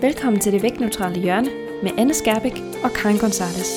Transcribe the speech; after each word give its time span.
Velkommen 0.00 0.40
til 0.40 0.52
det 0.52 0.62
vægtneutrale 0.62 1.20
hjørne 1.20 1.50
med 1.82 1.90
Anne 1.98 2.14
Skærbæk 2.14 2.52
og 2.84 2.90
Karin 2.90 3.18
Gonzalez. 3.18 3.70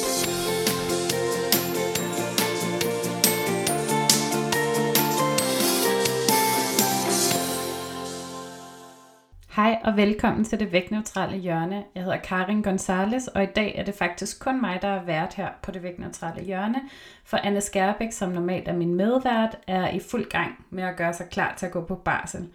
Hej 9.56 9.80
og 9.84 9.98
velkommen 9.98 10.46
til 10.46 10.60
det 10.60 10.72
vægtneutrale 10.72 11.38
hjørne. 11.38 11.84
Jeg 11.96 12.04
hedder 12.04 12.18
Karin 12.18 12.62
Gonzalez, 12.62 13.28
og 13.28 13.44
i 13.44 13.48
dag 13.56 13.76
er 13.78 13.84
det 13.84 13.94
faktisk 13.94 14.40
kun 14.40 14.62
mig, 14.62 14.80
der 14.82 14.88
er 14.88 15.04
vært 15.04 15.34
her 15.34 15.50
på 15.64 15.72
det 15.72 15.84
vægtneutrale 15.84 16.44
hjørne. 16.44 16.82
For 17.26 17.38
Anne 17.38 17.62
Skærbæk, 17.62 18.12
som 18.12 18.30
normalt 18.30 18.68
er 18.68 18.74
min 18.74 18.96
medvært, 18.96 19.58
er 19.68 19.90
i 19.90 20.00
fuld 20.12 20.30
gang 20.30 20.66
med 20.70 20.84
at 20.84 20.96
gøre 20.98 21.14
sig 21.14 21.30
klar 21.30 21.54
til 21.58 21.66
at 21.66 21.72
gå 21.72 21.82
på 21.82 21.96
barsel. 21.96 22.50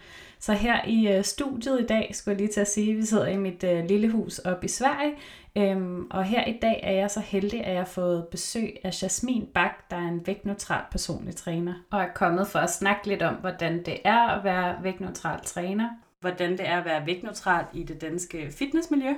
Så 0.47 0.53
her 0.53 0.85
i 0.87 1.09
øh, 1.09 1.25
studiet 1.25 1.81
i 1.81 1.87
dag, 1.87 2.11
skulle 2.15 2.33
jeg 2.33 2.41
lige 2.41 2.53
til 2.53 2.61
at 2.61 2.71
sige, 2.71 2.91
at 2.91 2.97
vi 2.97 3.05
sidder 3.05 3.27
i 3.27 3.37
mit 3.37 3.65
øh, 3.65 3.85
lille 3.85 4.11
hus 4.11 4.39
oppe 4.39 4.65
i 4.65 4.69
Sverige. 4.69 5.15
Øhm, 5.57 6.07
og 6.11 6.25
her 6.25 6.45
i 6.45 6.59
dag 6.63 6.81
er 6.83 6.93
jeg 6.93 7.11
så 7.11 7.21
heldig, 7.21 7.65
at 7.65 7.73
jeg 7.73 7.81
har 7.81 7.87
fået 7.87 8.27
besøg 8.31 8.77
af 8.85 9.03
Jasmin 9.03 9.47
Bak, 9.55 9.91
der 9.91 9.97
er 9.97 10.09
en 10.09 10.27
vægtneutral 10.27 10.83
personlig 10.91 11.37
træner. 11.37 11.75
Og 11.91 12.03
er 12.03 12.09
kommet 12.15 12.49
for 12.49 12.59
at 12.59 12.71
snakke 12.71 13.09
lidt 13.09 13.23
om, 13.23 13.35
hvordan 13.35 13.83
det 13.85 13.99
er 14.05 14.19
at 14.19 14.45
være 14.45 14.77
vægtneutral 14.83 15.41
træner. 15.45 15.89
Hvordan 16.21 16.53
det 16.53 16.69
er 16.69 16.79
at 16.79 16.85
være 16.85 17.07
vægtneutral 17.07 17.65
i 17.73 17.83
det 17.83 18.01
danske 18.01 18.51
fitnessmiljø. 18.51 19.13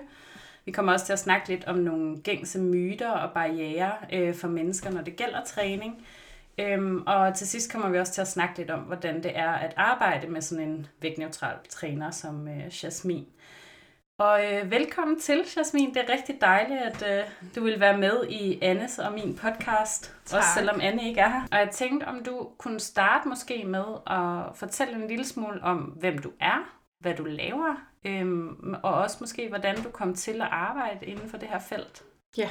Vi 0.65 0.73
kommer 0.73 0.92
også 0.92 1.06
til 1.06 1.12
at 1.12 1.19
snakke 1.19 1.48
lidt 1.48 1.65
om 1.65 1.79
nogle 1.79 2.19
gængse 2.23 2.61
myter 2.61 3.11
og 3.11 3.31
barriere 3.34 3.92
øh, 4.12 4.34
for 4.34 4.48
mennesker, 4.48 4.91
når 4.91 5.03
det 5.03 5.17
gælder 5.17 5.45
træning. 5.47 5.95
Øhm, 6.61 7.03
og 7.07 7.35
til 7.35 7.48
sidst 7.48 7.73
kommer 7.73 7.89
vi 7.89 7.98
også 7.98 8.12
til 8.12 8.21
at 8.21 8.29
snakke 8.29 8.59
lidt 8.59 8.71
om, 8.71 8.80
hvordan 8.80 9.23
det 9.23 9.39
er 9.39 9.53
at 9.53 9.75
arbejde 9.77 10.27
med 10.27 10.41
sådan 10.41 10.69
en 10.69 10.87
vægtneutral 11.01 11.57
træner 11.69 12.11
som 12.11 12.48
øh, 12.48 12.84
Jasmin. 12.84 13.27
Og 14.19 14.45
øh, 14.45 14.71
velkommen 14.71 15.21
til, 15.21 15.45
Jasmin. 15.57 15.95
Det 15.95 15.97
er 15.97 16.12
rigtig 16.12 16.41
dejligt, 16.41 16.81
at 16.81 17.19
øh, 17.19 17.25
du 17.55 17.64
vil 17.64 17.81
være 17.81 17.98
med 17.98 18.27
i 18.29 18.59
Annes 18.62 18.98
og 18.98 19.12
min 19.12 19.34
podcast, 19.34 20.14
tak. 20.25 20.39
også 20.39 20.48
selvom 20.55 20.81
Anne 20.81 21.09
ikke 21.09 21.20
er 21.20 21.29
her. 21.29 21.42
Og 21.53 21.59
jeg 21.59 21.69
tænkte, 21.73 22.05
om 22.05 22.25
du 22.25 22.48
kunne 22.59 22.81
starte 22.81 23.29
måske 23.29 23.64
med 23.64 23.84
at 24.06 24.56
fortælle 24.56 24.95
en 24.95 25.09
lille 25.09 25.25
smule 25.25 25.62
om, 25.62 25.79
hvem 25.79 26.19
du 26.19 26.31
er, 26.41 26.79
hvad 27.01 27.14
du 27.14 27.25
laver, 27.25 27.75
øhm, 28.05 28.75
og 28.83 28.95
også 28.95 29.17
måske, 29.20 29.48
hvordan 29.48 29.83
du 29.83 29.91
kom 29.91 30.14
til 30.14 30.42
at 30.42 30.48
arbejde 30.51 31.06
inden 31.06 31.29
for 31.29 31.36
det 31.36 31.48
her 31.48 31.59
felt. 31.59 32.03
Ja, 32.36 32.48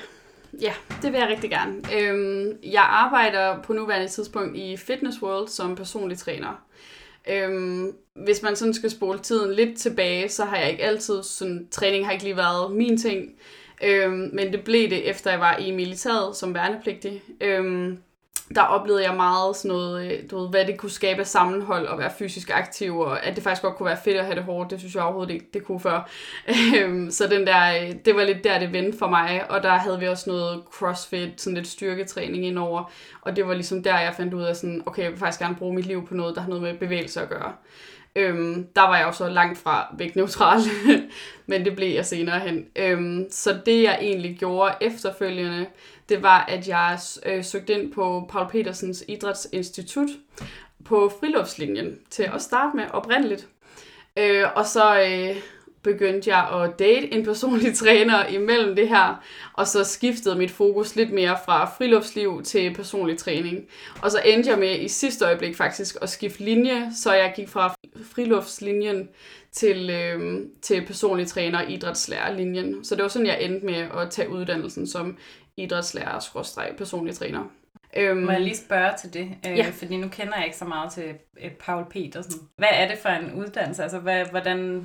Ja, 0.62 0.74
det 1.02 1.12
vil 1.12 1.20
jeg 1.20 1.30
rigtig 1.30 1.50
gerne. 1.50 1.82
Øhm, 2.00 2.58
jeg 2.64 2.84
arbejder 2.90 3.62
på 3.62 3.74
nuværende 3.74 4.08
tidspunkt 4.08 4.58
i 4.58 4.78
Fitness 4.78 5.22
World 5.22 5.48
som 5.48 5.76
personlig 5.76 6.18
træner. 6.18 6.64
Øhm, 7.30 7.92
hvis 8.14 8.42
man 8.42 8.56
sådan 8.56 8.74
skal 8.74 8.92
spole 8.92 9.20
tiden 9.20 9.54
lidt 9.54 9.78
tilbage, 9.78 10.30
så 10.30 10.46
har 10.46 10.58
jeg 10.58 10.72
ikke 10.72 10.84
altid 10.84 11.24
sådan, 11.24 11.68
træning 11.72 12.06
har 12.06 12.12
ikke 12.12 12.24
lige 12.24 12.38
været 12.38 12.72
min 12.72 12.98
ting. 12.98 13.32
Øhm, 13.84 14.30
men 14.34 14.52
det 14.54 14.64
blev 14.64 14.90
det, 14.90 15.10
efter 15.10 15.32
jeg 15.32 15.40
var 15.40 15.58
i 15.58 15.72
militæret 15.72 16.36
som 16.36 16.54
værnepligtig. 16.54 17.24
Øhm, 17.42 17.98
der 18.56 18.62
oplevede 18.62 19.04
jeg 19.04 19.16
meget 19.16 19.56
sådan 19.56 19.70
noget, 19.70 20.12
øh, 20.12 20.32
du 20.32 20.40
ved, 20.40 20.50
hvad 20.50 20.66
det 20.66 20.78
kunne 20.78 20.90
skabe 20.90 21.20
af 21.20 21.28
sammenhold 21.28 21.86
og 21.86 22.00
være 22.00 22.12
fysisk 22.20 22.50
aktiv, 22.54 23.00
og 23.00 23.26
at 23.26 23.36
det 23.36 23.44
faktisk 23.44 23.62
godt 23.62 23.76
kunne 23.76 23.88
være 23.88 23.98
fedt 24.04 24.18
at 24.18 24.26
have 24.26 24.36
det 24.36 24.44
hårdt, 24.44 24.72
det 24.72 24.80
synes 24.80 24.96
jeg 24.96 25.04
overhovedet 25.04 25.34
ikke, 25.34 25.46
det 25.54 25.64
kunne 25.64 25.80
før. 25.80 26.10
Øhm, 26.78 27.12
så 27.12 27.28
den 27.28 27.48
der, 27.48 27.82
øh, 27.82 27.96
det 28.06 28.16
var 28.16 28.24
lidt 28.24 28.44
der, 28.44 28.60
det 28.60 28.74
vendte 28.74 28.98
for 28.98 29.08
mig, 29.08 29.52
og 29.52 29.64
der 29.64 29.70
havde 29.70 30.00
vi 30.00 30.08
også 30.08 30.30
noget 30.30 30.64
crossfit, 30.72 31.42
sådan 31.42 31.56
lidt 31.56 31.68
styrketræning 31.68 32.46
indover, 32.46 32.92
og 33.22 33.36
det 33.36 33.48
var 33.48 33.54
ligesom 33.54 33.84
der, 33.84 34.00
jeg 34.00 34.14
fandt 34.18 34.34
ud 34.34 34.44
af 34.44 34.56
sådan, 34.56 34.84
okay, 34.86 35.04
jeg 35.04 35.12
vil 35.12 35.20
faktisk 35.20 35.42
gerne 35.42 35.56
bruge 35.56 35.76
mit 35.76 35.86
liv 35.86 36.08
på 36.08 36.14
noget, 36.14 36.36
der 36.36 36.42
har 36.42 36.50
noget 36.50 36.64
med 36.64 36.74
bevægelse 36.78 37.22
at 37.22 37.30
gøre. 37.30 37.54
Øhm, 38.18 38.68
der 38.76 38.82
var 38.82 38.98
jeg 38.98 39.08
jo 39.08 39.12
så 39.12 39.30
langt 39.30 39.58
fra 39.58 39.96
vægtneutral, 39.98 40.60
men 41.48 41.66
det 41.66 41.76
blev 41.76 41.96
jeg 41.96 42.06
senere 42.06 42.40
hen. 42.40 42.66
Øhm, 42.76 43.26
så 43.32 43.60
det 43.66 43.84
jeg 43.84 43.98
egentlig 44.02 44.38
gjorde 44.40 44.74
efterfølgende, 44.82 45.66
det 46.10 46.24
var, 46.24 46.46
at 46.46 46.68
jeg 46.68 47.00
øh, 47.26 47.44
søgte 47.44 47.74
ind 47.74 47.94
på 47.94 48.28
Paul 48.30 48.50
Petersens 48.50 49.04
Idrætsinstitut 49.08 50.10
på 50.86 51.12
friluftslinjen 51.20 52.00
til 52.10 52.24
at 52.34 52.42
starte 52.42 52.78
med 52.78 52.84
oprindeligt. 52.94 53.48
Øh, 54.18 54.46
og 54.56 54.66
så 54.66 55.02
øh, 55.02 55.42
begyndte 55.84 56.30
jeg 56.30 56.64
at 56.64 56.80
date 56.80 57.14
en 57.14 57.26
personlig 57.26 57.76
træner 57.84 58.28
imellem 58.28 58.76
det 58.76 58.90
her, 58.90 59.24
og 59.54 59.68
så 59.68 59.84
skiftede 59.84 60.36
mit 60.36 60.52
fokus 60.52 60.96
lidt 60.96 61.14
mere 61.14 61.38
fra 61.46 61.66
friluftsliv 61.66 62.44
til 62.44 62.74
personlig 62.74 63.18
træning. 63.18 63.66
Og 64.02 64.12
så 64.12 64.22
endte 64.26 64.50
jeg 64.50 64.60
med 64.60 64.80
i 64.80 64.88
sidste 64.88 65.26
øjeblik 65.26 65.56
faktisk 65.56 65.96
at 66.02 66.10
skifte 66.10 66.44
linje, 66.44 66.92
så 67.04 67.14
jeg 67.14 67.34
gik 67.36 67.50
fra 67.50 67.76
friluftslinjen 68.12 69.10
til, 69.52 69.90
øh, 69.90 70.40
til 70.62 70.86
personlig 70.86 71.28
træner 71.28 71.60
og 71.60 71.72
idrætslærerlinjen. 71.72 72.84
Så 72.84 72.96
det 72.96 73.04
var 73.04 73.10
sådan, 73.10 73.28
jeg 73.28 73.44
endte 73.44 73.66
med 73.66 73.76
at 73.98 74.10
tage 74.12 74.30
uddannelsen 74.30 74.88
som 74.88 75.18
idrætslærer 75.58 76.20
personlig 76.78 77.16
træner. 77.16 77.44
Øhm, 77.98 78.18
Må 78.18 78.32
jeg 78.32 78.42
lige 78.42 78.58
spørge 78.58 78.92
til 79.02 79.14
det? 79.14 79.30
Øh, 79.48 79.58
ja. 79.58 79.70
Fordi 79.74 79.98
nu 79.98 80.08
kender 80.08 80.34
jeg 80.36 80.46
ikke 80.46 80.58
så 80.58 80.66
meget 80.66 80.92
til 80.92 81.16
øh, 81.44 81.52
Paul 81.52 81.86
Petersen. 81.90 82.42
Hvad 82.58 82.68
er 82.72 82.88
det 82.88 82.98
for 82.98 83.10
en 83.10 83.34
uddannelse? 83.34 83.84
Altså, 83.84 84.00
hvad, 84.00 84.26
hvordan 84.26 84.84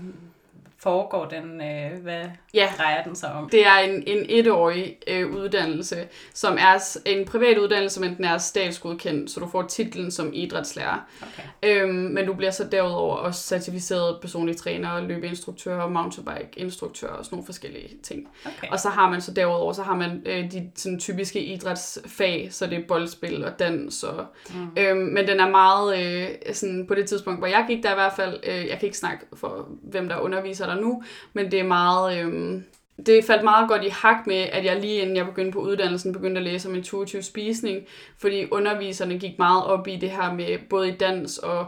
foregår 0.83 1.25
den? 1.25 1.61
Øh, 1.61 2.03
hvad 2.03 2.25
ja, 2.55 2.69
drejer 2.79 3.05
den 3.05 3.15
sig 3.15 3.33
om? 3.33 3.49
Det 3.51 3.67
er 3.67 3.79
en, 3.79 4.03
en 4.07 4.27
etårig 4.29 4.97
øh, 5.07 5.31
uddannelse, 5.31 5.97
som 6.35 6.59
er 6.61 6.99
en 7.07 7.25
privat 7.27 7.59
uddannelse, 7.59 8.01
men 8.01 8.17
den 8.17 8.25
er 8.25 8.39
statsgodkendt, 8.39 9.31
så 9.31 9.41
du 9.41 9.49
får 9.49 9.63
titlen 9.63 10.11
som 10.11 10.31
idrætslærer. 10.35 11.07
Okay. 11.23 11.43
Øhm, 11.63 11.95
men 11.95 12.27
du 12.27 12.35
bliver 12.35 12.51
så 12.51 12.65
derudover 12.65 13.17
også 13.17 13.43
certificeret 13.43 14.19
personlig 14.21 14.57
træner, 14.57 15.01
løbeinstruktør, 15.01 15.89
mountainbike-instruktør 15.89 17.09
og 17.09 17.25
sådan 17.25 17.37
nogle 17.37 17.47
forskellige 17.47 17.97
ting. 18.03 18.29
Okay. 18.45 18.69
Og 18.71 18.81
så 18.81 18.89
har 18.89 19.11
man 19.11 19.21
så 19.21 19.33
derudover, 19.33 19.73
så 19.73 19.83
har 19.83 19.95
man 19.97 20.23
øh, 20.27 20.53
de 20.53 20.71
sådan, 20.77 20.99
typiske 20.99 21.45
idrætsfag, 21.45 22.49
så 22.51 22.67
det 22.67 22.79
er 22.79 22.87
boldspil 22.89 23.45
og 23.45 23.59
dans. 23.59 24.03
Og, 24.03 24.27
mm. 24.55 24.69
øhm, 24.77 24.99
men 24.99 25.29
den 25.29 25.41
er 25.41 25.51
meget, 25.51 26.05
øh, 26.05 26.55
sådan, 26.55 26.87
på 26.87 26.95
det 26.95 27.09
tidspunkt, 27.09 27.41
hvor 27.41 27.47
jeg 27.47 27.65
gik 27.69 27.83
der 27.83 27.91
i 27.91 27.95
hvert 27.95 28.13
fald, 28.17 28.41
øh, 28.47 28.55
jeg 28.55 28.79
kan 28.79 28.83
ikke 28.83 28.99
snakke 28.99 29.27
for, 29.35 29.69
hvem 29.83 30.09
der 30.09 30.19
underviser 30.19 30.72
der 30.75 30.81
nu, 30.81 31.03
men 31.33 31.51
det 31.51 31.61
er 31.61 31.65
meget... 31.65 32.19
Øhm, 32.19 32.65
det 33.07 33.25
faldt 33.25 33.45
meget 33.45 33.69
godt 33.69 33.85
i 33.85 33.89
hak 33.89 34.27
med, 34.27 34.37
at 34.53 34.65
jeg 34.65 34.81
lige 34.81 35.01
inden 35.01 35.17
jeg 35.17 35.27
begyndte 35.27 35.53
på 35.53 35.61
uddannelsen, 35.61 36.13
begyndte 36.13 36.39
at 36.39 36.45
læse 36.45 36.69
om 36.69 36.75
intuitiv 36.75 37.23
spisning, 37.23 37.87
fordi 38.19 38.47
underviserne 38.51 39.19
gik 39.19 39.39
meget 39.39 39.65
op 39.65 39.89
i 39.89 39.97
det 39.97 40.11
her 40.11 40.35
med 40.35 40.59
både 40.71 40.89
i 40.89 40.97
dans 40.97 41.39
og 41.39 41.67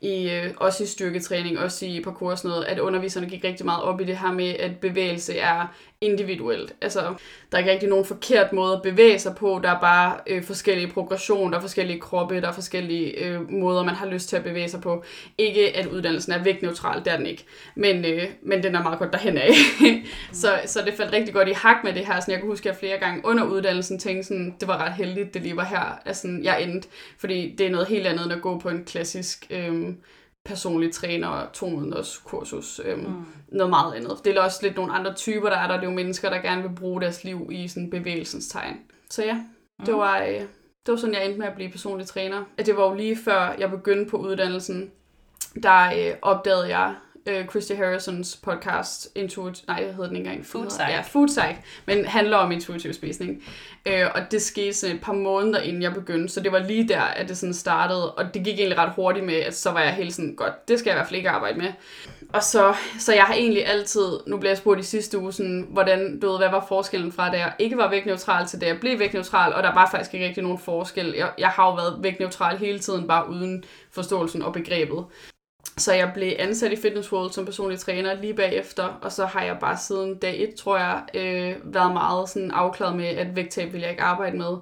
i, 0.00 0.30
øh, 0.30 0.50
også 0.56 0.84
i 0.84 0.86
styrketræning, 0.86 1.58
også 1.58 1.86
i 1.86 2.00
parkour 2.04 2.30
og 2.30 2.38
sådan 2.38 2.48
noget, 2.48 2.64
at 2.64 2.78
underviserne 2.78 3.28
gik 3.28 3.44
rigtig 3.44 3.66
meget 3.66 3.82
op 3.82 4.00
i 4.00 4.04
det 4.04 4.18
her 4.18 4.32
med, 4.32 4.48
at 4.48 4.76
bevægelse 4.80 5.38
er 5.38 5.74
individuelt. 6.04 6.74
Altså, 6.80 7.00
der 7.00 7.58
er 7.58 7.58
ikke 7.58 7.72
rigtig 7.72 7.88
nogen 7.88 8.04
forkert 8.04 8.52
måde 8.52 8.72
at 8.72 8.82
bevæge 8.82 9.18
sig 9.18 9.34
på. 9.36 9.60
Der 9.62 9.70
er 9.70 9.80
bare 9.80 10.16
øh, 10.26 10.42
forskellige 10.42 10.88
progressioner, 10.88 11.50
der 11.50 11.56
er 11.56 11.60
forskellige 11.60 12.00
kroppe, 12.00 12.40
der 12.40 12.48
er 12.48 12.52
forskellige 12.52 13.24
øh, 13.24 13.50
måder, 13.50 13.84
man 13.84 13.94
har 13.94 14.06
lyst 14.06 14.28
til 14.28 14.36
at 14.36 14.44
bevæge 14.44 14.68
sig 14.68 14.80
på. 14.80 15.04
Ikke 15.38 15.76
at 15.76 15.86
uddannelsen 15.86 16.32
er 16.32 16.42
vægtneutral, 16.42 17.04
det 17.04 17.12
er 17.12 17.16
den 17.16 17.26
ikke. 17.26 17.44
Men, 17.74 18.04
øh, 18.04 18.22
men 18.42 18.62
den 18.62 18.74
er 18.74 18.82
meget 18.82 18.98
godt 18.98 19.12
derhen 19.12 19.38
af. 19.38 19.50
så, 20.42 20.60
så 20.66 20.82
det 20.84 20.94
faldt 20.94 21.12
rigtig 21.12 21.34
godt 21.34 21.48
i 21.48 21.52
hak 21.52 21.84
med 21.84 21.92
det 21.92 22.06
her. 22.06 22.20
Sådan, 22.20 22.32
jeg 22.32 22.40
kan 22.40 22.48
huske, 22.48 22.68
at 22.68 22.72
jeg 22.72 22.78
flere 22.78 22.98
gange 22.98 23.20
under 23.24 23.44
uddannelsen 23.44 23.98
tænkte 23.98 24.24
sådan, 24.28 24.54
det 24.60 24.68
var 24.68 24.84
ret 24.84 24.92
heldigt, 24.92 25.34
det 25.34 25.42
lige 25.42 25.56
var 25.56 25.64
her, 25.64 25.98
altså, 26.04 26.38
jeg 26.42 26.62
endte. 26.62 26.88
Fordi 27.18 27.54
det 27.58 27.66
er 27.66 27.70
noget 27.70 27.86
helt 27.86 28.06
andet 28.06 28.24
end 28.24 28.32
at 28.32 28.42
gå 28.42 28.58
på 28.58 28.68
en 28.68 28.84
klassisk... 28.84 29.46
Øh, 29.50 29.94
personlig 30.44 30.92
træner, 30.92 31.46
to 31.52 31.68
måneders 31.68 32.18
kursus, 32.18 32.80
øhm, 32.84 33.00
mm. 33.00 33.26
noget 33.48 33.70
meget 33.70 33.94
andet. 33.94 34.20
Det 34.24 34.36
er 34.36 34.40
også 34.40 34.58
lidt 34.62 34.76
nogle 34.76 34.92
andre 34.92 35.14
typer, 35.14 35.48
der 35.48 35.56
er 35.56 35.66
der. 35.66 35.74
Det 35.74 35.84
er 35.84 35.90
jo 35.90 35.94
mennesker, 35.96 36.30
der 36.30 36.38
gerne 36.38 36.62
vil 36.62 36.76
bruge 36.76 37.00
deres 37.00 37.24
liv 37.24 37.48
i 37.52 37.68
sådan 37.68 37.90
bevægelsens 37.90 38.48
tegn. 38.48 38.76
Så 39.10 39.24
ja, 39.24 39.44
det 39.80 39.94
mm. 39.94 39.98
var, 39.98 40.22
øh, 40.22 40.40
det 40.86 40.92
var 40.92 40.96
sådan, 40.96 41.14
jeg 41.14 41.24
endte 41.24 41.38
med 41.38 41.46
at 41.46 41.54
blive 41.54 41.70
personlig 41.70 42.06
træner. 42.06 42.44
Det 42.58 42.76
var 42.76 42.88
jo 42.88 42.94
lige 42.94 43.16
før 43.16 43.54
jeg 43.58 43.70
begyndte 43.70 44.10
på 44.10 44.16
uddannelsen, 44.16 44.90
der 45.62 45.84
øh, 45.84 46.14
opdagede 46.22 46.78
jeg 46.78 46.94
øh, 47.26 47.46
Christy 47.48 47.72
Harrisons 47.72 48.36
podcast, 48.36 49.08
Intuit, 49.14 49.64
nej, 49.68 49.76
jeg 49.76 49.94
hedder 49.94 50.06
den 50.06 50.16
ikke 50.16 50.28
engang. 50.28 50.46
Food 50.46 50.66
Psych. 50.66 50.88
Ja, 50.88 51.00
Food 51.00 51.26
Psych, 51.26 51.58
men 51.86 52.04
handler 52.04 52.36
om 52.36 52.52
intuitiv 52.52 52.92
spisning. 52.92 53.42
Øh, 53.86 54.06
og 54.14 54.20
det 54.30 54.42
skete 54.42 54.74
sådan 54.74 54.96
et 54.96 55.02
par 55.02 55.12
måneder, 55.12 55.60
inden 55.60 55.82
jeg 55.82 55.94
begyndte, 55.94 56.34
så 56.34 56.40
det 56.40 56.52
var 56.52 56.58
lige 56.58 56.88
der, 56.88 57.00
at 57.00 57.28
det 57.28 57.36
sådan 57.36 57.54
startede, 57.54 58.14
og 58.14 58.34
det 58.34 58.44
gik 58.44 58.58
egentlig 58.58 58.78
ret 58.78 58.92
hurtigt 58.96 59.26
med, 59.26 59.34
at 59.34 59.56
så 59.56 59.70
var 59.70 59.80
jeg 59.80 59.94
helt 59.94 60.14
sådan, 60.14 60.34
godt, 60.34 60.68
det 60.68 60.78
skal 60.78 60.90
jeg 60.90 60.96
i 60.96 60.98
hvert 60.98 61.08
fald 61.08 61.16
ikke 61.16 61.30
arbejde 61.30 61.58
med. 61.58 61.72
Og 62.32 62.42
så, 62.42 62.74
så 62.98 63.14
jeg 63.14 63.24
har 63.24 63.34
egentlig 63.34 63.66
altid, 63.66 64.18
nu 64.26 64.36
bliver 64.36 64.50
jeg 64.50 64.58
spurgt 64.58 64.80
i 64.80 64.82
sidste 64.82 65.18
uge, 65.18 65.32
sådan, 65.32 65.66
hvordan, 65.70 66.20
du 66.20 66.30
ved, 66.30 66.38
hvad 66.38 66.50
var 66.50 66.64
forskellen 66.68 67.12
fra, 67.12 67.30
da 67.30 67.38
jeg 67.38 67.52
ikke 67.58 67.76
var 67.76 67.90
vægtneutral 67.90 68.46
til 68.46 68.60
da 68.60 68.66
jeg 68.66 68.80
blev 68.80 68.98
vægtneutral, 68.98 69.52
og 69.52 69.62
der 69.62 69.74
var 69.74 69.90
faktisk 69.90 70.14
ikke 70.14 70.26
rigtig 70.26 70.42
nogen 70.42 70.58
forskel. 70.58 71.14
Jeg, 71.16 71.30
jeg 71.38 71.48
har 71.48 71.66
jo 71.66 71.74
været 71.74 72.02
vægtneutral 72.02 72.58
hele 72.58 72.78
tiden, 72.78 73.08
bare 73.08 73.30
uden 73.30 73.64
forståelsen 73.90 74.42
og 74.42 74.52
begrebet. 74.52 75.04
Så 75.78 75.92
jeg 75.92 76.10
blev 76.14 76.32
ansat 76.38 76.72
i 76.72 76.76
Fitness 76.76 77.12
World 77.12 77.30
som 77.30 77.44
personlig 77.44 77.78
træner 77.78 78.14
lige 78.14 78.34
bagefter, 78.34 78.84
og 78.84 79.12
så 79.12 79.26
har 79.26 79.42
jeg 79.42 79.56
bare 79.60 79.76
siden 79.76 80.18
dag 80.18 80.42
et, 80.42 80.54
tror 80.54 80.78
jeg, 80.78 81.02
øh, 81.14 81.74
været 81.74 81.92
meget 81.92 82.28
sådan 82.28 82.50
afklaret 82.50 82.96
med, 82.96 83.06
at 83.06 83.36
vægttab 83.36 83.72
vil 83.72 83.80
jeg 83.80 83.90
ikke 83.90 84.02
arbejde 84.02 84.36
med. 84.36 84.56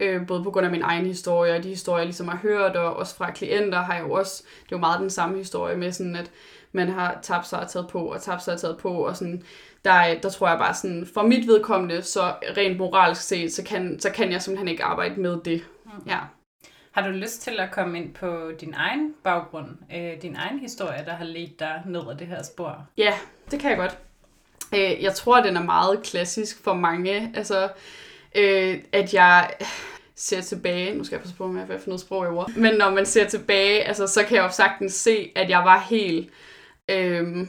Øh, 0.00 0.26
både 0.26 0.42
på 0.42 0.50
grund 0.50 0.66
af 0.66 0.72
min 0.72 0.82
egen 0.82 1.06
historie, 1.06 1.54
og 1.54 1.62
de 1.62 1.68
historier, 1.68 1.98
jeg 1.98 2.06
ligesom 2.06 2.28
har 2.28 2.36
hørt, 2.36 2.76
og 2.76 2.96
også 2.96 3.16
fra 3.16 3.30
klienter 3.30 3.78
har 3.78 3.94
jeg 3.94 4.02
jo 4.02 4.12
også, 4.12 4.42
det 4.42 4.72
er 4.72 4.76
jo 4.76 4.80
meget 4.80 5.00
den 5.00 5.10
samme 5.10 5.38
historie 5.38 5.76
med 5.76 5.92
sådan, 5.92 6.16
at 6.16 6.30
man 6.72 6.88
har 6.88 7.18
tabt 7.22 7.46
sig 7.46 7.60
og 7.60 7.68
taget 7.68 7.88
på, 7.88 7.98
og 7.98 8.22
tabt 8.22 8.42
sig 8.42 8.54
og 8.54 8.60
taget 8.60 8.76
på, 8.76 8.92
og 8.92 9.16
sådan, 9.16 9.42
der, 9.84 10.20
der 10.22 10.30
tror 10.30 10.48
jeg 10.48 10.58
bare 10.58 10.74
sådan, 10.74 11.08
for 11.14 11.22
mit 11.22 11.46
vedkommende, 11.46 12.02
så 12.02 12.32
rent 12.56 12.78
moralsk 12.78 13.22
set, 13.22 13.52
så 13.52 13.64
kan, 13.64 14.00
så 14.00 14.10
kan 14.10 14.32
jeg 14.32 14.42
simpelthen 14.42 14.68
ikke 14.68 14.84
arbejde 14.84 15.20
med 15.20 15.36
det. 15.44 15.64
Mm. 15.84 15.90
Ja. 16.06 16.18
Har 16.96 17.02
du 17.02 17.10
lyst 17.10 17.42
til 17.42 17.60
at 17.60 17.70
komme 17.70 17.98
ind 17.98 18.14
på 18.14 18.50
din 18.60 18.74
egen 18.74 19.14
baggrund, 19.24 19.66
øh, 19.94 20.22
din 20.22 20.36
egen 20.36 20.58
historie, 20.58 21.04
der 21.06 21.12
har 21.12 21.24
ledt 21.24 21.60
dig 21.60 21.82
ned 21.86 22.00
ad 22.10 22.16
det 22.16 22.26
her 22.26 22.42
spor? 22.42 22.86
Ja, 22.98 23.12
det 23.50 23.60
kan 23.60 23.70
jeg 23.70 23.78
godt. 23.78 23.98
Øh, 24.74 25.02
jeg 25.02 25.14
tror, 25.14 25.42
den 25.42 25.56
er 25.56 25.62
meget 25.62 26.02
klassisk 26.02 26.64
for 26.64 26.74
mange. 26.74 27.32
Altså, 27.34 27.68
øh, 28.34 28.78
at 28.92 29.14
jeg 29.14 29.50
ser 30.14 30.40
tilbage, 30.40 30.94
nu 30.94 31.04
skal 31.04 31.16
jeg 31.16 31.22
passe 31.22 31.36
på 31.36 31.46
med, 31.46 31.62
at 31.62 31.68
jeg 31.68 31.80
får 31.80 31.88
noget 31.88 32.00
sprog 32.00 32.24
i 32.24 32.28
ord, 32.28 32.50
men 32.56 32.74
når 32.74 32.90
man 32.90 33.06
ser 33.06 33.28
tilbage, 33.28 33.82
altså, 33.84 34.06
så 34.06 34.24
kan 34.24 34.36
jeg 34.36 34.44
jo 34.44 34.50
sagtens 34.50 34.94
se, 34.94 35.32
at 35.36 35.50
jeg 35.50 35.58
var 35.58 35.86
helt, 35.90 36.30
øh, 36.88 37.46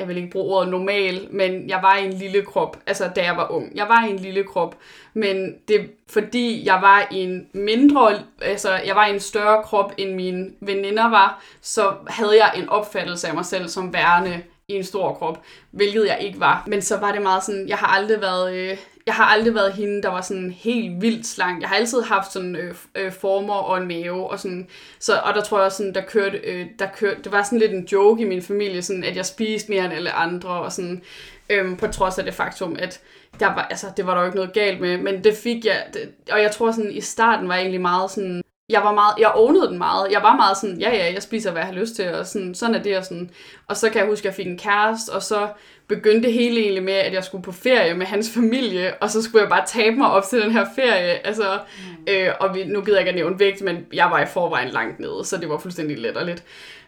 jeg 0.00 0.08
vil 0.08 0.16
ikke 0.16 0.30
bruge 0.30 0.56
ordet 0.56 0.70
normal, 0.70 1.28
men 1.30 1.68
jeg 1.68 1.78
var 1.82 1.96
i 1.96 2.04
en 2.04 2.12
lille 2.12 2.42
krop, 2.42 2.76
altså 2.86 3.10
da 3.16 3.22
jeg 3.24 3.36
var 3.36 3.50
ung. 3.50 3.76
Jeg 3.76 3.88
var 3.88 4.06
i 4.06 4.10
en 4.10 4.18
lille 4.18 4.44
krop, 4.44 4.74
men 5.14 5.54
det 5.68 5.90
fordi 6.08 6.66
jeg 6.66 6.78
var 6.82 7.08
i 7.10 7.16
en 7.22 7.46
mindre, 7.52 8.12
altså 8.42 8.80
jeg 8.86 8.96
var 8.96 9.06
i 9.06 9.14
en 9.14 9.20
større 9.20 9.62
krop, 9.62 9.92
end 9.98 10.14
mine 10.14 10.50
veninder 10.60 11.08
var, 11.08 11.42
så 11.60 11.92
havde 12.06 12.36
jeg 12.36 12.52
en 12.56 12.68
opfattelse 12.68 13.28
af 13.28 13.34
mig 13.34 13.44
selv 13.44 13.68
som 13.68 13.92
værende 13.92 14.42
i 14.68 14.74
en 14.74 14.84
stor 14.84 15.14
krop, 15.14 15.42
hvilket 15.70 16.06
jeg 16.06 16.18
ikke 16.20 16.40
var. 16.40 16.64
Men 16.66 16.82
så 16.82 16.96
var 16.96 17.12
det 17.12 17.22
meget 17.22 17.44
sådan, 17.44 17.68
jeg 17.68 17.76
har 17.76 17.86
aldrig 17.86 18.20
været, 18.20 18.54
øh, 18.54 18.76
jeg 19.06 19.14
har 19.14 19.24
aldrig 19.24 19.54
været 19.54 19.72
hende, 19.72 20.02
der 20.02 20.08
var 20.08 20.20
sådan 20.20 20.50
helt 20.50 21.02
vildt 21.02 21.26
slank. 21.26 21.60
Jeg 21.60 21.68
har 21.68 21.76
altid 21.76 22.02
haft 22.02 22.32
sådan 22.32 22.56
øh, 22.56 22.74
øh, 22.94 23.12
former 23.12 23.54
og 23.54 23.78
en 23.78 23.88
mave, 23.88 24.30
og, 24.30 24.40
sådan, 24.40 24.68
så, 24.98 25.20
og 25.24 25.34
der 25.34 25.40
tror 25.40 25.58
jeg 25.58 25.66
også, 25.66 25.76
sådan, 25.76 25.94
der 25.94 26.00
kørte, 26.00 26.38
øh, 26.38 26.66
der 26.78 26.86
kørte, 26.86 27.22
det 27.22 27.32
var 27.32 27.42
sådan 27.42 27.58
lidt 27.58 27.72
en 27.72 27.88
joke 27.92 28.22
i 28.22 28.28
min 28.28 28.42
familie, 28.42 28.82
sådan, 28.82 29.04
at 29.04 29.16
jeg 29.16 29.26
spiste 29.26 29.70
mere 29.70 29.84
end 29.84 29.92
alle 29.92 30.12
andre, 30.12 30.50
og 30.50 30.72
sådan, 30.72 31.02
øh, 31.50 31.78
på 31.78 31.86
trods 31.86 32.18
af 32.18 32.24
det 32.24 32.34
faktum, 32.34 32.76
at 32.78 33.00
der 33.40 33.46
var, 33.46 33.66
altså, 33.70 33.86
det 33.96 34.06
var 34.06 34.14
der 34.14 34.20
jo 34.20 34.26
ikke 34.26 34.36
noget 34.36 34.52
galt 34.52 34.80
med, 34.80 34.98
men 34.98 35.24
det 35.24 35.36
fik 35.36 35.64
jeg, 35.64 35.86
det, 35.94 36.12
og 36.32 36.42
jeg 36.42 36.50
tror 36.50 36.72
sådan, 36.72 36.92
i 36.92 37.00
starten 37.00 37.48
var 37.48 37.54
jeg 37.54 37.62
egentlig 37.62 37.80
meget 37.80 38.10
sådan, 38.10 38.42
jeg 38.70 38.82
var 38.82 38.94
meget, 38.94 39.14
jeg 39.18 39.28
ownede 39.34 39.68
den 39.68 39.78
meget. 39.78 40.12
Jeg 40.12 40.22
var 40.22 40.36
meget 40.36 40.56
sådan, 40.56 40.80
ja 40.80 40.96
ja, 40.96 41.12
jeg 41.12 41.22
spiser, 41.22 41.50
hvad 41.50 41.62
jeg 41.62 41.66
har 41.66 41.74
lyst 41.74 41.96
til, 41.96 42.14
og 42.14 42.26
sådan, 42.26 42.54
sådan 42.54 42.74
er 42.74 42.82
det, 42.82 42.98
og 42.98 43.04
sådan. 43.04 43.30
Og 43.66 43.76
så 43.76 43.90
kan 43.90 44.00
jeg 44.00 44.08
huske, 44.08 44.22
at 44.22 44.24
jeg 44.24 44.34
fik 44.34 44.46
en 44.46 44.58
kæreste, 44.58 45.10
og 45.10 45.22
så 45.22 45.48
begyndte 45.88 46.28
det 46.28 46.32
hele 46.32 46.60
egentlig 46.60 46.82
med, 46.82 46.92
at 46.92 47.12
jeg 47.12 47.24
skulle 47.24 47.44
på 47.44 47.52
ferie 47.52 47.94
med 47.94 48.06
hans 48.06 48.30
familie, 48.34 48.94
og 49.00 49.10
så 49.10 49.22
skulle 49.22 49.42
jeg 49.42 49.50
bare 49.50 49.66
tabe 49.66 49.96
mig 49.96 50.10
op 50.10 50.24
til 50.24 50.42
den 50.42 50.50
her 50.50 50.66
ferie. 50.74 51.26
Altså, 51.26 51.58
mm. 51.78 52.12
øh, 52.12 52.34
og 52.40 52.54
vi, 52.54 52.64
nu 52.64 52.80
gider 52.80 52.98
jeg 52.98 53.00
ikke 53.00 53.08
at 53.08 53.14
nævne 53.14 53.38
vægt, 53.38 53.60
men 53.62 53.76
jeg 53.92 54.10
var 54.10 54.22
i 54.22 54.26
forvejen 54.26 54.68
langt 54.68 55.00
nede, 55.00 55.24
så 55.24 55.36
det 55.36 55.48
var 55.48 55.58
fuldstændig 55.58 55.98
let 55.98 56.16
og 56.16 56.26
lidt. 56.26 56.42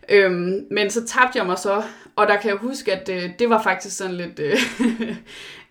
Øhm, 0.09 0.67
men 0.71 0.91
så 0.91 1.07
tabte 1.07 1.39
jeg 1.39 1.47
mig 1.47 1.59
så, 1.59 1.83
og 2.17 2.27
der 2.29 2.37
kan 2.37 2.51
jeg 2.51 2.59
huske, 2.59 2.93
at 2.93 3.09
øh, 3.09 3.31
det 3.39 3.51
var 3.51 3.63
faktisk 3.63 3.97
sådan 3.97 4.15
lidt... 4.15 4.39
Øh, 4.39 4.57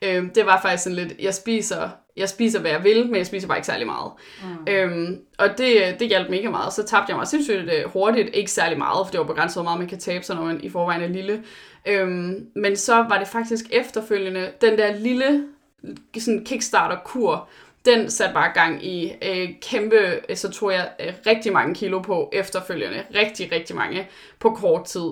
øh, 0.05 0.23
det 0.35 0.45
var 0.45 0.61
faktisk 0.61 0.83
sådan 0.83 0.95
lidt, 0.95 1.13
jeg 1.19 1.33
spiser, 1.33 1.89
jeg 2.17 2.29
spiser, 2.29 2.59
hvad 2.59 2.71
jeg 2.71 2.83
vil, 2.83 3.05
men 3.05 3.15
jeg 3.15 3.25
spiser 3.25 3.47
bare 3.47 3.57
ikke 3.57 3.67
særlig 3.67 3.87
meget. 3.87 4.11
Mm. 4.43 4.73
Øhm, 4.73 5.19
og 5.37 5.57
det, 5.57 5.99
det 5.99 6.07
hjalp 6.07 6.29
mega 6.29 6.49
meget. 6.49 6.73
Så 6.73 6.83
tabte 6.83 7.09
jeg 7.09 7.17
mig 7.17 7.27
sindssygt 7.27 7.69
øh, 7.73 7.89
hurtigt, 7.93 8.29
ikke 8.33 8.51
særlig 8.51 8.77
meget, 8.77 9.07
for 9.07 9.11
det 9.11 9.19
var 9.19 9.25
begrænset, 9.25 9.55
hvor 9.55 9.63
meget 9.63 9.79
man 9.79 9.87
kan 9.87 9.99
tabe 9.99 10.23
sig, 10.23 10.35
når 10.35 10.43
man 10.43 10.63
i 10.63 10.69
forvejen 10.69 11.01
er 11.01 11.07
lille. 11.07 11.43
Øhm, 11.85 12.47
men 12.55 12.75
så 12.75 12.95
var 12.95 13.19
det 13.19 13.27
faktisk 13.27 13.65
efterfølgende, 13.71 14.51
den 14.61 14.77
der 14.77 14.95
lille 14.95 15.43
sådan 16.17 16.45
kickstarter-kur, 16.45 17.47
den 17.85 18.09
satte 18.09 18.33
bare 18.33 18.51
gang 18.53 18.85
i 18.85 19.13
øh, 19.21 19.49
kæmpe, 19.61 20.19
så 20.35 20.51
tog 20.51 20.71
jeg 20.71 20.89
øh, 20.99 21.13
rigtig 21.27 21.53
mange 21.53 21.75
kilo 21.75 21.99
på 21.99 22.29
efterfølgende. 22.33 23.03
Rigtig, 23.15 23.51
rigtig 23.51 23.75
mange 23.75 24.07
på 24.39 24.49
kort 24.49 24.85
tid. 24.85 25.09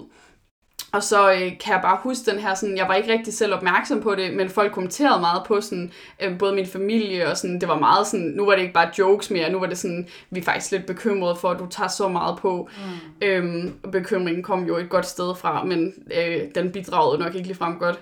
Og 0.92 1.04
så 1.04 1.32
øh, 1.32 1.40
kan 1.40 1.74
jeg 1.74 1.80
bare 1.82 1.98
huske 2.04 2.32
den 2.32 2.40
her, 2.40 2.54
sådan, 2.54 2.78
jeg 2.78 2.88
var 2.88 2.96
ikke 2.96 3.14
rigtig 3.14 3.34
selv 3.34 3.54
opmærksom 3.54 4.02
på 4.02 4.16
det, 4.16 4.34
men 4.34 4.50
folk 4.50 4.72
kommenterede 4.72 5.20
meget 5.20 5.42
på 5.48 5.62
sådan, 5.62 5.92
øh, 6.22 6.38
både 6.38 6.56
min 6.56 6.66
familie 6.66 7.28
og 7.28 7.38
sådan, 7.38 7.62
det 7.62 7.70
var 7.70 7.80
meget 7.80 8.08
sådan, 8.08 8.26
nu 8.26 8.46
var 8.46 8.52
det 8.56 8.62
ikke 8.62 8.74
bare 8.74 8.92
jokes 8.98 9.32
mere, 9.32 9.52
nu 9.52 9.60
var 9.60 9.68
det 9.68 9.78
sådan, 9.78 10.08
vi 10.30 10.40
er 10.40 10.44
faktisk 10.44 10.72
lidt 10.72 10.86
bekymrede 10.86 11.36
for, 11.36 11.50
at 11.50 11.60
du 11.60 11.68
tager 11.70 11.88
så 11.88 12.08
meget 12.08 12.38
på. 12.38 12.70
Mm. 12.78 13.28
Øhm, 13.28 13.74
bekymringen 13.92 14.44
kom 14.44 14.66
jo 14.66 14.78
et 14.78 14.90
godt 14.90 15.06
sted 15.06 15.36
fra, 15.36 15.64
men 15.64 15.94
øh, 16.18 16.42
den 16.56 16.72
bidragede 16.72 17.24
nok 17.24 17.36
ikke 17.36 17.48
ligefrem 17.48 17.80
godt. 17.80 18.00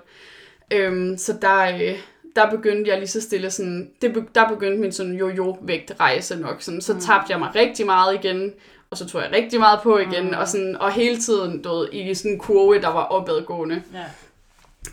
Øhm, 0.73 1.17
så 1.17 1.37
der, 1.41 1.75
øh, 1.75 1.97
der 2.35 2.49
begyndte 2.49 2.91
jeg 2.91 2.99
lige 2.99 3.07
så 3.07 3.21
stille 3.21 3.51
sådan, 3.51 3.89
det, 4.01 4.25
der 4.35 4.47
begyndte 4.47 4.81
min 4.81 4.91
sådan 4.91 5.13
jo-jo-vægt 5.13 5.93
rejse 5.99 6.39
nok. 6.39 6.61
Sådan, 6.61 6.81
så 6.81 6.93
mm. 6.93 6.99
tabte 6.99 7.31
jeg 7.31 7.39
mig 7.39 7.49
rigtig 7.55 7.85
meget 7.85 8.15
igen, 8.23 8.53
og 8.91 8.97
så 8.97 9.07
tog 9.07 9.21
jeg 9.21 9.31
rigtig 9.31 9.59
meget 9.59 9.79
på 9.83 9.97
igen, 9.97 10.27
mm. 10.27 10.37
og, 10.37 10.47
sådan, 10.47 10.75
og 10.75 10.91
hele 10.91 11.17
tiden 11.17 11.61
du 11.61 11.87
i 11.91 12.13
sådan 12.13 12.31
en 12.31 12.39
kurve, 12.39 12.81
der 12.81 12.87
var 12.87 13.03
opadgående. 13.03 13.83
Ja. 13.93 14.05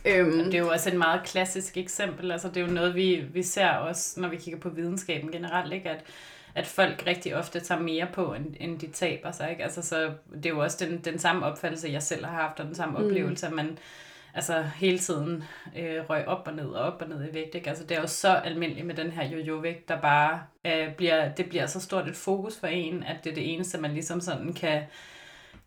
Øhm. 0.05 0.45
Det 0.45 0.55
er 0.55 0.59
jo 0.59 0.69
også 0.69 0.91
et 0.91 0.97
meget 0.97 1.21
klassisk 1.25 1.77
eksempel, 1.77 2.33
altså 2.33 2.49
det 2.49 2.57
er 2.57 2.67
jo 2.67 2.73
noget, 2.73 2.95
vi, 2.95 3.25
vi 3.33 3.43
ser 3.43 3.69
også, 3.69 4.21
når 4.21 4.29
vi 4.29 4.37
kigger 4.37 4.61
på 4.61 4.69
videnskaben 4.69 5.31
generelt, 5.33 5.73
ikke? 5.73 5.91
at 5.91 6.05
at 6.55 6.67
folk 6.67 7.03
rigtig 7.07 7.37
ofte 7.37 7.61
tager 7.61 7.81
mere 7.81 8.07
på, 8.13 8.35
end, 8.35 8.55
end 8.61 8.79
de 8.79 8.87
taber 8.87 9.33
sig. 9.33 9.51
Ikke? 9.51 9.65
Altså, 9.65 9.83
så 9.83 10.11
det 10.35 10.47
er 10.47 10.51
jo 10.51 10.59
også 10.59 10.85
den, 10.85 10.99
den 10.99 11.19
samme 11.19 11.47
opfattelse, 11.47 11.89
jeg 11.89 12.03
selv 12.03 12.25
har 12.25 12.43
haft, 12.43 12.61
og 12.61 12.67
den 12.67 12.75
samme 12.75 12.99
mm. 12.99 13.05
oplevelse, 13.05 13.47
at 13.47 13.53
man, 13.53 13.79
altså 14.35 14.63
hele 14.63 14.99
tiden 14.99 15.45
øh, 15.79 16.11
røg 16.11 16.29
op 16.29 16.43
og 16.47 16.55
ned 16.55 16.67
og 16.67 16.83
op 16.83 17.03
og 17.03 17.09
ned 17.09 17.31
i 17.31 17.35
vægt. 17.35 17.55
Ikke? 17.55 17.69
Altså, 17.69 17.85
det 17.85 17.97
er 17.97 18.01
jo 18.01 18.07
så 18.07 18.29
almindeligt 18.29 18.87
med 18.87 18.95
den 18.95 19.11
her 19.11 19.27
jojo-vægt, 19.27 19.89
der 19.89 20.01
bare 20.01 20.41
øh, 20.65 20.95
bliver, 20.95 21.29
det 21.29 21.49
bliver 21.49 21.67
så 21.67 21.81
stort 21.81 22.09
et 22.09 22.17
fokus 22.17 22.61
for 22.61 22.67
en, 22.67 23.03
at 23.03 23.17
det 23.25 23.31
er 23.31 23.35
det 23.35 23.55
eneste, 23.55 23.81
man 23.81 23.93
ligesom 23.93 24.21
sådan 24.21 24.53
kan, 24.53 24.83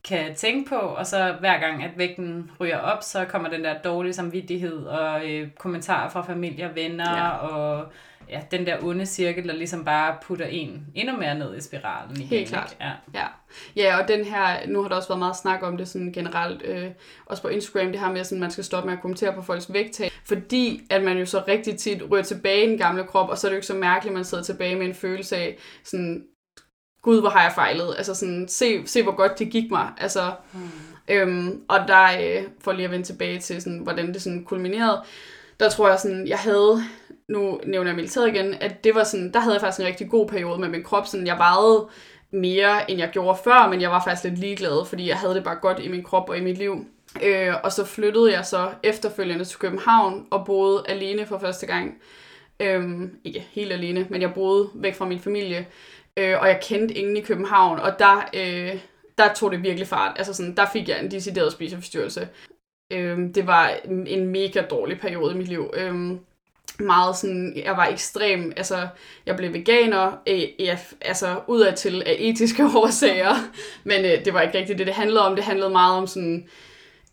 kan 0.04 0.36
tænke 0.36 0.70
på, 0.70 0.76
og 0.76 1.08
så 1.08 1.36
hver 1.40 1.60
gang, 1.60 1.84
at 1.84 1.92
vægten 1.98 2.52
ryger 2.60 2.78
op, 2.78 3.04
så 3.04 3.26
kommer 3.26 3.50
den 3.50 3.64
der 3.64 3.82
dårlige 3.82 4.14
samvittighed 4.14 4.86
og 4.86 5.30
øh, 5.30 5.50
kommentarer 5.52 6.10
fra 6.10 6.22
familie 6.22 6.70
og 6.70 6.76
venner 6.76 7.18
ja. 7.18 7.30
og 7.30 7.92
ja, 8.30 8.42
den 8.52 8.66
der 8.66 8.84
onde 8.84 9.06
cirkel, 9.06 9.48
der 9.48 9.54
ligesom 9.54 9.86
bare 9.86 10.16
putter 10.22 10.46
en 10.46 10.88
endnu 10.96 11.18
mere 11.18 11.36
ned 11.36 11.58
i 11.58 11.62
spiralen. 11.62 12.16
Igen, 12.16 12.28
Helt 12.28 12.50
klart. 12.50 12.78
Ja. 12.80 12.92
ja. 13.14 13.26
Ja, 13.76 14.02
og 14.02 14.08
den 14.08 14.26
her, 14.26 14.68
nu 14.68 14.82
har 14.82 14.90
der 14.90 14.96
også 14.96 15.10
været 15.10 15.20
meget 15.20 15.36
snak 15.36 15.64
om 15.64 15.78
det 15.78 15.88
sådan 15.88 16.12
generelt, 16.14 16.62
øh, 16.66 16.92
også 17.26 17.42
på 17.42 17.48
Instagram, 17.48 17.92
det 17.92 18.00
her 18.00 18.12
med, 18.12 18.20
at 18.20 18.32
man 18.32 18.52
skal 18.52 18.64
stoppe 18.64 18.90
med 18.90 18.98
at 18.98 19.02
kommentere 19.02 19.34
på 19.34 19.42
folks 19.42 19.74
vægttab, 19.74 20.12
fordi 20.26 20.82
at 20.90 21.04
man 21.04 21.18
jo 21.18 21.26
så 21.26 21.44
rigtig 21.48 21.78
tit 21.78 22.04
rører 22.12 22.24
tilbage 22.24 22.66
i 22.66 22.70
den 22.70 22.78
gamle 22.78 23.04
krop, 23.04 23.30
og 23.30 23.38
så 23.38 23.48
er 23.48 23.50
det 23.50 23.56
jo 23.56 23.58
ikke 23.58 23.68
så 23.68 23.74
mærkeligt, 23.74 24.12
at 24.12 24.16
man 24.16 24.26
sidder 24.26 24.44
tilbage 24.44 24.76
med 24.76 24.86
en 24.86 24.94
følelse 24.94 25.36
af, 25.38 25.58
sådan, 25.84 26.24
gud, 27.02 27.20
hvor 27.20 27.30
har 27.30 27.44
jeg 27.44 27.52
fejlet, 27.56 27.96
altså 27.98 28.14
sådan, 28.16 28.48
se, 28.48 28.88
se 28.88 29.04
hvor 29.04 29.16
godt 29.16 29.40
det 29.40 29.52
gik 29.52 29.72
mig, 29.72 29.92
altså, 29.98 30.32
hmm. 30.54 30.70
øhm, 31.08 31.62
og 31.68 31.80
der, 31.88 32.04
øh, 32.04 32.44
for 32.62 32.72
lige 32.72 32.86
at 32.86 32.92
vende 32.92 33.06
tilbage 33.06 33.40
til, 33.40 33.62
sådan, 33.62 33.80
hvordan 33.80 34.14
det 34.14 34.22
sådan 34.22 34.44
kulminerede, 34.44 35.04
der 35.60 35.70
tror 35.70 35.90
jeg 35.90 36.00
sådan, 36.00 36.28
jeg 36.28 36.38
havde 36.38 36.84
nu 37.30 37.60
nævner 37.66 37.90
jeg 37.90 37.96
militæret 37.96 38.28
igen, 38.28 38.54
at 38.54 38.84
det 38.84 38.96
var 38.96 39.04
sådan, 39.04 39.34
der 39.34 39.40
havde 39.40 39.54
jeg 39.54 39.62
faktisk 39.62 39.80
en 39.80 39.88
rigtig 39.88 40.10
god 40.10 40.28
periode 40.28 40.60
med 40.60 40.70
min 40.70 40.84
krop. 40.84 41.08
Sådan, 41.08 41.28
jeg 41.28 41.38
vejede 41.38 41.88
mere, 42.32 42.92
end 42.92 43.00
jeg 43.00 43.10
gjorde 43.10 43.40
før, 43.44 43.70
men 43.70 43.82
jeg 43.82 43.92
var 43.92 44.04
faktisk 44.04 44.24
lidt 44.24 44.40
ligeglad, 44.40 44.86
fordi 44.86 45.10
jeg 45.10 45.18
havde 45.18 45.36
det 45.36 45.44
bare 45.44 45.56
godt 45.56 45.80
i 45.80 45.88
min 45.88 46.04
krop 46.04 46.30
og 46.30 46.38
i 46.38 46.42
mit 46.42 46.58
liv. 46.58 46.86
Øh, 47.24 47.54
og 47.64 47.72
så 47.72 47.86
flyttede 47.86 48.34
jeg 48.34 48.46
så 48.46 48.70
efterfølgende 48.84 49.46
til 49.46 49.60
København 49.60 50.28
og 50.32 50.46
boede 50.46 50.84
alene 50.88 51.26
for 51.26 51.40
første 51.40 51.66
gang. 51.66 52.02
Øh, 52.60 53.10
ikke 53.24 53.48
helt 53.52 53.74
alene, 53.74 54.08
men 54.10 54.22
jeg 54.22 54.34
boede 54.34 54.70
væk 54.74 54.96
fra 54.96 55.06
min 55.06 55.20
familie. 55.20 55.68
Øh, 56.18 56.42
og 56.42 56.48
jeg 56.48 56.60
kendte 56.64 56.94
ingen 56.94 57.18
i 57.18 57.22
København, 57.22 57.80
og 57.80 58.00
der, 58.00 58.30
øh, 58.34 58.80
der 59.18 59.34
tog 59.34 59.52
det 59.52 59.64
virkelig 59.64 59.88
fart. 59.88 60.18
Altså 60.18 60.34
sådan, 60.34 60.56
der 60.56 60.66
fik 60.74 60.90
jeg 60.90 61.04
en 61.04 61.12
decideret 61.12 61.52
spiseforstyrrelse. 61.52 62.28
Øh, 62.94 63.18
det 63.36 63.48
var 63.48 63.72
en 64.08 64.28
mega 64.28 64.62
dårlig 64.62 65.00
periode 65.00 65.34
i 65.34 65.38
mit 65.38 65.48
liv. 65.48 65.70
Øh, 65.74 66.18
meget 66.80 67.18
sådan, 67.18 67.62
jeg 67.66 67.78
var 67.78 67.86
ekstrem, 67.86 68.54
altså, 68.58 68.88
jeg 69.26 69.36
blev 69.36 69.54
veganer, 69.54 70.12
øh, 70.28 70.44
jeg, 70.60 70.80
altså, 71.02 71.36
udadtil 71.48 72.04
af 72.06 72.16
etiske 72.20 72.64
årsager, 72.76 73.36
men 73.84 74.06
øh, 74.06 74.26
det 74.26 74.34
var 74.34 74.42
ikke 74.42 74.58
rigtigt 74.58 74.80
det, 74.80 74.88
det 74.88 74.96
handlede 74.96 75.28
om. 75.28 75.36
Det 75.36 75.46
handlede 75.46 75.70
meget 75.70 75.98
om 75.98 76.08
sådan, 76.08 76.38
øh, 76.38 76.50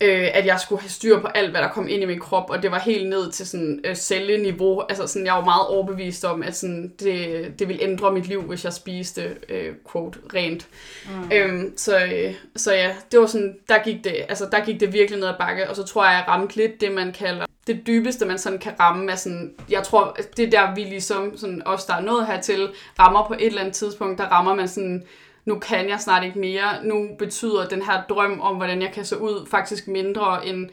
at 0.00 0.46
jeg 0.46 0.60
skulle 0.60 0.80
have 0.80 0.90
styr 0.90 1.20
på 1.20 1.26
alt, 1.26 1.50
hvad 1.50 1.60
der 1.60 1.68
kom 1.68 1.88
ind 1.88 2.02
i 2.02 2.06
min 2.06 2.20
krop, 2.20 2.50
og 2.50 2.62
det 2.62 2.70
var 2.70 2.78
helt 2.78 3.08
ned 3.08 3.32
til 3.32 3.46
sådan 3.46 3.80
øh, 3.84 3.94
celleniveau. 3.94 4.80
Altså 4.80 5.06
sådan, 5.06 5.26
jeg 5.26 5.34
var 5.34 5.44
meget 5.44 5.66
overbevist 5.66 6.24
om, 6.24 6.42
at 6.42 6.56
sådan, 6.56 6.92
det, 7.00 7.52
det 7.58 7.68
ville 7.68 7.82
ændre 7.82 8.12
mit 8.12 8.26
liv, 8.26 8.42
hvis 8.42 8.64
jeg 8.64 8.72
spiste, 8.72 9.36
øh, 9.48 9.74
quote, 9.92 10.18
rent. 10.34 10.66
Mm. 11.06 11.32
Øhm, 11.32 11.76
så, 11.76 12.04
øh, 12.04 12.34
så 12.56 12.74
ja, 12.74 12.94
det 13.12 13.20
var 13.20 13.26
sådan, 13.26 13.56
der 13.68 13.82
gik 13.84 14.04
det, 14.04 14.14
altså 14.28 14.48
der 14.52 14.64
gik 14.64 14.80
det 14.80 14.92
virkelig 14.92 15.20
ned 15.20 15.28
ad 15.28 15.34
bakke, 15.38 15.70
og 15.70 15.76
så 15.76 15.82
tror 15.82 16.04
jeg, 16.04 16.12
jeg 16.12 16.24
ramte 16.28 16.56
lidt 16.56 16.80
det, 16.80 16.92
man 16.92 17.12
kalder 17.12 17.46
det 17.66 17.86
dybeste, 17.86 18.26
man 18.26 18.38
sådan 18.38 18.58
kan 18.58 18.72
ramme, 18.80 19.12
er 19.12 19.16
sådan, 19.16 19.54
jeg 19.70 19.82
tror, 19.82 20.16
det 20.36 20.46
er 20.46 20.50
der, 20.50 20.74
vi 20.74 20.80
ligesom, 20.80 21.36
sådan, 21.36 21.62
os 21.66 21.84
der 21.84 21.94
er 21.94 22.00
nået 22.00 22.26
hertil, 22.26 22.68
rammer 22.98 23.26
på 23.26 23.34
et 23.34 23.46
eller 23.46 23.60
andet 23.60 23.74
tidspunkt, 23.74 24.18
der 24.18 24.24
rammer 24.24 24.54
man 24.54 24.68
sådan, 24.68 25.04
nu 25.44 25.58
kan 25.58 25.88
jeg 25.88 26.00
snart 26.00 26.24
ikke 26.24 26.38
mere, 26.38 26.84
nu 26.84 27.08
betyder 27.18 27.68
den 27.68 27.82
her 27.82 28.02
drøm 28.08 28.40
om, 28.40 28.56
hvordan 28.56 28.82
jeg 28.82 28.92
kan 28.92 29.04
se 29.04 29.20
ud, 29.20 29.46
faktisk 29.50 29.88
mindre 29.88 30.46
end, 30.46 30.68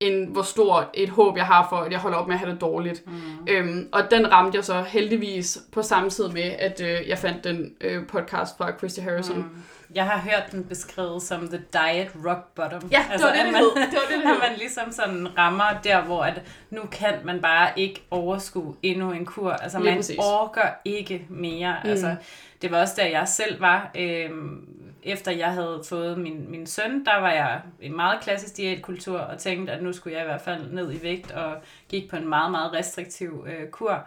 end 0.00 0.28
hvor 0.28 0.42
stort 0.42 0.86
et 0.94 1.08
håb 1.08 1.36
jeg 1.36 1.46
har 1.46 1.66
for, 1.68 1.76
at 1.76 1.92
jeg 1.92 2.00
holder 2.00 2.18
op 2.18 2.26
med 2.26 2.34
at 2.34 2.40
have 2.40 2.52
det 2.52 2.60
dårligt. 2.60 3.06
Mm. 3.06 3.12
Øhm, 3.48 3.88
og 3.92 4.10
den 4.10 4.32
ramte 4.32 4.56
jeg 4.56 4.64
så 4.64 4.82
heldigvis 4.82 5.58
på 5.72 5.82
samme 5.82 6.10
tid 6.10 6.28
med, 6.28 6.42
at 6.58 6.80
øh, 6.80 7.08
jeg 7.08 7.18
fandt 7.18 7.44
den 7.44 7.74
øh, 7.80 8.06
podcast 8.06 8.58
fra 8.58 8.78
Christy 8.78 9.00
Harrison. 9.00 9.38
Mm 9.38 9.62
jeg 9.94 10.06
har 10.06 10.18
hørt 10.18 10.52
den 10.52 10.64
beskrevet 10.64 11.22
som 11.22 11.48
the 11.48 11.64
diet 11.72 12.10
rock 12.26 12.54
bottom. 12.54 12.88
Ja, 12.92 13.04
altså, 13.10 13.26
det 13.26 13.36
var 13.36 13.44
det, 13.44 13.52
man, 13.52 13.62
det, 13.62 13.72
det, 13.74 13.98
var 13.98 14.16
det, 14.16 14.24
det 14.24 14.40
man 14.48 14.58
ligesom 14.58 14.92
sådan 14.92 15.38
rammer 15.38 15.80
der, 15.84 16.02
hvor 16.02 16.24
at 16.24 16.42
nu 16.70 16.82
kan 16.92 17.14
man 17.24 17.40
bare 17.40 17.70
ikke 17.76 18.02
overskue 18.10 18.76
endnu 18.82 19.12
en 19.12 19.26
kur. 19.26 19.50
Altså 19.50 19.78
Lige 19.78 19.90
man 19.90 19.98
præcis. 19.98 20.18
orker 20.18 20.68
ikke 20.84 21.26
mere. 21.28 21.76
Mm. 21.84 21.90
Altså, 21.90 22.16
det 22.62 22.70
var 22.70 22.80
også 22.80 22.94
der, 22.96 23.06
jeg 23.06 23.28
selv 23.28 23.60
var. 23.60 23.90
Øhm, 23.94 24.68
efter 25.02 25.32
jeg 25.32 25.52
havde 25.52 25.82
fået 25.88 26.18
min, 26.18 26.50
min 26.50 26.66
søn, 26.66 27.04
der 27.04 27.20
var 27.20 27.32
jeg 27.32 27.60
i 27.80 27.88
meget 27.88 28.20
klassisk 28.20 28.56
diætkultur 28.56 29.18
og 29.18 29.38
tænkte, 29.38 29.72
at 29.72 29.82
nu 29.82 29.92
skulle 29.92 30.16
jeg 30.16 30.22
i 30.24 30.28
hvert 30.28 30.40
fald 30.40 30.72
ned 30.72 30.92
i 30.92 31.02
vægt 31.02 31.32
og 31.32 31.56
gik 31.88 32.10
på 32.10 32.16
en 32.16 32.28
meget, 32.28 32.50
meget 32.50 32.72
restriktiv 32.72 33.46
øh, 33.48 33.68
kur. 33.68 34.06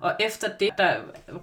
Og 0.00 0.12
efter 0.20 0.48
det, 0.60 0.70
der 0.78 0.94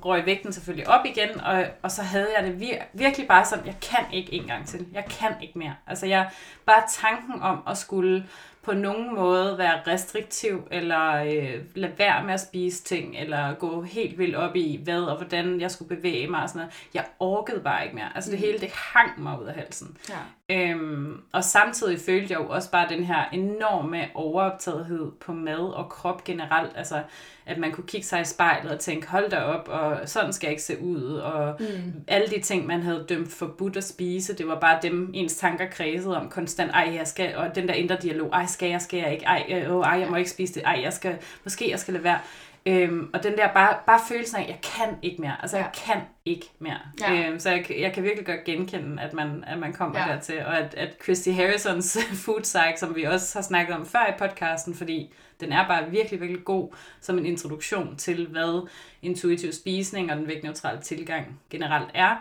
røg 0.05 0.25
vægten 0.25 0.53
selvfølgelig 0.53 0.87
op 0.87 1.05
igen, 1.05 1.41
og, 1.41 1.65
og 1.81 1.91
så 1.91 2.01
havde 2.01 2.27
jeg 2.37 2.47
det 2.47 2.61
vir- 2.61 2.85
virkelig 2.93 3.27
bare 3.27 3.45
sådan, 3.45 3.65
jeg 3.65 3.75
kan 3.81 4.05
ikke 4.13 4.33
en 4.33 4.47
gang 4.47 4.67
til. 4.67 4.87
Jeg 4.93 5.05
kan 5.05 5.31
ikke 5.41 5.59
mere. 5.59 5.75
Altså 5.87 6.05
jeg, 6.05 6.29
bare 6.65 6.83
tanken 6.89 7.41
om 7.41 7.63
at 7.67 7.77
skulle 7.77 8.25
på 8.65 8.73
nogen 8.73 9.15
måde 9.15 9.57
være 9.57 9.81
restriktiv, 9.87 10.67
eller 10.71 11.11
øh, 11.15 11.61
lade 11.75 11.93
være 11.97 12.23
med 12.23 12.33
at 12.33 12.39
spise 12.39 12.83
ting, 12.83 13.15
eller 13.17 13.53
gå 13.53 13.81
helt 13.81 14.17
vildt 14.17 14.35
op 14.35 14.55
i, 14.55 14.81
hvad 14.83 15.01
og 15.01 15.17
hvordan 15.17 15.61
jeg 15.61 15.71
skulle 15.71 15.95
bevæge 15.95 16.27
mig 16.27 16.41
og 16.43 16.49
sådan 16.49 16.59
noget. 16.59 16.73
Jeg 16.93 17.05
orkede 17.19 17.59
bare 17.59 17.83
ikke 17.83 17.95
mere. 17.95 18.09
Altså 18.15 18.31
det 18.31 18.39
mm. 18.39 18.45
hele, 18.45 18.59
det 18.59 18.71
hang 18.71 19.23
mig 19.23 19.41
ud 19.41 19.45
af 19.45 19.53
halsen. 19.53 19.97
Ja. 20.09 20.15
Øhm, 20.55 21.21
og 21.33 21.43
samtidig 21.43 21.99
følte 21.99 22.33
jeg 22.33 22.39
jo 22.39 22.49
også 22.49 22.71
bare 22.71 22.89
den 22.89 23.03
her 23.03 23.25
enorme 23.31 24.07
overoptagethed 24.13 25.11
på 25.11 25.33
mad 25.33 25.73
og 25.73 25.89
krop 25.89 26.23
generelt. 26.23 26.71
Altså, 26.75 27.03
at 27.45 27.57
man 27.57 27.71
kunne 27.71 27.87
kigge 27.87 28.07
sig 28.07 28.21
i 28.21 28.25
spejlet 28.25 28.71
og 28.71 28.79
tænke, 28.79 29.07
hold 29.07 29.29
da 29.29 29.37
op, 29.37 29.67
og 29.67 29.99
sådan 30.09 30.33
skal 30.33 30.47
jeg 30.47 30.51
ikke 30.51 30.63
se 30.63 30.81
ud. 30.81 31.03
Og 31.03 31.55
mm. 31.59 31.93
alle 32.07 32.27
de 32.27 32.41
ting, 32.41 32.67
man 32.67 32.81
havde 32.81 33.05
dømt 33.09 33.31
forbudt 33.31 33.77
at 33.77 33.83
spise, 33.83 34.35
det 34.35 34.47
var 34.47 34.59
bare 34.59 34.79
dem, 34.81 35.11
ens 35.13 35.35
tanker 35.35 35.65
kredsede 35.69 36.17
om 36.17 36.29
konstant. 36.29 36.71
Ej, 36.71 36.93
jeg 36.97 37.07
skal, 37.07 37.35
og 37.35 37.55
den 37.55 37.67
der 37.67 37.73
indre 37.73 37.97
dialog, 38.01 38.29
ej, 38.33 38.45
skal 38.45 38.69
jeg, 38.69 38.81
skal 38.81 38.99
jeg 38.99 39.13
ikke, 39.13 39.25
ej, 39.25 39.45
øh, 39.49 39.79
ej, 39.79 39.99
jeg 39.99 40.09
må 40.09 40.15
ikke 40.15 40.29
spise 40.29 40.53
det, 40.53 40.63
ej, 40.65 40.79
jeg 40.83 40.93
skal, 40.93 41.17
måske 41.43 41.71
jeg 41.71 41.79
skal 41.79 41.93
lade 41.93 42.03
være. 42.03 42.19
Øhm, 42.67 43.09
og 43.13 43.23
den 43.23 43.37
der 43.37 43.53
bare, 43.53 43.77
bare 43.85 43.99
følelsen 44.07 44.37
af, 44.37 44.41
at 44.41 44.47
jeg 44.47 44.59
kan 44.61 44.95
ikke 45.01 45.21
mere. 45.21 45.41
Altså, 45.41 45.57
ja. 45.57 45.63
jeg 45.63 45.71
kan 45.85 46.01
ikke 46.25 46.51
mere. 46.59 46.79
Ja. 47.01 47.29
Øhm, 47.29 47.39
så 47.39 47.49
jeg, 47.49 47.65
jeg 47.79 47.93
kan 47.93 48.03
virkelig 48.03 48.25
godt 48.25 48.43
genkende, 48.43 49.01
at 49.01 49.13
man, 49.13 49.43
at 49.47 49.57
man 49.57 49.73
kommer 49.73 49.99
ja. 49.99 50.13
dertil. 50.13 50.45
Og 50.45 50.59
at, 50.59 50.73
at 50.73 50.89
Christy 51.03 51.29
Harrisons 51.29 51.97
food 52.25 52.41
psych, 52.41 52.77
som 52.77 52.95
vi 52.95 53.03
også 53.03 53.37
har 53.37 53.43
snakket 53.43 53.75
om 53.75 53.85
før 53.85 54.07
i 54.09 54.17
podcasten, 54.19 54.75
fordi 54.75 55.13
den 55.39 55.51
er 55.51 55.67
bare 55.67 55.91
virkelig, 55.91 56.21
virkelig 56.21 56.45
god 56.45 56.75
som 57.01 57.17
en 57.17 57.25
introduktion 57.25 57.97
til, 57.97 58.27
hvad 58.27 58.67
intuitiv 59.01 59.53
spisning 59.53 60.11
og 60.11 60.17
den 60.17 60.27
vægtneutrale 60.27 60.81
tilgang 60.81 61.39
generelt 61.49 61.89
er. 61.93 62.15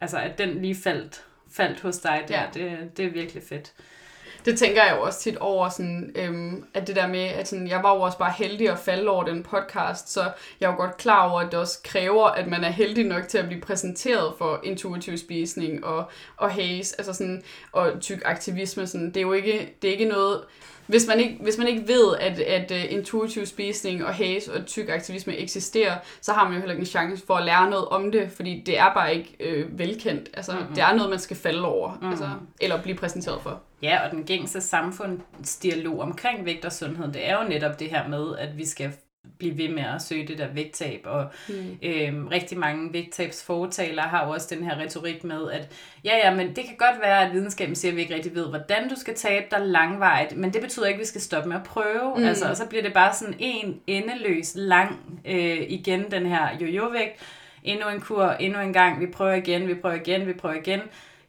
Altså, 0.00 0.18
at 0.18 0.38
den 0.38 0.62
lige 0.62 0.74
faldt, 0.74 1.24
faldt 1.52 1.80
hos 1.80 1.98
dig 1.98 2.24
der, 2.28 2.40
ja. 2.40 2.46
det, 2.54 2.96
det 2.96 3.04
er 3.04 3.10
virkelig 3.10 3.42
fedt 3.42 3.74
det 4.44 4.58
tænker 4.58 4.84
jeg 4.84 4.96
jo 4.96 5.02
også 5.02 5.20
tit 5.20 5.36
over, 5.36 5.68
sådan, 5.68 6.12
øhm, 6.14 6.64
at 6.74 6.86
det 6.86 6.96
der 6.96 7.06
med, 7.06 7.24
at 7.24 7.48
sådan, 7.48 7.68
jeg 7.68 7.82
var 7.82 7.94
jo 7.94 8.00
også 8.00 8.18
bare 8.18 8.32
heldig 8.38 8.70
at 8.70 8.78
falde 8.78 9.10
over 9.10 9.24
den 9.24 9.42
podcast, 9.42 10.12
så 10.12 10.20
jeg 10.60 10.66
er 10.66 10.70
jo 10.70 10.76
godt 10.76 10.96
klar 10.96 11.30
over, 11.30 11.40
at 11.40 11.52
det 11.52 11.60
også 11.60 11.78
kræver, 11.84 12.26
at 12.26 12.46
man 12.46 12.64
er 12.64 12.70
heldig 12.70 13.04
nok 13.04 13.28
til 13.28 13.38
at 13.38 13.46
blive 13.46 13.60
præsenteret 13.60 14.34
for 14.38 14.60
intuitiv 14.64 15.18
spisning 15.18 15.84
og, 15.84 16.10
og 16.36 16.50
haze, 16.50 16.94
altså 16.98 17.12
sådan, 17.12 17.42
og 17.72 17.92
tyk 18.00 18.22
aktivisme. 18.24 18.86
Sådan, 18.86 19.06
det 19.06 19.16
er 19.16 19.20
jo 19.20 19.32
ikke, 19.32 19.74
det 19.82 19.88
er 19.88 19.92
ikke 19.92 20.04
noget, 20.04 20.40
hvis 20.90 21.06
man 21.06 21.20
ikke, 21.20 21.38
hvis 21.40 21.58
man 21.58 21.66
ikke 21.66 21.88
ved, 21.88 22.16
at, 22.20 22.38
at 22.38 22.70
uh, 22.70 22.92
intuitiv 22.92 23.46
spisning 23.46 24.04
og 24.04 24.14
haze 24.14 24.54
og 24.54 24.66
tyk 24.66 24.88
aktivisme 24.88 25.36
eksisterer, 25.36 25.96
så 26.20 26.32
har 26.32 26.44
man 26.44 26.52
jo 26.52 26.58
heller 26.58 26.72
ikke 26.72 26.80
en 26.80 26.86
chance 26.86 27.26
for 27.26 27.34
at 27.34 27.44
lære 27.44 27.70
noget 27.70 27.88
om 27.88 28.12
det, 28.12 28.30
fordi 28.32 28.62
det 28.66 28.78
er 28.78 28.94
bare 28.94 29.14
ikke 29.14 29.36
øh, 29.40 29.78
velkendt. 29.78 30.30
Altså, 30.34 30.52
mm-hmm. 30.52 30.74
det 30.74 30.82
er 30.82 30.94
noget, 30.94 31.10
man 31.10 31.18
skal 31.18 31.36
falde 31.36 31.64
over, 31.64 31.92
mm-hmm. 31.92 32.10
altså, 32.10 32.28
eller 32.60 32.82
blive 32.82 32.96
præsenteret 32.96 33.42
for. 33.42 33.60
Ja, 33.82 34.04
og 34.04 34.10
den 34.10 34.24
gængse 34.24 34.60
samfundsdialog 34.60 36.00
omkring 36.00 36.44
vægt 36.44 36.64
og 36.64 36.72
sundhed, 36.72 37.12
det 37.12 37.28
er 37.28 37.42
jo 37.42 37.48
netop 37.48 37.80
det 37.80 37.90
her 37.90 38.08
med, 38.08 38.38
at 38.38 38.58
vi 38.58 38.66
skal 38.66 38.92
blive 39.38 39.58
ved 39.58 39.68
med 39.68 39.84
at 39.94 40.02
søge 40.02 40.26
det 40.26 40.38
der 40.38 40.48
vægttab. 40.48 41.00
Og 41.04 41.26
mm. 41.48 41.78
øhm, 41.82 42.28
rigtig 42.28 42.58
mange 42.58 42.92
vægttabsfortalere 42.92 44.08
har 44.08 44.26
jo 44.26 44.32
også 44.32 44.54
den 44.54 44.64
her 44.64 44.78
retorik 44.78 45.24
med, 45.24 45.50
at 45.50 45.72
ja, 46.04 46.16
ja, 46.16 46.34
men 46.34 46.56
det 46.56 46.64
kan 46.64 46.76
godt 46.78 47.00
være, 47.02 47.26
at 47.26 47.32
videnskaben 47.32 47.74
siger, 47.74 47.92
at 47.92 47.96
vi 47.96 48.02
ikke 48.02 48.14
rigtig 48.14 48.34
ved, 48.34 48.48
hvordan 48.48 48.88
du 48.88 48.94
skal 48.96 49.14
tabe 49.14 49.46
dig 49.50 49.60
langvejt, 49.60 50.36
men 50.36 50.52
det 50.52 50.60
betyder 50.60 50.86
ikke, 50.86 50.96
at 50.96 51.00
vi 51.00 51.06
skal 51.06 51.20
stoppe 51.20 51.48
med 51.48 51.56
at 51.56 51.62
prøve. 51.62 52.14
Mm. 52.16 52.24
Altså, 52.24 52.48
og 52.48 52.56
så 52.56 52.66
bliver 52.66 52.82
det 52.82 52.92
bare 52.92 53.14
sådan 53.14 53.34
en 53.38 53.80
endeløs 53.86 54.52
lang 54.56 55.20
øh, 55.24 55.62
igen, 55.68 56.10
den 56.10 56.26
her 56.26 56.48
jojo-vægt. 56.60 57.20
Endnu 57.64 57.88
en 57.88 58.00
kur, 58.00 58.24
endnu 58.24 58.60
en 58.60 58.72
gang, 58.72 59.00
vi 59.00 59.06
prøver 59.06 59.32
igen, 59.32 59.68
vi 59.68 59.74
prøver 59.74 59.96
igen, 59.96 60.26
vi 60.26 60.32
prøver 60.32 60.54
igen. 60.54 60.80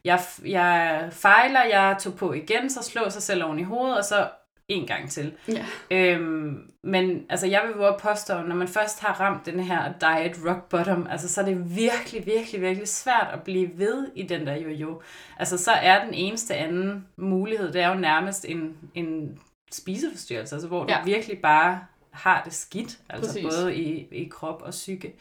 Jeg, 0.04 0.20
jeg 0.44 1.08
fejler, 1.12 1.64
jeg 1.64 1.96
tog 2.00 2.14
på 2.14 2.32
igen, 2.32 2.70
så 2.70 2.82
slår 2.82 3.08
sig 3.08 3.22
selv 3.22 3.44
oven 3.44 3.58
i 3.58 3.62
hovedet, 3.62 3.98
og 3.98 4.04
så 4.04 4.28
en 4.68 4.86
gang 4.86 5.10
til. 5.10 5.32
Ja. 5.48 5.64
Øhm, 5.90 6.72
men 6.82 7.26
altså, 7.28 7.46
jeg 7.46 7.62
vil 7.66 7.76
våge 7.76 7.94
påstå, 8.00 8.42
når 8.42 8.54
man 8.54 8.68
først 8.68 9.00
har 9.00 9.20
ramt 9.20 9.46
den 9.46 9.60
her 9.60 9.92
diet 10.00 10.36
rock 10.46 10.68
bottom, 10.68 11.06
altså, 11.10 11.28
så 11.28 11.40
er 11.40 11.44
det 11.44 11.76
virkelig, 11.76 12.26
virkelig, 12.26 12.60
virkelig 12.60 12.88
svært 12.88 13.28
at 13.32 13.42
blive 13.42 13.70
ved 13.74 14.08
i 14.14 14.22
den 14.22 14.46
der 14.46 14.56
jojo. 14.56 15.02
Altså, 15.38 15.58
så 15.58 15.72
er 15.72 16.04
den 16.04 16.14
eneste 16.14 16.54
anden 16.54 17.06
mulighed, 17.16 17.72
det 17.72 17.82
er 17.82 17.88
jo 17.88 17.94
nærmest 17.94 18.44
en, 18.48 18.76
en 18.94 19.38
spiseforstyrrelse, 19.72 20.54
altså, 20.54 20.68
hvor 20.68 20.86
ja. 20.88 20.98
du 20.98 21.04
virkelig 21.04 21.38
bare 21.38 21.80
har 22.10 22.42
det 22.44 22.52
skidt, 22.52 22.98
altså 23.08 23.32
Præcis. 23.32 23.44
både 23.44 23.76
i, 23.76 24.08
i 24.12 24.28
krop 24.28 24.62
og 24.62 24.70
psyke. 24.70 25.14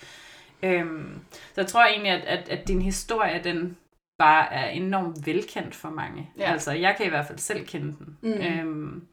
Øhm, 0.63 1.19
så 1.29 1.61
jeg 1.61 1.67
tror 1.67 1.85
egentlig, 1.85 2.11
at, 2.11 2.23
at, 2.39 2.49
at 2.49 2.67
din 2.67 2.81
historie, 2.81 3.41
den 3.43 3.77
bare 4.21 4.53
er 4.53 4.69
enormt 4.69 5.25
velkendt 5.25 5.75
for 5.75 5.89
mange. 5.89 6.29
Ja. 6.37 6.51
Altså, 6.51 6.71
jeg 6.71 6.95
kan 6.97 7.05
i 7.05 7.09
hvert 7.09 7.27
fald 7.27 7.37
selv 7.37 7.65
kende 7.65 7.95
den. 7.97 8.17
Mm. 8.21 8.31
Øhm, 8.31 9.07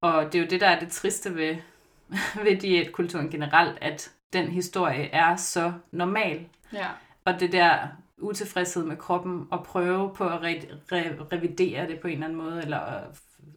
og 0.00 0.24
det 0.24 0.34
er 0.34 0.42
jo 0.42 0.48
det, 0.50 0.60
der 0.60 0.68
er 0.68 0.78
det 0.78 0.88
triste 0.88 1.34
ved, 1.36 1.56
ved 2.44 2.56
diætkulturen 2.56 3.30
generelt, 3.30 3.78
at 3.80 4.10
den 4.32 4.48
historie 4.48 5.08
er 5.12 5.36
så 5.36 5.72
normal. 5.92 6.46
Ja. 6.72 6.86
Og 7.24 7.40
det 7.40 7.52
der 7.52 7.78
utilfredshed 8.18 8.84
med 8.84 8.96
kroppen, 8.96 9.46
og 9.50 9.64
prøve 9.64 10.14
på 10.14 10.28
at 10.28 10.38
re- 10.38 10.92
re- 10.92 11.24
revidere 11.32 11.86
det 11.86 12.00
på 12.00 12.06
en 12.06 12.12
eller 12.12 12.26
anden 12.26 12.38
måde, 12.38 12.62
eller 12.62 12.80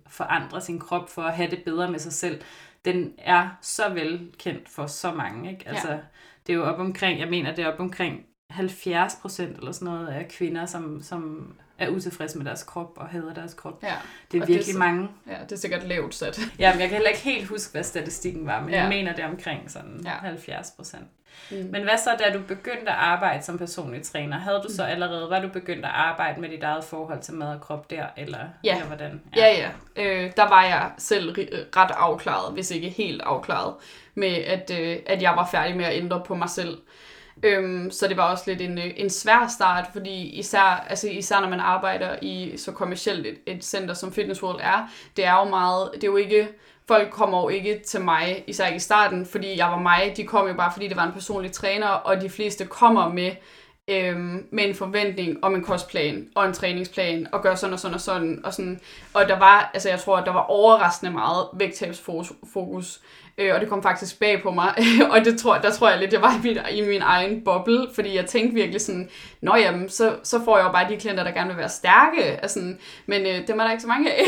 forandre 0.07 0.61
sin 0.61 0.79
krop 0.79 1.09
for 1.09 1.21
at 1.21 1.33
have 1.33 1.51
det 1.51 1.63
bedre 1.63 1.91
med 1.91 1.99
sig 1.99 2.13
selv, 2.13 2.41
den 2.85 3.13
er 3.17 3.49
så 3.61 3.89
velkendt 3.89 4.69
for 4.69 4.87
så 4.87 5.11
mange. 5.11 5.51
Ikke? 5.51 5.69
Altså, 5.69 5.91
ja. 5.91 5.97
Det 6.47 6.53
er 6.53 6.57
jo 6.57 6.65
op 6.65 6.79
omkring, 6.79 7.19
jeg 7.19 7.29
mener, 7.29 7.55
det 7.55 7.63
er 7.65 7.73
op 7.73 7.79
omkring 7.79 8.25
70 8.55 9.15
procent 9.21 9.57
eller 9.57 9.71
sådan 9.71 9.85
noget 9.85 10.07
af 10.07 10.27
kvinder, 10.27 10.65
som, 10.65 11.01
som 11.01 11.53
er 11.77 11.89
utilfredse 11.89 12.37
med 12.37 12.45
deres 12.45 12.63
krop 12.63 12.91
og 12.95 13.07
hader 13.07 13.33
deres 13.33 13.53
krop. 13.53 13.83
Ja. 13.83 13.93
Det 14.31 14.41
er 14.41 14.45
virkelig 14.45 14.65
det 14.65 14.75
er, 14.75 14.79
mange. 14.79 15.09
Ja, 15.27 15.37
det 15.43 15.51
er 15.51 15.55
sikkert 15.55 15.87
lavt 15.87 16.15
sat. 16.15 16.39
Ja, 16.59 16.71
men 16.73 16.81
jeg 16.81 16.89
kan 16.89 16.95
heller 16.95 17.09
ikke 17.09 17.21
helt 17.21 17.47
huske, 17.47 17.71
hvad 17.71 17.83
statistikken 17.83 18.45
var, 18.45 18.61
men 18.61 18.69
ja. 18.69 18.81
jeg 18.81 18.89
mener 18.89 19.15
det 19.15 19.23
er 19.23 19.29
omkring 19.29 19.71
sådan 19.71 20.01
ja. 20.03 20.09
70 20.09 20.71
procent. 20.71 21.05
Mm. 21.51 21.57
Men 21.57 21.83
hvad 21.83 21.97
så, 21.97 22.09
da 22.19 22.37
du 22.37 22.43
begyndte 22.47 22.91
at 22.91 22.97
arbejde 22.97 23.43
som 23.43 23.57
personlig 23.57 24.03
træner? 24.03 24.37
Havde 24.37 24.61
du 24.67 24.73
så 24.73 24.83
mm. 24.83 24.89
allerede, 24.89 25.29
var 25.29 25.39
du 25.39 25.47
begyndt 25.47 25.85
at 25.85 25.91
arbejde 25.93 26.41
med 26.41 26.49
dit 26.49 26.63
eget 26.63 26.83
forhold 26.83 27.21
til 27.21 27.33
mad 27.33 27.47
og 27.47 27.61
krop 27.61 27.89
der, 27.89 28.05
eller, 28.17 28.39
ja. 28.63 28.73
eller 28.73 28.87
hvordan? 28.87 29.21
Ja, 29.35 29.45
ja. 29.45 29.69
ja. 29.97 30.03
Øh, 30.03 30.31
der 30.37 30.49
var 30.49 30.63
jeg 30.63 30.91
selv 30.97 31.49
ret 31.77 31.91
afklaret, 31.91 32.53
hvis 32.53 32.71
ikke 32.71 32.89
helt 32.89 33.21
afklaret, 33.21 33.73
med 34.15 34.33
at, 34.33 34.71
øh, 34.79 34.97
at 35.05 35.21
jeg 35.21 35.33
var 35.35 35.49
færdig 35.51 35.77
med 35.77 35.85
at 35.85 35.97
ændre 35.97 36.23
på 36.25 36.35
mig 36.35 36.49
selv. 36.49 36.77
Øhm, 37.43 37.91
så 37.91 38.07
det 38.07 38.17
var 38.17 38.31
også 38.31 38.43
lidt 38.47 38.61
en, 38.61 38.77
øh, 38.77 38.91
en 38.95 39.09
svær 39.09 39.47
start, 39.55 39.87
fordi 39.93 40.29
især, 40.29 40.85
altså 40.89 41.09
især 41.09 41.39
når 41.39 41.49
man 41.49 41.59
arbejder 41.59 42.15
i 42.21 42.53
så 42.57 42.71
kommercielt 42.71 43.25
et, 43.25 43.37
et 43.45 43.65
center 43.65 43.93
som 43.93 44.13
Fitness 44.13 44.43
World 44.43 44.59
er, 44.61 44.89
det 45.17 45.25
er 45.25 45.39
jo 45.39 45.43
meget, 45.43 45.89
det 45.93 46.03
er 46.03 46.07
jo 46.07 46.17
ikke, 46.17 46.47
folk 46.87 47.11
kommer 47.11 47.41
jo 47.41 47.49
ikke 47.49 47.81
til 47.87 48.01
mig, 48.01 48.43
især 48.47 48.65
ikke 48.65 48.75
i 48.75 48.79
starten, 48.79 49.25
fordi 49.25 49.57
jeg 49.57 49.67
var 49.67 49.79
mig, 49.79 50.13
de 50.17 50.23
kom 50.23 50.47
jo 50.47 50.53
bare, 50.53 50.71
fordi 50.73 50.87
det 50.87 50.97
var 50.97 51.05
en 51.05 51.13
personlig 51.13 51.51
træner, 51.51 51.87
og 51.87 52.21
de 52.21 52.29
fleste 52.29 52.65
kommer 52.65 53.09
med, 53.09 53.31
øhm, 53.87 54.47
med 54.51 54.67
en 54.67 54.75
forventning 54.75 55.43
om 55.43 55.55
en 55.55 55.63
kostplan 55.63 56.27
og 56.35 56.45
en 56.45 56.53
træningsplan, 56.53 57.27
og 57.31 57.41
gør 57.41 57.55
sådan 57.55 57.73
og 57.73 57.79
sådan 57.79 57.95
og 57.95 58.01
sådan, 58.01 58.41
og 58.43 58.53
sådan, 58.53 58.79
og 59.13 59.27
der 59.27 59.39
var, 59.39 59.71
altså 59.73 59.89
jeg 59.89 59.99
tror, 59.99 60.17
at 60.17 60.25
der 60.25 60.33
var 60.33 60.41
overraskende 60.43 61.11
meget 61.11 61.47
vægttabsfokus, 61.53 63.01
Øh, 63.37 63.55
og 63.55 63.61
det 63.61 63.69
kom 63.69 63.83
faktisk 63.83 64.19
bag 64.19 64.41
på 64.43 64.51
mig. 64.51 64.73
og 65.11 65.25
det 65.25 65.39
tror, 65.39 65.57
der 65.57 65.71
tror 65.71 65.89
jeg 65.89 65.99
lidt, 65.99 66.13
jeg 66.13 66.21
var 66.21 66.39
i 66.43 66.47
min, 66.47 66.57
i 66.71 66.87
min 66.89 67.01
egen 67.01 67.43
boble, 67.43 67.87
fordi 67.95 68.15
jeg 68.15 68.25
tænkte 68.25 68.55
virkelig 68.55 68.81
sådan, 68.81 69.09
nå 69.41 69.55
jamen, 69.55 69.89
så, 69.89 70.15
så 70.23 70.43
får 70.45 70.57
jeg 70.57 70.65
jo 70.65 70.71
bare 70.71 70.89
de 70.89 70.97
klienter, 70.97 71.23
der 71.23 71.31
gerne 71.31 71.49
vil 71.49 71.57
være 71.57 71.69
stærke. 71.69 72.23
Altså, 72.23 72.73
men 73.05 73.21
øh, 73.21 73.47
dem 73.47 73.59
er 73.59 73.63
der 73.63 73.71
ikke 73.71 73.81
så 73.81 73.87
mange 73.87 74.13
af. 74.13 74.25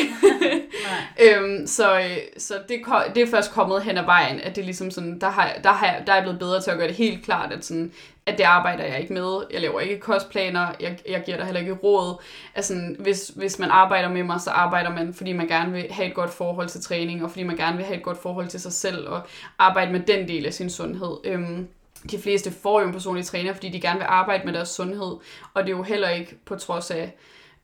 øhm, 1.26 1.68
så 1.68 2.00
øh, 2.00 2.18
så 2.38 2.54
det, 2.70 2.80
det 3.16 3.24
er 3.24 3.28
først 3.28 3.52
kommet 3.52 3.84
hen 3.84 3.98
ad 3.98 4.06
vejen, 4.06 4.40
at 4.40 4.56
det 4.56 4.66
ligesom 4.66 4.92
sådan, 4.92 5.20
der, 5.20 5.30
har, 5.30 5.54
der, 5.64 5.72
har, 5.72 5.96
der 6.08 6.12
er 6.12 6.16
jeg 6.16 6.24
blevet 6.24 6.40
bedre 6.40 6.62
til 6.62 6.72
at 6.72 6.78
gøre 6.78 6.88
det 6.88 6.96
helt 6.96 7.26
klart, 7.26 7.54
at 7.54 7.66
sådan, 7.66 7.92
at 8.28 8.38
det 8.38 8.44
arbejder 8.44 8.84
jeg 8.84 9.02
ikke 9.02 9.14
med. 9.14 9.42
Jeg 9.52 9.62
laver 9.62 9.80
ikke 9.80 10.00
kostplaner, 10.00 10.68
jeg, 10.80 11.00
jeg 11.10 11.24
giver 11.26 11.38
dig 11.38 11.46
heller 11.46 11.62
ikke 11.62 11.74
råd. 11.74 12.22
Altså, 12.56 12.96
hvis, 13.00 13.28
hvis 13.36 13.60
man 13.60 13.70
arbejder 13.70 14.10
med 14.10 14.24
mig, 14.24 14.42
så 14.42 14.50
arbejder 14.50 14.90
man, 14.90 15.14
fordi 15.14 15.34
man 15.34 15.48
gerne 15.48 15.72
vil 15.72 15.92
have 15.92 16.08
et 16.08 16.14
godt 16.14 16.34
forhold 16.34 16.68
til 16.68 16.82
træning, 16.82 17.24
og 17.24 17.32
fordi 17.32 17.44
man 17.44 17.58
gerne 17.58 17.78
vil 17.78 17.86
have 17.86 17.98
et 17.98 18.04
godt 18.04 18.22
forhold 18.22 18.48
til 18.48 18.60
sig 18.60 18.74
selv, 18.74 19.08
og 19.08 19.22
arbejde 19.58 19.92
med 19.92 20.00
den 20.00 20.28
del 20.28 20.46
af 20.46 20.54
sin 20.54 20.70
sundhed. 20.70 21.18
Øhm, 21.24 21.68
de 22.12 22.20
fleste 22.20 22.52
får 22.52 22.82
jo 22.82 22.88
en 22.88 22.94
personlig 22.94 23.26
træner, 23.26 23.54
fordi 23.54 23.70
de 23.70 23.82
gerne 23.82 24.00
vil 24.00 24.08
arbejde 24.10 24.46
med 24.46 24.54
deres 24.54 24.70
sundhed, 24.70 25.18
og 25.54 25.64
det 25.64 25.68
er 25.74 25.78
jo 25.78 25.84
heller 25.84 26.10
ikke 26.10 26.36
på 26.46 26.56
trods 26.56 26.92
af 26.92 27.16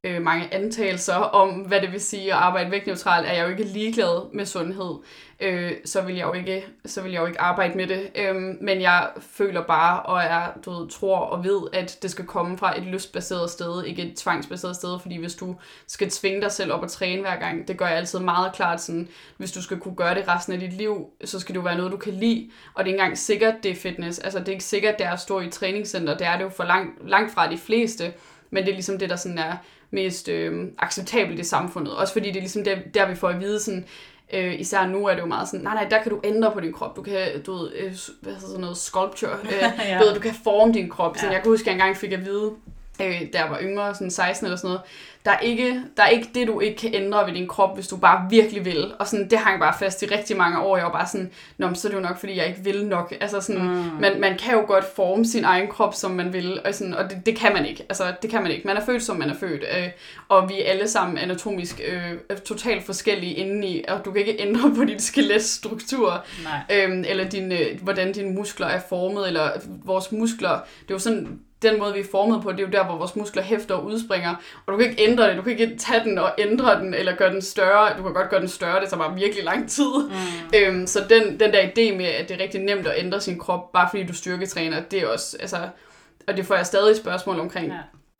øh, 0.03 0.21
mange 0.21 0.53
antagelser 0.53 1.15
om, 1.15 1.49
hvad 1.49 1.81
det 1.81 1.91
vil 1.91 2.01
sige 2.01 2.33
at 2.33 2.39
arbejde 2.39 2.71
vægtneutralt, 2.71 3.27
er 3.27 3.33
jeg 3.33 3.43
jo 3.43 3.49
ikke 3.49 3.63
ligeglad 3.63 4.33
med 4.33 4.45
sundhed, 4.45 4.95
øh, 5.39 5.71
så, 5.85 6.01
vil 6.01 6.15
jeg 6.15 6.27
jo 6.27 6.33
ikke, 6.33 6.65
så 6.85 7.01
vil 7.01 7.11
jeg 7.11 7.21
jo 7.21 7.25
ikke 7.25 7.41
arbejde 7.41 7.77
med 7.77 7.87
det. 7.87 8.11
Øh, 8.15 8.35
men 8.61 8.81
jeg 8.81 9.09
føler 9.19 9.63
bare, 9.63 10.01
og 10.01 10.23
jeg 10.23 10.51
du 10.65 10.71
ved, 10.71 10.89
tror 10.89 11.17
og 11.19 11.43
ved, 11.43 11.61
at 11.73 11.97
det 12.01 12.11
skal 12.11 12.25
komme 12.25 12.57
fra 12.57 12.77
et 12.77 12.83
lystbaseret 12.83 13.49
sted, 13.49 13.83
ikke 13.83 14.01
et 14.01 14.17
tvangsbaseret 14.17 14.75
sted, 14.75 14.99
fordi 14.99 15.17
hvis 15.17 15.35
du 15.35 15.55
skal 15.87 16.09
tvinge 16.09 16.41
dig 16.41 16.51
selv 16.51 16.73
op 16.73 16.83
at 16.83 16.89
træne 16.89 17.21
hver 17.21 17.39
gang, 17.39 17.67
det 17.67 17.77
gør 17.77 17.87
jeg 17.87 17.97
altid 17.97 18.19
meget 18.19 18.53
klart 18.53 18.81
sådan, 18.81 19.07
hvis 19.37 19.51
du 19.51 19.61
skal 19.61 19.79
kunne 19.79 19.95
gøre 19.95 20.15
det 20.15 20.27
resten 20.27 20.53
af 20.53 20.59
dit 20.59 20.73
liv, 20.73 21.07
så 21.25 21.39
skal 21.39 21.53
det 21.53 21.59
jo 21.59 21.63
være 21.63 21.77
noget, 21.77 21.91
du 21.91 21.97
kan 21.97 22.13
lide, 22.13 22.49
og 22.73 22.83
det 22.83 22.89
er 22.89 22.93
ikke 22.93 23.01
engang 23.01 23.17
sikkert, 23.17 23.53
det 23.63 23.71
er 23.71 23.75
fitness. 23.75 24.19
Altså 24.19 24.39
det 24.39 24.47
er 24.47 24.51
ikke 24.51 24.63
sikkert, 24.63 24.97
det 24.97 25.05
er 25.05 25.11
at 25.11 25.19
stå 25.19 25.39
i 25.39 25.45
et 25.45 25.53
træningscenter, 25.53 26.17
det 26.17 26.27
er 26.27 26.37
det 26.37 26.43
jo 26.43 26.49
for 26.49 26.63
langt, 26.63 27.09
langt 27.09 27.33
fra 27.33 27.51
de 27.51 27.57
fleste, 27.57 28.13
men 28.49 28.63
det 28.63 28.69
er 28.69 28.75
ligesom 28.75 28.99
det, 28.99 29.09
der 29.09 29.15
sådan 29.15 29.37
er 29.37 29.57
mest 29.93 30.29
øh, 30.29 30.67
acceptabelt 30.79 31.39
i 31.39 31.43
samfundet. 31.43 31.95
Også 31.95 32.13
fordi 32.13 32.27
det 32.27 32.35
er 32.35 32.41
ligesom 32.41 32.63
der, 32.63 32.75
der 32.93 33.09
vi 33.09 33.15
får 33.15 33.29
at 33.29 33.39
vide 33.39 33.59
sådan, 33.59 33.85
øh, 34.33 34.59
især 34.59 34.87
nu 34.87 35.07
er 35.07 35.13
det 35.13 35.21
jo 35.21 35.25
meget 35.25 35.47
sådan, 35.47 35.63
nej 35.63 35.73
nej, 35.73 35.87
der 35.89 36.03
kan 36.03 36.11
du 36.11 36.19
ændre 36.23 36.51
på 36.51 36.59
din 36.59 36.73
krop. 36.73 36.95
Du 36.95 37.01
kan, 37.01 37.41
du 37.45 37.53
ved, 37.53 37.71
øh, 37.75 37.93
hvad 38.21 38.33
hedder 38.33 38.47
sådan 38.47 38.61
noget, 38.61 38.77
sculpture. 38.77 39.37
Øh, 39.43 39.51
ja. 39.89 39.99
du, 39.99 40.05
ved, 40.05 40.13
du 40.13 40.19
kan 40.19 40.33
forme 40.43 40.73
din 40.73 40.89
krop. 40.89 41.17
Så 41.17 41.25
ja. 41.25 41.31
jeg 41.31 41.41
kan 41.41 41.51
huske, 41.51 41.63
at 41.63 41.67
jeg 41.67 41.73
engang 41.73 41.97
fik 41.97 42.11
at 42.11 42.25
vide, 42.25 42.51
øh, 43.01 43.21
da 43.33 43.39
jeg 43.39 43.47
var 43.49 43.59
yngre, 43.61 43.95
sådan 43.95 44.11
16 44.11 44.45
eller 44.45 44.57
sådan 44.57 44.67
noget, 44.67 44.81
der 45.25 45.31
er, 45.31 45.39
ikke, 45.39 45.81
der 45.97 46.03
er 46.03 46.07
ikke 46.07 46.29
det, 46.35 46.47
du 46.47 46.59
ikke 46.59 46.77
kan 46.77 46.93
ændre 46.93 47.25
ved 47.27 47.33
din 47.33 47.47
krop, 47.47 47.75
hvis 47.75 47.87
du 47.87 47.97
bare 47.97 48.27
virkelig 48.29 48.65
vil. 48.65 48.93
Og 48.99 49.07
sådan, 49.07 49.29
det 49.29 49.39
hang 49.39 49.59
bare 49.59 49.73
fast 49.79 50.03
i 50.03 50.05
rigtig 50.05 50.37
mange 50.37 50.59
år. 50.59 50.77
Jeg 50.77 50.85
var 50.85 50.91
bare 50.91 51.07
sådan, 51.07 51.31
Nå, 51.57 51.73
så 51.73 51.87
er 51.87 51.91
det 51.91 51.97
jo 51.97 52.03
nok, 52.03 52.19
fordi 52.19 52.37
jeg 52.37 52.47
ikke 52.47 52.59
vil 52.63 52.87
nok. 52.87 53.13
Altså 53.21 53.41
sådan, 53.41 53.61
mm. 53.61 54.01
man, 54.01 54.19
man 54.19 54.37
kan 54.37 54.53
jo 54.53 54.63
godt 54.67 54.85
forme 54.95 55.25
sin 55.25 55.43
egen 55.43 55.67
krop, 55.67 55.93
som 55.95 56.11
man 56.11 56.33
vil. 56.33 56.59
Og, 56.65 56.75
sådan, 56.75 56.93
og 56.93 57.09
det, 57.09 57.25
det 57.25 57.35
kan 57.35 57.53
man 57.53 57.65
ikke. 57.65 57.83
Altså, 57.89 58.13
det 58.21 58.29
kan 58.29 58.41
man 58.41 58.51
ikke. 58.51 58.67
Man 58.67 58.77
er 58.77 58.85
født, 58.85 59.03
som 59.03 59.15
man 59.15 59.29
er 59.29 59.35
født. 59.35 59.63
Øh, 59.77 59.89
og 60.29 60.49
vi 60.49 60.61
er 60.61 60.71
alle 60.71 60.87
sammen 60.87 61.17
anatomisk 61.17 61.81
øh, 61.87 62.37
totalt 62.37 62.83
forskellige 62.83 63.33
indeni. 63.33 63.83
Og 63.87 64.05
du 64.05 64.11
kan 64.11 64.21
ikke 64.25 64.41
ændre 64.41 64.75
på 64.75 64.83
din 64.83 64.99
skeletstruktur. 64.99 66.25
Øh, 66.71 67.03
eller 67.07 67.29
din, 67.29 67.51
øh, 67.51 67.81
hvordan 67.81 68.11
dine 68.11 68.31
muskler 68.31 68.67
er 68.67 68.81
formet. 68.89 69.27
Eller 69.27 69.49
vores 69.85 70.11
muskler. 70.11 70.59
Det 70.81 70.89
er 70.89 70.95
jo 70.95 70.99
sådan 70.99 71.39
den 71.63 71.79
måde, 71.79 71.93
vi 71.93 71.99
er 71.99 72.07
formet 72.11 72.43
på, 72.43 72.51
det 72.51 72.59
er 72.59 72.63
jo 72.63 72.69
der, 72.69 72.85
hvor 72.85 72.97
vores 72.97 73.15
muskler 73.15 73.43
hæfter 73.43 73.75
og 73.75 73.85
udspringer. 73.85 74.35
Og 74.65 74.73
du 74.73 74.77
kan 74.77 74.89
ikke 74.89 75.03
ændre 75.03 75.29
det. 75.29 75.37
Du 75.37 75.41
kan 75.41 75.51
ikke 75.51 75.77
tage 75.77 76.03
den 76.03 76.17
og 76.17 76.31
ændre 76.37 76.79
den, 76.79 76.93
eller 76.93 77.15
gøre 77.15 77.33
den 77.33 77.41
større. 77.41 77.97
Du 77.97 78.03
kan 78.03 78.13
godt 78.13 78.29
gøre 78.29 78.39
den 78.39 78.49
større, 78.49 78.81
det 78.81 78.89
tager 78.89 79.03
bare 79.03 79.15
virkelig 79.15 79.43
lang 79.43 79.69
tid. 79.69 79.93
Mm. 80.09 80.57
Øhm, 80.57 80.87
så 80.87 80.99
den, 81.09 81.39
den 81.39 81.53
der 81.53 81.61
idé 81.61 81.97
med, 81.97 82.05
at 82.05 82.29
det 82.29 82.39
er 82.39 82.43
rigtig 82.43 82.61
nemt 82.61 82.87
at 82.87 82.93
ændre 82.97 83.21
sin 83.21 83.39
krop, 83.39 83.71
bare 83.71 83.87
fordi 83.89 84.03
du 84.03 84.13
styrketræner, 84.13 84.81
det 84.81 85.01
er 85.01 85.07
også, 85.07 85.37
altså, 85.39 85.57
og 86.27 86.37
det 86.37 86.45
får 86.45 86.55
jeg 86.55 86.65
stadig 86.65 86.95
spørgsmål 86.95 87.39
omkring. 87.39 87.67
Ja. 87.67 87.77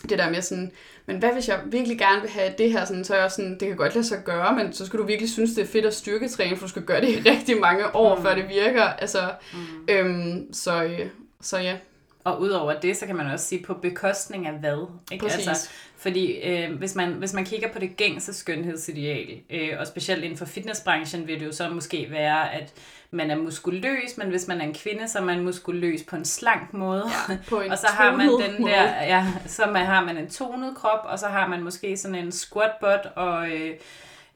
Det 0.10 0.20
der 0.20 0.30
med 0.30 0.42
sådan, 0.42 0.72
men 1.06 1.18
hvad 1.18 1.30
hvis 1.34 1.48
jeg 1.48 1.60
virkelig 1.66 1.98
gerne 1.98 2.22
vil 2.22 2.30
have 2.30 2.54
det 2.58 2.72
her, 2.72 2.86
sådan, 2.86 3.04
så 3.04 3.16
er 3.16 3.22
jeg 3.22 3.32
sådan, 3.32 3.52
det 3.52 3.68
kan 3.68 3.78
godt 3.78 3.96
lade 3.96 4.08
sig 4.08 4.20
gøre, 4.26 4.56
men 4.56 4.74
så 4.74 4.86
skal 4.86 5.00
du 5.00 5.06
virkelig 5.06 5.32
synes, 5.32 5.52
det 5.52 5.62
er 5.62 5.68
fedt 5.68 5.86
at 5.86 5.94
styrketræne, 5.94 6.58
for 6.58 6.66
du 6.66 6.70
skal 6.70 6.82
gøre 6.82 7.02
det 7.02 7.10
i 7.10 7.30
rigtig 7.30 7.60
mange 7.60 7.96
år, 7.96 8.16
mm. 8.16 8.22
før 8.24 8.36
det 8.36 8.50
virker. 8.50 8.84
Altså, 8.84 9.20
mm. 9.54 9.60
øhm, 9.88 10.54
så, 10.54 10.84
øh, 10.84 11.00
så 11.42 11.58
ja. 11.58 11.78
Og 12.24 12.42
udover 12.42 12.80
det, 12.80 12.98
så 12.98 13.06
kan 13.06 13.15
man 13.15 13.27
også 13.27 13.46
sige 13.46 13.63
på 13.63 13.74
bekostning 13.74 14.48
af 14.48 14.53
hvad. 14.53 14.88
Ikke? 15.12 15.25
Præcis. 15.25 15.48
Altså, 15.48 15.70
fordi 15.98 16.32
øh, 16.32 16.75
hvis, 16.75 16.96
man, 16.96 17.13
hvis 17.13 17.34
man 17.34 17.46
kigger 17.46 17.74
på 17.74 17.80
det 17.80 17.98
gængse 17.98 18.34
skønhedsideal, 18.34 19.39
øh, 19.50 19.70
og 19.80 19.88
specielt 19.88 20.24
inden 20.24 20.38
for 20.38 20.46
fitnessbranchen, 20.46 21.27
vil 21.27 21.39
det 21.39 21.46
jo 21.46 21.51
så 21.51 21.70
måske 21.70 22.08
være, 22.12 22.53
at 22.53 22.74
man 23.12 23.32
er 23.32 23.36
muskuløs, 23.36 24.18
men 24.18 24.30
hvis 24.30 24.48
man 24.48 24.62
er 24.62 24.65
en 24.65 24.74
kvinde, 24.74 25.08
så 25.08 25.20
er 25.20 25.24
man 25.24 25.44
muskuløs 25.44 26.03
på 26.03 26.15
en 26.15 26.25
slank 26.25 26.74
måde. 26.74 27.03
Ja, 27.30 27.38
på 27.50 27.60
en 27.62 27.72
og 27.72 27.77
så 27.77 27.88
har 27.88 28.18
man 28.18 28.27
den 28.27 28.68
der, 28.68 28.84
ja, 29.03 29.27
så 29.46 29.65
man, 29.65 29.86
har 29.86 30.06
man 30.06 30.18
en 30.18 30.30
tonet 30.30 30.75
krop, 30.75 31.00
og 31.03 31.20
så 31.20 31.27
har 31.27 31.48
man 31.48 31.63
måske 31.63 31.98
sådan 31.98 32.15
en 32.15 32.32
squat 32.32 32.72
butt 32.82 33.06
og 33.15 33.50
øh, 33.50 33.72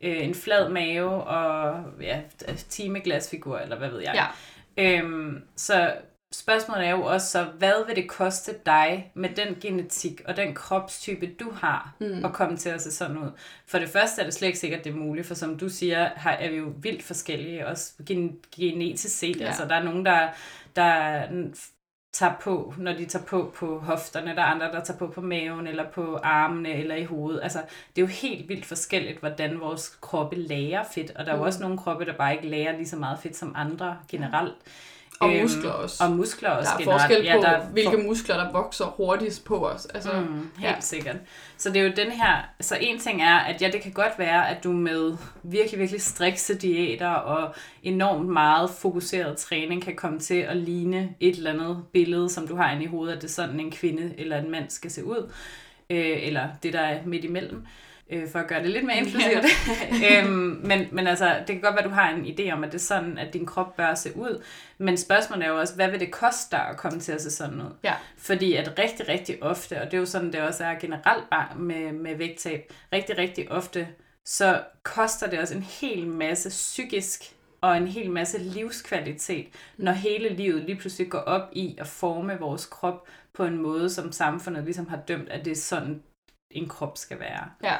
øh, 0.01 0.23
en 0.23 0.35
flad 0.35 0.69
mave 0.69 1.23
og 1.23 1.83
ja, 2.01 2.19
timeglasfigur, 2.69 3.57
eller 3.57 3.77
hvad 3.77 3.89
ved 3.89 4.01
jeg. 4.01 4.13
Ja. 4.15 4.25
Øhm, 4.83 5.43
så 5.55 5.93
spørgsmålet 6.31 6.87
er 6.87 6.91
jo 6.91 7.03
også 7.03 7.27
så, 7.27 7.43
hvad 7.43 7.85
vil 7.87 7.95
det 7.95 8.09
koste 8.09 8.55
dig 8.65 9.11
med 9.13 9.29
den 9.29 9.55
genetik 9.61 10.21
og 10.25 10.37
den 10.37 10.55
kropstype, 10.55 11.27
du 11.39 11.51
har, 11.51 11.95
mm. 11.99 12.25
at 12.25 12.33
komme 12.33 12.57
til 12.57 12.69
at 12.69 12.81
se 12.81 12.91
sådan 12.91 13.17
ud? 13.17 13.31
For 13.67 13.79
det 13.79 13.89
første 13.89 14.21
er 14.21 14.25
det 14.25 14.33
slet 14.33 14.47
ikke 14.47 14.59
sikkert, 14.59 14.83
det 14.83 14.89
er 14.89 14.95
muligt, 14.95 15.27
for 15.27 15.35
som 15.35 15.57
du 15.57 15.69
siger, 15.69 16.09
er 16.25 16.49
vi 16.49 16.55
jo 16.55 16.73
vildt 16.81 17.03
forskellige, 17.03 17.67
også 17.67 17.93
gen- 18.05 18.39
genetisk 18.55 19.17
set. 19.17 19.39
Ja. 19.39 19.45
Altså, 19.45 19.65
der 19.65 19.75
er 19.75 19.83
nogen, 19.83 20.05
der, 20.05 20.27
der 20.75 21.21
tager 22.13 22.33
på, 22.41 22.73
når 22.77 22.93
de 22.93 23.05
tager 23.05 23.25
på 23.25 23.53
på 23.55 23.79
hofterne, 23.79 24.35
der 24.35 24.41
er 24.41 24.45
andre, 24.45 24.65
der 24.65 24.83
tager 24.83 24.97
på 24.97 25.07
på 25.07 25.21
maven, 25.21 25.67
eller 25.67 25.91
på 25.91 26.19
armene, 26.23 26.73
eller 26.73 26.95
i 26.95 27.03
hovedet. 27.03 27.39
Altså, 27.43 27.59
det 27.95 28.01
er 28.01 28.05
jo 28.05 28.07
helt 28.07 28.49
vildt 28.49 28.65
forskelligt, 28.65 29.19
hvordan 29.19 29.59
vores 29.59 29.97
kroppe 30.01 30.35
lærer 30.35 30.83
fedt, 30.83 31.11
og 31.11 31.25
der 31.25 31.31
er 31.31 31.35
jo 31.35 31.41
mm. 31.41 31.47
også 31.47 31.61
nogle 31.61 31.77
kroppe, 31.77 32.05
der 32.05 32.13
bare 32.13 32.35
ikke 32.35 32.47
lærer 32.47 32.77
lige 32.77 32.87
så 32.87 32.97
meget 32.97 33.19
fedt 33.19 33.35
som 33.35 33.53
andre 33.55 33.97
generelt. 34.09 34.55
Mm. 34.65 34.71
Og 35.19 35.33
øhm, 35.33 35.41
muskler 35.41 35.71
også. 35.71 36.03
Og 36.03 36.11
muskler 36.11 36.49
også. 36.49 36.69
Der 36.69 36.75
er 36.75 36.79
generelt. 36.79 37.01
forskel 37.01 37.17
på, 37.17 37.23
ja, 37.23 37.51
der 37.51 37.65
hvilke 37.65 37.97
for... 37.97 38.03
muskler, 38.03 38.37
der 38.37 38.51
vokser 38.51 38.85
hurtigst 38.85 39.45
på 39.45 39.67
os. 39.67 39.85
Altså, 39.85 40.11
mm, 40.13 40.51
helt 40.59 40.75
ja. 40.75 40.79
sikkert. 40.79 41.15
Så 41.57 41.69
det 41.69 41.81
er 41.81 41.83
jo 41.83 41.93
den 41.95 42.11
her, 42.11 42.41
så 42.61 42.77
en 42.81 42.99
ting 42.99 43.21
er, 43.21 43.37
at 43.37 43.61
ja, 43.61 43.69
det 43.71 43.81
kan 43.81 43.91
godt 43.91 44.11
være, 44.17 44.49
at 44.49 44.63
du 44.63 44.71
med 44.71 45.17
virkelig, 45.43 45.79
virkelig 45.79 46.01
strikse 46.01 46.57
diæter 46.57 47.09
og 47.09 47.55
enormt 47.83 48.29
meget 48.29 48.69
fokuseret 48.69 49.37
træning 49.37 49.83
kan 49.83 49.95
komme 49.95 50.19
til 50.19 50.39
at 50.39 50.57
ligne 50.57 51.15
et 51.19 51.37
eller 51.37 51.53
andet 51.53 51.83
billede, 51.93 52.29
som 52.29 52.47
du 52.47 52.55
har 52.55 52.71
inde 52.71 52.83
i 52.83 52.87
hovedet, 52.87 53.15
at 53.15 53.21
det 53.21 53.27
er 53.27 53.33
sådan 53.33 53.59
en 53.59 53.71
kvinde 53.71 54.13
eller 54.17 54.37
en 54.37 54.51
mand 54.51 54.69
skal 54.69 54.91
se 54.91 55.05
ud. 55.05 55.31
Øh, 55.89 56.17
eller 56.27 56.47
det, 56.63 56.73
der 56.73 56.79
er 56.79 56.99
midt 57.05 57.23
imellem 57.23 57.57
øh, 57.57 57.67
for 58.31 58.39
at 58.39 58.47
gøre 58.47 58.63
det 58.63 58.69
lidt 58.69 58.85
mere 58.85 58.97
inklusivt. 58.97 59.45
øhm, 60.11 60.61
men, 60.63 60.87
men 60.91 61.07
altså, 61.07 61.35
det 61.39 61.47
kan 61.47 61.61
godt 61.61 61.75
være, 61.75 61.83
at 61.83 61.89
du 61.89 61.93
har 61.93 62.09
en 62.09 62.25
idé 62.25 62.51
om, 62.51 62.63
at 62.63 62.71
det 62.71 62.77
er 62.77 62.83
sådan, 62.83 63.17
at 63.17 63.33
din 63.33 63.45
krop 63.45 63.75
bør 63.77 63.95
se 63.95 64.17
ud. 64.17 64.43
Men 64.77 64.97
spørgsmålet 64.97 65.45
er 65.45 65.49
jo 65.49 65.59
også, 65.59 65.75
hvad 65.75 65.91
vil 65.91 65.99
det 65.99 66.11
koste 66.11 66.55
dig 66.55 66.67
at 66.67 66.77
komme 66.77 66.99
til 66.99 67.11
at 67.11 67.21
se 67.21 67.31
sådan 67.31 67.61
ud? 67.61 67.71
Ja. 67.83 67.93
Fordi 68.17 68.53
at 68.53 68.79
rigtig, 68.79 69.09
rigtig 69.09 69.43
ofte, 69.43 69.81
og 69.81 69.85
det 69.85 69.93
er 69.93 69.97
jo 69.97 70.05
sådan, 70.05 70.33
det 70.33 70.41
også 70.41 70.63
er 70.63 70.79
generelt 70.79 71.29
bare 71.29 71.57
med, 71.57 71.91
med 71.91 72.15
vægttab, 72.15 72.73
rigtig, 72.93 73.17
rigtig 73.17 73.51
ofte, 73.51 73.87
så 74.25 74.61
koster 74.83 75.29
det 75.29 75.39
også 75.39 75.55
en 75.55 75.63
hel 75.63 76.07
masse 76.07 76.49
psykisk 76.49 77.33
og 77.61 77.77
en 77.77 77.87
hel 77.87 78.11
masse 78.11 78.37
livskvalitet, 78.37 79.47
når 79.77 79.91
hele 79.91 80.29
livet 80.29 80.63
lige 80.63 80.77
pludselig 80.77 81.09
går 81.09 81.19
op 81.19 81.49
i 81.51 81.75
at 81.79 81.87
forme 81.87 82.39
vores 82.39 82.65
krop 82.65 83.07
på 83.33 83.45
en 83.45 83.57
måde, 83.57 83.89
som 83.89 84.11
samfundet 84.11 84.63
ligesom 84.63 84.87
har 84.87 84.97
dømt, 85.07 85.29
at 85.29 85.45
det 85.45 85.51
er 85.51 85.55
sådan, 85.55 86.03
en 86.57 86.67
krop 86.67 86.97
skal 86.97 87.19
være. 87.19 87.49
Ja, 87.63 87.75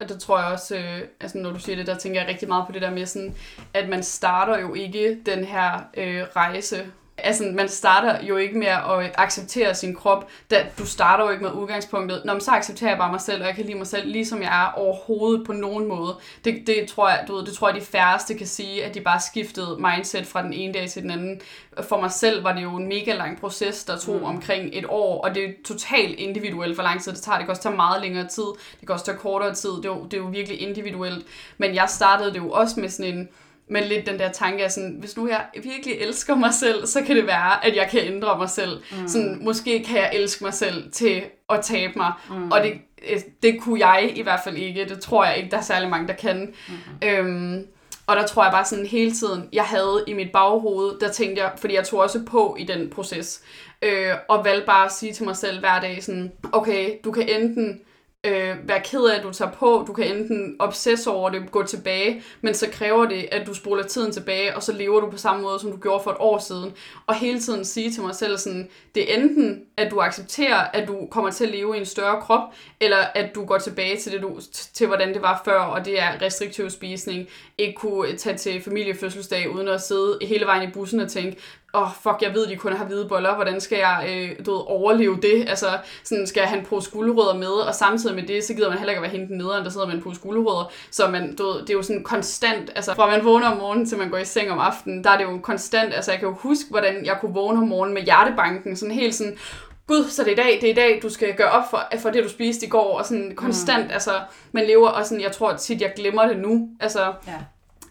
og 0.00 0.08
der 0.08 0.18
tror 0.18 0.38
jeg 0.38 0.48
også, 0.48 0.76
øh, 0.76 1.00
altså 1.20 1.38
når 1.38 1.50
du 1.50 1.58
siger 1.58 1.76
det, 1.76 1.86
der 1.86 1.98
tænker 1.98 2.20
jeg 2.20 2.28
rigtig 2.28 2.48
meget 2.48 2.66
på 2.66 2.72
det 2.72 2.82
der 2.82 2.90
med 2.90 3.06
sådan, 3.06 3.34
at 3.74 3.88
man 3.88 4.02
starter 4.02 4.58
jo 4.58 4.74
ikke 4.74 5.22
den 5.26 5.44
her 5.44 5.80
øh, 5.94 6.22
rejse 6.36 6.92
altså, 7.18 7.44
man 7.54 7.68
starter 7.68 8.24
jo 8.24 8.36
ikke 8.36 8.58
med 8.58 8.66
at 8.66 9.12
acceptere 9.18 9.74
sin 9.74 9.94
krop. 9.94 10.28
Da, 10.50 10.66
du 10.78 10.86
starter 10.86 11.24
jo 11.24 11.30
ikke 11.30 11.42
med 11.42 11.52
udgangspunktet. 11.52 12.22
Når 12.24 12.32
man 12.32 12.40
så 12.40 12.50
accepterer 12.50 12.90
jeg 12.90 12.98
bare 12.98 13.10
mig 13.10 13.20
selv, 13.20 13.40
og 13.40 13.46
jeg 13.46 13.54
kan 13.54 13.64
lide 13.64 13.78
mig 13.78 13.86
selv, 13.86 14.08
ligesom 14.08 14.42
jeg 14.42 14.62
er 14.62 14.72
overhovedet 14.78 15.46
på 15.46 15.52
nogen 15.52 15.88
måde. 15.88 16.16
Det, 16.44 16.66
det, 16.66 16.88
tror 16.88 17.08
jeg, 17.08 17.24
du 17.28 17.34
ved, 17.34 17.44
det 17.46 17.54
tror 17.54 17.68
jeg, 17.68 17.80
de 17.80 17.86
færreste 17.86 18.34
kan 18.34 18.46
sige, 18.46 18.84
at 18.84 18.94
de 18.94 19.00
bare 19.00 19.20
skiftede 19.20 19.76
mindset 19.78 20.26
fra 20.26 20.42
den 20.42 20.52
ene 20.52 20.74
dag 20.74 20.90
til 20.90 21.02
den 21.02 21.10
anden. 21.10 21.40
For 21.82 22.00
mig 22.00 22.10
selv 22.10 22.44
var 22.44 22.52
det 22.54 22.62
jo 22.62 22.76
en 22.76 22.88
mega 22.88 23.14
lang 23.14 23.40
proces, 23.40 23.84
der 23.84 23.98
tog 23.98 24.16
mm. 24.16 24.24
omkring 24.24 24.70
et 24.72 24.84
år, 24.88 25.24
og 25.24 25.34
det 25.34 25.44
er 25.44 25.52
totalt 25.64 26.18
individuelt, 26.18 26.74
hvor 26.74 26.84
lang 26.84 27.02
tid 27.02 27.12
det 27.12 27.22
tager. 27.22 27.36
Det 27.36 27.46
kan 27.46 27.50
også 27.50 27.62
tage 27.62 27.76
meget 27.76 28.02
længere 28.02 28.28
tid, 28.28 28.44
det 28.80 28.86
kan 28.86 28.90
også 28.90 29.04
tage 29.04 29.18
kortere 29.18 29.54
tid, 29.54 29.70
det 29.70 29.84
er 29.84 29.88
jo, 29.88 30.04
det 30.04 30.14
er 30.14 30.18
jo 30.18 30.26
virkelig 30.26 30.60
individuelt. 30.60 31.26
Men 31.58 31.74
jeg 31.74 31.88
startede 31.88 32.32
det 32.32 32.38
jo 32.38 32.50
også 32.50 32.80
med 32.80 32.88
sådan 32.88 33.14
en, 33.14 33.28
men 33.68 33.84
lidt 33.84 34.06
den 34.06 34.18
der 34.18 34.32
tanke 34.32 34.64
af 34.64 34.72
sådan, 34.72 34.96
hvis 35.00 35.16
nu 35.16 35.28
jeg 35.28 35.44
virkelig 35.62 35.94
elsker 35.94 36.34
mig 36.34 36.54
selv, 36.54 36.86
så 36.86 37.02
kan 37.02 37.16
det 37.16 37.26
være, 37.26 37.66
at 37.66 37.76
jeg 37.76 37.88
kan 37.90 38.00
ændre 38.00 38.38
mig 38.38 38.50
selv. 38.50 38.82
Mm. 38.90 39.08
Sådan, 39.08 39.38
måske 39.40 39.84
kan 39.84 39.96
jeg 39.96 40.10
elske 40.14 40.44
mig 40.44 40.54
selv 40.54 40.92
til 40.92 41.22
at 41.50 41.60
tabe 41.60 41.92
mig. 41.96 42.12
Mm. 42.30 42.50
Og 42.50 42.62
det, 42.62 42.72
øh, 43.10 43.20
det 43.42 43.60
kunne 43.60 43.86
jeg 43.86 44.12
i 44.14 44.22
hvert 44.22 44.40
fald 44.44 44.56
ikke. 44.56 44.84
Det 44.84 45.00
tror 45.00 45.24
jeg 45.24 45.36
ikke, 45.36 45.50
der 45.50 45.56
er 45.56 45.62
særlig 45.62 45.88
mange, 45.88 46.08
der 46.08 46.14
kan. 46.14 46.54
Mm. 46.68 47.08
Øhm, 47.08 47.66
og 48.06 48.16
der 48.16 48.26
tror 48.26 48.42
jeg 48.42 48.52
bare 48.52 48.64
sådan 48.64 48.86
hele 48.86 49.12
tiden, 49.12 49.48
jeg 49.52 49.64
havde 49.64 50.04
i 50.06 50.12
mit 50.12 50.32
baghoved, 50.32 51.00
der 51.00 51.08
tænkte 51.12 51.42
jeg, 51.42 51.52
fordi 51.56 51.74
jeg 51.74 51.84
tog 51.84 52.00
også 52.00 52.22
på 52.26 52.56
i 52.58 52.64
den 52.64 52.90
proces, 52.90 53.42
øh, 53.82 54.14
og 54.28 54.44
valgte 54.44 54.66
bare 54.66 54.84
at 54.84 54.92
sige 54.92 55.12
til 55.12 55.24
mig 55.24 55.36
selv 55.36 55.60
hver 55.60 55.80
dag 55.80 56.04
sådan, 56.04 56.32
okay, 56.52 56.90
du 57.04 57.12
kan 57.12 57.28
enten 57.28 57.80
øh, 58.26 58.68
være 58.68 58.80
ked 58.80 59.04
af, 59.04 59.18
at 59.18 59.22
du 59.22 59.32
tager 59.32 59.50
på. 59.50 59.84
Du 59.86 59.92
kan 59.92 60.16
enten 60.16 60.56
obsesse 60.58 61.10
over 61.10 61.30
det, 61.30 61.50
gå 61.50 61.62
tilbage, 61.62 62.22
men 62.40 62.54
så 62.54 62.66
kræver 62.72 63.06
det, 63.06 63.28
at 63.32 63.46
du 63.46 63.54
spoler 63.54 63.82
tiden 63.82 64.12
tilbage, 64.12 64.56
og 64.56 64.62
så 64.62 64.72
lever 64.72 65.00
du 65.00 65.10
på 65.10 65.16
samme 65.16 65.42
måde, 65.42 65.58
som 65.58 65.70
du 65.72 65.76
gjorde 65.76 66.04
for 66.04 66.10
et 66.10 66.16
år 66.20 66.38
siden. 66.38 66.72
Og 67.06 67.14
hele 67.14 67.40
tiden 67.40 67.64
sige 67.64 67.92
til 67.92 68.02
mig 68.02 68.14
selv 68.14 68.38
sådan, 68.38 68.68
det 68.94 69.12
er 69.12 69.16
enten, 69.16 69.62
at 69.76 69.90
du 69.90 70.00
accepterer, 70.00 70.56
at 70.56 70.88
du 70.88 71.08
kommer 71.10 71.30
til 71.30 71.44
at 71.44 71.50
leve 71.50 71.76
i 71.76 71.80
en 71.80 71.86
større 71.86 72.20
krop, 72.20 72.42
eller 72.80 72.98
at 73.14 73.34
du 73.34 73.44
går 73.44 73.58
tilbage 73.58 73.96
til, 73.96 74.12
det, 74.12 74.22
du, 74.22 74.40
til 74.74 74.86
hvordan 74.86 75.14
det 75.14 75.22
var 75.22 75.42
før, 75.44 75.58
og 75.58 75.84
det 75.84 76.00
er 76.00 76.22
restriktiv 76.22 76.70
spisning, 76.70 77.28
ikke 77.58 77.74
kunne 77.74 78.16
tage 78.16 78.36
til 78.36 78.62
familiefødselsdag, 78.62 79.50
uden 79.54 79.68
at 79.68 79.80
sidde 79.80 80.18
hele 80.22 80.46
vejen 80.46 80.68
i 80.68 80.72
bussen 80.72 81.00
og 81.00 81.10
tænke, 81.10 81.36
åh, 81.74 81.82
oh, 81.82 81.88
fuck, 82.02 82.22
jeg 82.22 82.34
ved, 82.34 82.46
de 82.46 82.56
kun 82.56 82.72
har 82.72 82.84
hvide 82.84 83.08
boller, 83.08 83.34
hvordan 83.34 83.60
skal 83.60 83.78
jeg 83.78 84.06
øh, 84.08 84.46
du 84.46 84.52
ved, 84.52 84.60
overleve 84.66 85.18
det? 85.22 85.48
Altså, 85.48 85.66
sådan, 86.04 86.26
skal 86.26 86.48
en 86.54 86.64
pose 86.64 86.90
gulerødder 86.90 87.34
med, 87.34 87.48
og 87.68 87.74
samtidig 87.74 88.16
med 88.16 88.22
det, 88.22 88.44
så 88.44 88.54
gider 88.54 88.68
man 88.68 88.78
heller 88.78 88.92
ikke 88.92 88.98
at 88.98 89.12
være 89.12 89.20
hende 89.20 89.38
nederen, 89.38 89.64
der 89.64 89.70
sidder 89.70 89.86
med 89.86 89.94
en 89.94 90.02
pose 90.02 90.20
gulerødder. 90.20 90.72
Så 90.90 91.08
man, 91.08 91.36
du 91.36 91.46
ved, 91.46 91.60
det 91.60 91.70
er 91.70 91.74
jo 91.74 91.82
sådan 91.82 92.04
konstant, 92.04 92.70
altså 92.74 92.94
fra 92.94 93.06
man 93.06 93.24
vågner 93.24 93.50
om 93.50 93.56
morgenen 93.56 93.86
til 93.86 93.98
man 93.98 94.10
går 94.10 94.18
i 94.18 94.24
seng 94.24 94.50
om 94.50 94.58
aftenen, 94.58 95.04
der 95.04 95.10
er 95.10 95.16
det 95.16 95.24
jo 95.24 95.38
konstant, 95.42 95.94
altså 95.94 96.10
jeg 96.10 96.20
kan 96.20 96.28
jo 96.28 96.34
huske, 96.34 96.70
hvordan 96.70 97.04
jeg 97.04 97.16
kunne 97.20 97.34
vågne 97.34 97.58
om 97.58 97.68
morgenen 97.68 97.94
med 97.94 98.02
hjertebanken, 98.02 98.76
sådan 98.76 98.94
helt 98.94 99.14
sådan, 99.14 99.38
gud, 99.86 100.04
så 100.04 100.24
det 100.24 100.28
er 100.28 100.32
i 100.32 100.46
dag, 100.46 100.58
det 100.60 100.64
er 100.64 100.72
i 100.72 100.90
dag, 100.92 101.00
du 101.02 101.08
skal 101.08 101.34
gøre 101.34 101.50
op 101.50 101.70
for, 101.70 101.82
for 101.98 102.10
det, 102.10 102.24
du 102.24 102.28
spiste 102.28 102.66
i 102.66 102.68
går, 102.68 102.98
og 102.98 103.06
sådan 103.06 103.32
konstant, 103.36 103.84
mm. 103.84 103.92
altså, 103.92 104.20
man 104.52 104.66
lever, 104.66 104.88
og 104.88 105.06
sådan, 105.06 105.22
jeg 105.22 105.32
tror 105.32 105.56
tit, 105.56 105.80
jeg 105.80 105.92
glemmer 105.96 106.26
det 106.26 106.38
nu, 106.38 106.68
altså, 106.80 107.12
ja. 107.26 107.38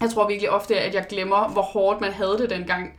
jeg 0.00 0.10
tror 0.10 0.28
virkelig 0.28 0.50
ofte, 0.50 0.80
at 0.80 0.94
jeg 0.94 1.06
glemmer, 1.08 1.48
hvor 1.48 1.62
hårdt 1.62 2.00
man 2.00 2.12
havde 2.12 2.38
det 2.38 2.50
dengang. 2.50 2.92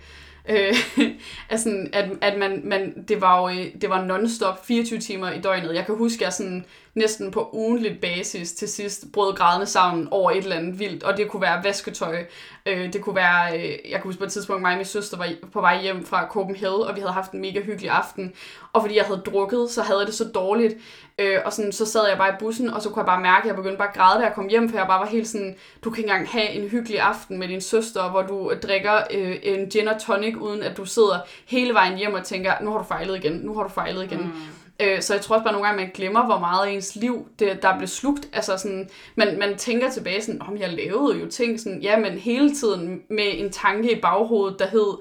Øh, 0.50 0.76
altså, 1.50 1.88
at, 1.94 2.10
at 2.22 2.40
man, 2.40 2.62
man, 2.64 3.04
det 3.08 3.22
var 3.22 3.42
jo 3.42 3.58
øh, 3.58 3.66
det 3.82 3.90
var 3.90 4.06
non-stop 4.06 4.66
24 4.66 5.00
timer 5.00 5.32
i 5.32 5.42
døgnet. 5.42 5.76
Jeg 5.76 5.86
kan 5.86 5.96
huske, 5.96 6.16
at 6.16 6.22
jeg 6.22 6.34
sådan, 6.34 6.66
næsten 6.96 7.32
på 7.32 7.50
ugenligt 7.54 8.02
basis 8.02 8.54
til 8.54 8.68
sidst 8.68 9.06
brød 9.14 9.36
grædende 9.36 9.66
sammen 9.66 10.08
over 10.12 10.32
et 10.32 10.38
eller 10.38 10.56
andet 10.56 10.80
vildt, 10.80 11.04
og 11.04 11.18
det 11.18 11.28
kunne 11.28 11.42
være 11.42 11.64
vasketøj, 11.64 12.26
øh, 12.66 12.94
det 12.94 13.02
kunne 13.02 13.16
være, 13.16 13.58
øh, 13.58 13.70
jeg 13.70 13.92
kan 13.92 14.02
huske 14.04 14.20
på 14.20 14.26
et 14.26 14.32
tidspunkt, 14.32 14.62
mig 14.62 14.72
og 14.72 14.78
min 14.78 14.86
søster 14.86 15.18
var 15.18 15.30
på 15.54 15.62
vej 15.62 15.82
hjem 15.82 16.06
fra 16.06 16.28
Copenhagen, 16.28 16.82
og 16.82 16.96
vi 16.96 17.00
havde 17.00 17.14
haft 17.14 17.32
en 17.32 17.42
mega 17.42 17.62
hyggelig 17.62 17.90
aften, 17.90 18.34
og 18.74 18.82
fordi 18.82 18.96
jeg 18.96 19.06
havde 19.06 19.22
drukket, 19.26 19.70
så 19.70 19.82
havde 19.82 20.00
jeg 20.00 20.08
det 20.08 20.16
så 20.16 20.26
dårligt, 20.36 20.76
øh, 21.20 21.40
og 21.46 21.54
sådan, 21.54 21.72
så 21.72 21.86
sad 21.86 22.08
jeg 22.10 22.18
bare 22.18 22.30
i 22.30 22.36
bussen, 22.40 22.70
og 22.70 22.82
så 22.82 22.90
kunne 22.90 23.00
jeg 23.00 23.06
bare 23.06 23.22
mærke, 23.22 23.44
at 23.44 23.48
jeg 23.48 23.56
begyndte 23.56 23.78
bare 23.78 23.88
at 23.88 23.96
græde, 23.96 24.20
da 24.20 24.26
jeg 24.26 24.34
kom 24.36 24.48
hjem, 24.48 24.70
for 24.70 24.78
jeg 24.78 24.88
bare 24.88 25.00
var 25.00 25.06
helt 25.06 25.28
sådan, 25.28 25.56
du 25.84 25.90
kan 25.90 26.04
ikke 26.04 26.10
engang 26.10 26.30
have 26.30 26.50
en 26.50 26.70
hyggelig 26.70 27.00
aften 27.00 27.38
med 27.40 27.48
din 27.48 27.62
søster, 27.62 28.10
hvor 28.10 28.22
du 28.22 28.52
drikker 28.64 28.96
øh, 29.12 29.36
en 29.44 29.70
gin 29.70 29.88
og 29.88 30.02
tonic, 30.02 30.36
uden 30.36 30.64
at 30.64 30.78
du 30.78 30.86
sidder 30.86 31.20
hele 31.48 31.74
vejen 31.74 31.98
hjem 31.98 32.14
og 32.14 32.24
tænker, 32.24 32.54
nu 32.62 32.72
har 32.72 32.78
du 32.78 32.84
fejlet 32.84 33.16
igen, 33.16 33.34
nu 33.34 33.56
har 33.56 33.64
du 33.64 33.70
fejlet 33.70 34.04
igen. 34.04 34.20
Mm. 34.20 34.32
Øh, 34.80 35.02
så 35.02 35.14
jeg 35.14 35.22
tror 35.22 35.36
også 35.36 35.44
bare 35.44 35.54
nogle 35.54 35.68
gange, 35.68 35.82
man 35.82 35.92
glemmer, 35.94 36.26
hvor 36.26 36.40
meget 36.40 36.74
ens 36.74 36.96
liv, 36.96 37.28
det, 37.40 37.62
der 37.62 37.78
blev 37.78 37.88
slugt. 37.88 38.30
Altså 38.34 38.58
sådan, 38.58 38.90
man, 39.16 39.40
man 39.40 39.58
tænker 39.58 39.90
tilbage 39.90 40.22
sådan, 40.22 40.42
om 40.42 40.58
jeg 40.58 40.74
lavede 40.74 41.20
jo 41.20 41.30
ting 41.30 41.60
sådan, 41.60 41.82
ja, 41.82 42.00
men 42.00 42.12
hele 42.12 42.56
tiden 42.56 43.02
med 43.10 43.32
en 43.34 43.52
tanke 43.52 43.92
i 43.98 44.02
baghovedet, 44.02 44.60
der 44.60 44.68
hed, 44.68 44.98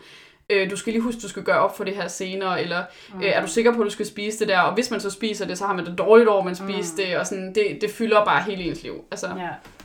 øh, 0.53 0.71
du 0.71 0.77
skal 0.77 0.93
lige 0.93 1.03
huske, 1.03 1.21
du 1.21 1.29
skal 1.29 1.43
gøre 1.43 1.59
op 1.59 1.77
for 1.77 1.85
det 1.85 1.97
her 1.97 2.09
senere, 2.09 2.63
eller 2.63 2.85
øh, 3.17 3.25
er 3.25 3.41
du 3.41 3.47
sikker 3.47 3.75
på, 3.75 3.81
at 3.81 3.85
du 3.85 3.91
skal 3.91 4.07
spise 4.07 4.39
det 4.39 4.49
der, 4.49 4.61
og 4.61 4.75
hvis 4.75 4.91
man 4.91 5.01
så 5.01 5.11
spiser 5.11 5.47
det, 5.47 5.59
så 5.59 5.67
har 5.67 5.75
man 5.75 5.87
det 5.87 5.99
dårligt 5.99 6.29
over, 6.29 6.45
man 6.45 6.55
spiser 6.55 6.93
mm. 6.93 6.97
det, 6.97 7.17
og 7.17 7.27
sådan, 7.27 7.55
det, 7.55 7.79
det 7.81 7.91
fylder 7.91 8.25
bare 8.25 8.43
hele 8.43 8.63
ens 8.63 8.83
liv. 8.83 9.05
Altså. 9.11 9.27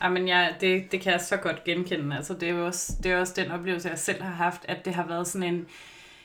Ja, 0.02 0.08
men 0.08 0.28
ja, 0.28 0.48
det, 0.60 0.92
det 0.92 1.00
kan 1.00 1.12
jeg 1.12 1.20
så 1.20 1.36
godt 1.36 1.64
genkende. 1.64 2.16
Altså, 2.16 2.34
det, 2.34 2.48
er 2.48 2.52
jo 2.52 2.66
også, 2.66 2.92
det 3.02 3.12
er 3.12 3.20
også 3.20 3.32
den 3.36 3.50
oplevelse, 3.50 3.88
jeg 3.88 3.98
selv 3.98 4.22
har 4.22 4.32
haft, 4.44 4.62
at 4.68 4.84
det 4.84 4.94
har 4.94 5.06
været 5.06 5.28
sådan 5.28 5.54
en, 5.54 5.66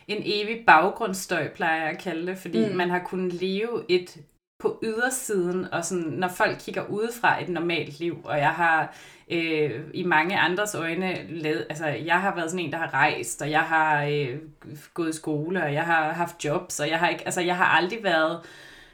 en 0.08 0.22
evig 0.26 0.66
baggrundsstøj, 0.68 1.48
plejer 1.50 1.82
jeg 1.82 1.92
at 1.92 2.00
kalde 2.00 2.28
det, 2.28 2.38
fordi 2.38 2.70
mm. 2.70 2.76
man 2.76 2.90
har 2.90 3.00
kunnet 3.00 3.34
leve 3.34 3.84
et 3.90 4.18
på 4.60 4.80
ydersiden, 4.84 5.68
og 5.74 5.86
sådan, 5.86 6.04
når 6.04 6.28
folk 6.28 6.58
kigger 6.60 6.86
udefra 6.90 7.42
et 7.42 7.50
normalt 7.50 8.00
liv, 8.00 8.18
og 8.24 8.38
jeg 8.38 8.50
har 8.50 8.96
øh, 9.34 9.82
i 9.94 10.04
mange 10.04 10.40
andres 10.40 10.76
øjne 10.76 11.28
lavet, 11.30 11.66
altså 11.70 11.86
jeg 11.88 12.22
har 12.22 12.36
været 12.36 12.52
sådan 12.52 12.66
en, 12.66 12.72
der 12.72 12.78
har 12.78 12.94
rejst, 12.94 13.42
og 13.42 13.52
jeg 13.52 13.62
har 13.62 14.04
øh, 14.04 14.38
gået 14.94 15.10
i 15.10 15.18
skole, 15.18 15.64
og 15.64 15.74
jeg 15.74 15.86
har 15.86 16.14
haft 16.14 16.46
jobs, 16.46 16.80
og 16.80 16.90
jeg 16.90 17.00
har, 17.00 17.10
ikke, 17.10 17.26
altså, 17.26 17.42
jeg 17.42 17.58
har 17.58 17.66
aldrig 17.66 18.04
været 18.04 18.40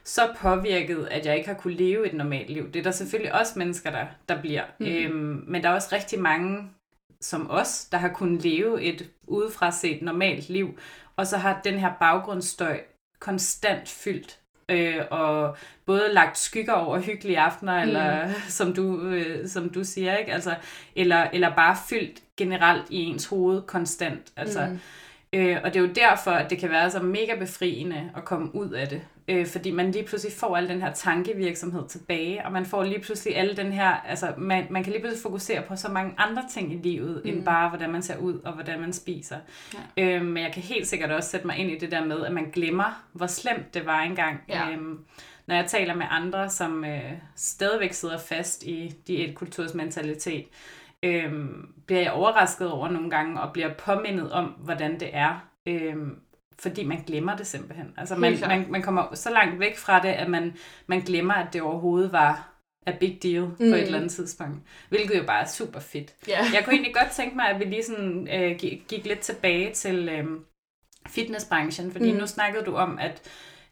så 0.04 0.21
påvirket, 0.38 1.08
at 1.12 1.25
jeg 1.25 1.38
ikke 1.38 1.49
har 1.49 1.56
kunne 1.56 1.73
leve 1.73 2.08
et 2.08 2.13
normalt 2.13 2.49
liv. 2.49 2.71
Det 2.71 2.80
er 2.80 2.84
der 2.84 2.91
selvfølgelig 2.91 3.34
også 3.34 3.60
mennesker, 3.60 3.91
der, 3.91 4.06
der 4.30 4.41
bliver. 4.41 4.63
Mm. 4.80 4.86
Øhm, 4.86 5.43
men 5.47 5.63
der 5.63 5.69
er 5.69 5.73
også 5.73 5.89
rigtig 5.91 6.19
mange 6.19 6.69
som 7.21 7.49
os, 7.49 7.86
der 7.91 7.97
har 7.97 8.10
kunnet 8.10 8.43
leve 8.43 8.82
et 8.82 9.10
udefra 9.28 9.71
set 9.71 10.02
normalt 10.02 10.49
liv, 10.49 10.80
og 11.15 11.28
så 11.28 11.38
har 11.38 11.62
den 11.63 11.80
her 11.80 11.93
baggrundsstøj 11.99 12.82
konstant 13.19 13.89
fyldt 13.89 14.38
øh, 14.69 15.05
og 15.12 15.58
både 15.86 16.03
lagt 16.13 16.38
skygger 16.38 16.73
over 16.73 16.99
hyggelige 16.99 17.39
aftener, 17.39 17.84
mm. 17.84 17.89
eller 17.89 18.29
som 18.47 18.73
du, 18.73 19.01
øh, 19.01 19.47
som 19.47 19.69
du 19.69 19.84
siger, 19.84 20.17
ikke? 20.17 20.34
Altså, 20.34 20.55
eller, 20.95 21.27
eller 21.34 21.55
bare 21.55 21.77
fyldt 21.89 22.19
generelt 22.38 22.86
i 22.89 23.03
ens 23.03 23.25
hoved 23.25 23.62
konstant. 23.62 24.32
Altså, 24.38 24.65
mm. 24.65 24.79
øh, 25.39 25.58
og 25.63 25.73
det 25.73 25.79
er 25.79 25.84
jo 25.84 25.93
derfor, 25.95 26.32
at 26.32 26.49
det 26.49 26.58
kan 26.58 26.69
være 26.69 26.91
så 26.91 26.99
mega 26.99 27.36
befriende 27.39 28.12
at 28.17 28.25
komme 28.25 28.55
ud 28.55 28.69
af 28.69 28.88
det 28.88 29.01
øh, 29.29 29.47
fordi 29.47 29.71
man 29.71 29.91
lige 29.91 30.05
pludselig 30.05 30.33
får 30.37 30.57
al 30.57 30.69
den 30.69 30.81
her 30.81 30.93
tankevirksomhed 30.93 31.87
tilbage, 31.87 32.45
og 32.45 32.51
man 32.51 32.65
får 32.65 32.83
lige 32.83 32.99
pludselig 32.99 33.37
alle 33.37 33.55
den 33.55 33.71
her, 33.71 33.89
altså 33.89 34.33
man, 34.37 34.67
man 34.69 34.83
kan 34.83 34.91
lige 34.91 35.01
pludselig 35.01 35.23
fokusere 35.23 35.61
på 35.61 35.75
så 35.75 35.89
mange 35.89 36.13
andre 36.17 36.43
ting 36.51 36.73
i 36.73 36.77
livet, 36.77 37.21
mm. 37.23 37.29
end 37.29 37.45
bare 37.45 37.69
hvordan 37.69 37.91
man 37.91 38.01
ser 38.01 38.17
ud 38.17 38.39
og 38.39 38.53
hvordan 38.53 38.79
man 38.79 38.93
spiser. 38.93 39.37
Ja. 39.97 40.15
Øh, 40.15 40.25
men 40.25 40.43
jeg 40.43 40.51
kan 40.53 40.63
helt 40.63 40.87
sikkert 40.87 41.11
også 41.11 41.29
sætte 41.29 41.47
mig 41.47 41.57
ind 41.57 41.71
i 41.71 41.77
det 41.77 41.91
der 41.91 42.05
med, 42.05 42.25
at 42.25 42.33
man 42.33 42.49
glemmer, 42.53 43.03
hvor 43.13 43.27
slemt 43.27 43.73
det 43.73 43.85
var 43.85 44.01
engang. 44.01 44.41
Ja. 44.49 44.69
Øh, 44.69 44.77
når 45.45 45.55
jeg 45.55 45.65
taler 45.67 45.95
med 45.95 46.05
andre, 46.09 46.49
som 46.49 46.85
øh, 46.85 47.11
stadigvæk 47.35 47.93
sidder 47.93 48.17
fast 48.17 48.63
i 48.63 48.93
diætkulturs 49.07 49.73
mentalitet, 49.73 50.45
øh, 51.03 51.33
bliver 51.85 52.01
jeg 52.01 52.11
overrasket 52.11 52.71
over 52.71 52.89
nogle 52.89 53.09
gange, 53.09 53.41
og 53.41 53.53
bliver 53.53 53.73
påmindet 53.73 54.31
om, 54.31 54.45
hvordan 54.45 54.99
det 54.99 55.09
er. 55.13 55.45
Øh, 55.65 55.95
fordi 56.59 56.83
man 56.83 57.03
glemmer 57.07 57.35
det 57.35 57.47
simpelthen. 57.47 57.93
Altså 57.97 58.15
man, 58.15 58.39
man, 58.47 58.65
man 58.69 58.81
kommer 58.81 59.15
så 59.15 59.29
langt 59.29 59.59
væk 59.59 59.77
fra 59.77 60.01
det, 60.01 60.09
at 60.09 60.29
man, 60.29 60.53
man 60.87 60.99
glemmer, 60.99 61.33
at 61.33 61.53
det 61.53 61.61
overhovedet 61.61 62.11
var 62.11 62.49
a 62.85 62.91
big 62.99 63.19
deal 63.23 63.41
mm. 63.41 63.55
på 63.57 63.63
et 63.63 63.69
mm. 63.69 63.73
eller 63.73 63.97
andet 63.97 64.11
tidspunkt. 64.11 64.59
Hvilket 64.89 65.17
jo 65.17 65.23
bare 65.23 65.41
er 65.41 65.47
super 65.47 65.79
fedt. 65.79 66.13
Yeah. 66.29 66.43
Jeg 66.53 66.63
kunne 66.63 66.73
egentlig 66.73 66.93
godt 66.93 67.11
tænke 67.11 67.35
mig, 67.35 67.45
at 67.45 67.59
vi 67.59 67.65
lige 67.65 67.83
sådan, 67.83 68.27
øh, 68.33 68.59
gik 68.87 69.05
lidt 69.05 69.19
tilbage 69.19 69.73
til 69.73 70.09
øh, 70.09 70.25
fitnessbranchen, 71.07 71.91
fordi 71.91 72.11
mm. 72.11 72.17
nu 72.17 72.27
snakkede 72.27 72.65
du 72.65 72.75
om, 72.75 72.97
at 73.01 73.21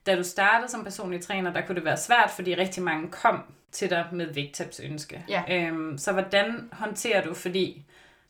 da 0.05 0.15
du 0.15 0.23
startede 0.23 0.71
som 0.71 0.83
personlig 0.83 1.21
træner, 1.21 1.53
der 1.53 1.61
kunne 1.61 1.75
det 1.75 1.85
være 1.85 1.97
svært, 1.97 2.31
fordi 2.35 2.55
rigtig 2.55 2.83
mange 2.83 3.07
kom 3.11 3.41
til 3.71 3.89
dig 3.89 4.05
med 4.11 4.33
vægttabsønske. 4.33 5.25
Yeah. 5.31 5.67
Øhm, 5.67 5.97
så 5.97 6.11
hvordan 6.11 6.69
håndterer 6.71 7.23
du, 7.23 7.33
fordi 7.33 7.85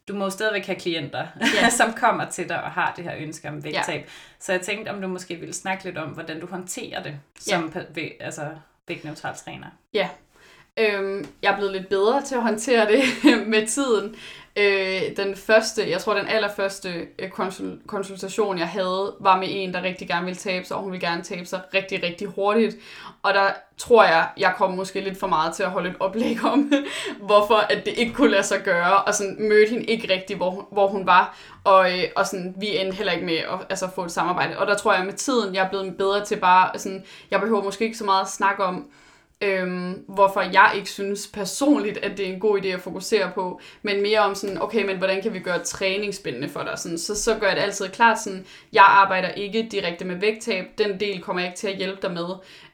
du 0.08 0.16
må 0.16 0.24
jo 0.24 0.30
stadigvæk 0.30 0.66
have 0.66 0.80
klienter, 0.80 1.28
ja. 1.62 1.70
som 1.80 1.94
kommer 1.94 2.30
til 2.30 2.50
dig 2.50 2.64
og 2.64 2.72
har 2.72 2.94
det 2.96 3.04
her 3.04 3.16
ønske 3.18 3.50
om 3.50 3.64
vægttab. 3.64 4.02
Ja. 4.02 4.10
Så 4.40 4.52
jeg 4.52 4.62
tænkte, 4.62 4.90
om 4.90 5.02
du 5.02 5.08
måske 5.08 5.36
ville 5.36 5.54
snakke 5.54 5.84
lidt 5.84 5.98
om, 5.98 6.10
hvordan 6.10 6.40
du 6.40 6.48
håndterer 6.48 7.04
det 7.04 7.20
som 7.40 7.74
ja. 7.96 8.02
altså, 8.20 8.50
vægtneutral 8.88 9.36
træner. 9.36 9.68
Ja, 9.94 10.10
øhm, 10.78 11.26
jeg 11.42 11.52
er 11.52 11.56
blevet 11.56 11.74
lidt 11.74 11.90
bedre 11.90 12.22
til 12.22 12.36
at 12.36 12.42
håndtere 12.42 12.88
det 12.88 13.04
med 13.54 13.68
tiden. 13.68 14.16
Øh, 14.60 15.02
den 15.18 15.36
første, 15.36 15.90
jeg 15.90 16.02
tror 16.02 16.14
den 16.14 16.28
allerførste 16.28 17.08
øh, 17.20 17.30
konsul, 17.30 17.80
konsultation, 17.88 18.58
jeg 18.58 18.68
havde, 18.68 19.16
var 19.20 19.38
med 19.38 19.48
en, 19.52 19.74
der 19.74 19.82
rigtig 19.82 20.08
gerne 20.08 20.26
ville 20.26 20.38
tabe 20.38 20.66
sig, 20.66 20.78
og 20.78 20.84
hun 20.84 20.92
ville 20.92 21.08
gerne 21.08 21.24
tabe 21.24 21.46
sig 21.46 21.62
rigtig, 21.74 22.04
rigtig 22.04 22.28
hurtigt. 22.28 22.76
Og 23.24 23.34
der 23.34 23.50
tror 23.78 24.04
jeg, 24.04 24.28
jeg 24.38 24.54
kom 24.58 24.72
måske 24.72 25.02
lidt 25.02 25.20
for 25.20 25.28
meget 25.28 25.54
til 25.54 25.64
at 25.64 25.70
holde 25.70 25.90
et 25.90 25.96
oplæg 26.00 26.38
om, 26.44 26.72
hvorfor 27.28 27.56
at 27.56 27.86
det 27.86 27.94
ikke 27.98 28.14
kunne 28.14 28.32
lade 28.32 28.44
sig 28.44 28.62
gøre, 28.64 29.04
og 29.04 29.14
sådan 29.14 29.36
mødte 29.40 29.70
hende 29.70 29.86
ikke 29.86 30.14
rigtigt, 30.14 30.40
hvor, 30.40 30.68
hvor 30.72 30.88
hun 30.88 31.06
var, 31.06 31.38
og, 31.64 31.92
øh, 31.92 32.04
og 32.16 32.28
sådan, 32.28 32.54
vi 32.58 32.78
endte 32.78 32.98
heller 32.98 33.14
ikke 33.14 33.26
med 33.26 33.38
at 33.38 33.66
altså, 33.70 33.90
få 33.96 34.04
et 34.04 34.12
samarbejde. 34.12 34.58
Og 34.58 34.68
der 34.68 34.76
tror 34.76 34.94
jeg 34.94 35.06
med 35.06 35.14
tiden, 35.14 35.56
jeg 35.56 35.66
er 35.66 35.70
blevet 35.70 35.98
bedre 35.98 36.26
til 36.26 36.36
bare, 36.36 36.80
sådan, 36.80 37.04
jeg 37.32 37.40
behøver 37.40 37.64
måske 37.64 37.86
ikke 37.86 37.98
så 37.98 38.06
meget 38.06 38.22
at 38.22 38.30
snakke 38.30 38.64
om, 38.64 38.90
Øhm, 39.42 40.04
hvorfor 40.08 40.42
jeg 40.42 40.72
ikke 40.76 40.90
synes 40.90 41.28
personligt, 41.34 41.98
at 41.98 42.18
det 42.18 42.30
er 42.30 42.34
en 42.34 42.40
god 42.40 42.60
idé 42.62 42.68
at 42.68 42.82
fokusere 42.82 43.32
på, 43.36 43.60
men 43.82 44.02
mere 44.02 44.20
om 44.20 44.36
sådan, 44.36 44.62
okay, 44.62 44.86
men 44.86 44.98
hvordan 44.98 45.22
kan 45.22 45.34
vi 45.34 45.40
gøre 45.40 45.64
træning 45.64 46.16
spændende 46.16 46.50
for 46.50 46.64
dig? 46.64 46.80
Sådan, 46.80 46.98
så, 46.98 47.24
så 47.24 47.38
gør 47.40 47.48
jeg 47.48 47.56
det 47.56 47.62
altid 47.62 47.90
klart 47.90 48.22
sådan, 48.22 48.46
jeg 48.74 48.84
arbejder 48.88 49.30
ikke 49.30 49.68
direkte 49.72 50.06
med 50.06 50.16
vægttab, 50.16 50.66
den 50.78 51.00
del 51.00 51.22
kommer 51.22 51.42
jeg 51.42 51.50
ikke 51.50 51.60
til 51.60 51.68
at 51.68 51.78
hjælpe 51.78 52.02
dig 52.02 52.12
med. 52.12 52.28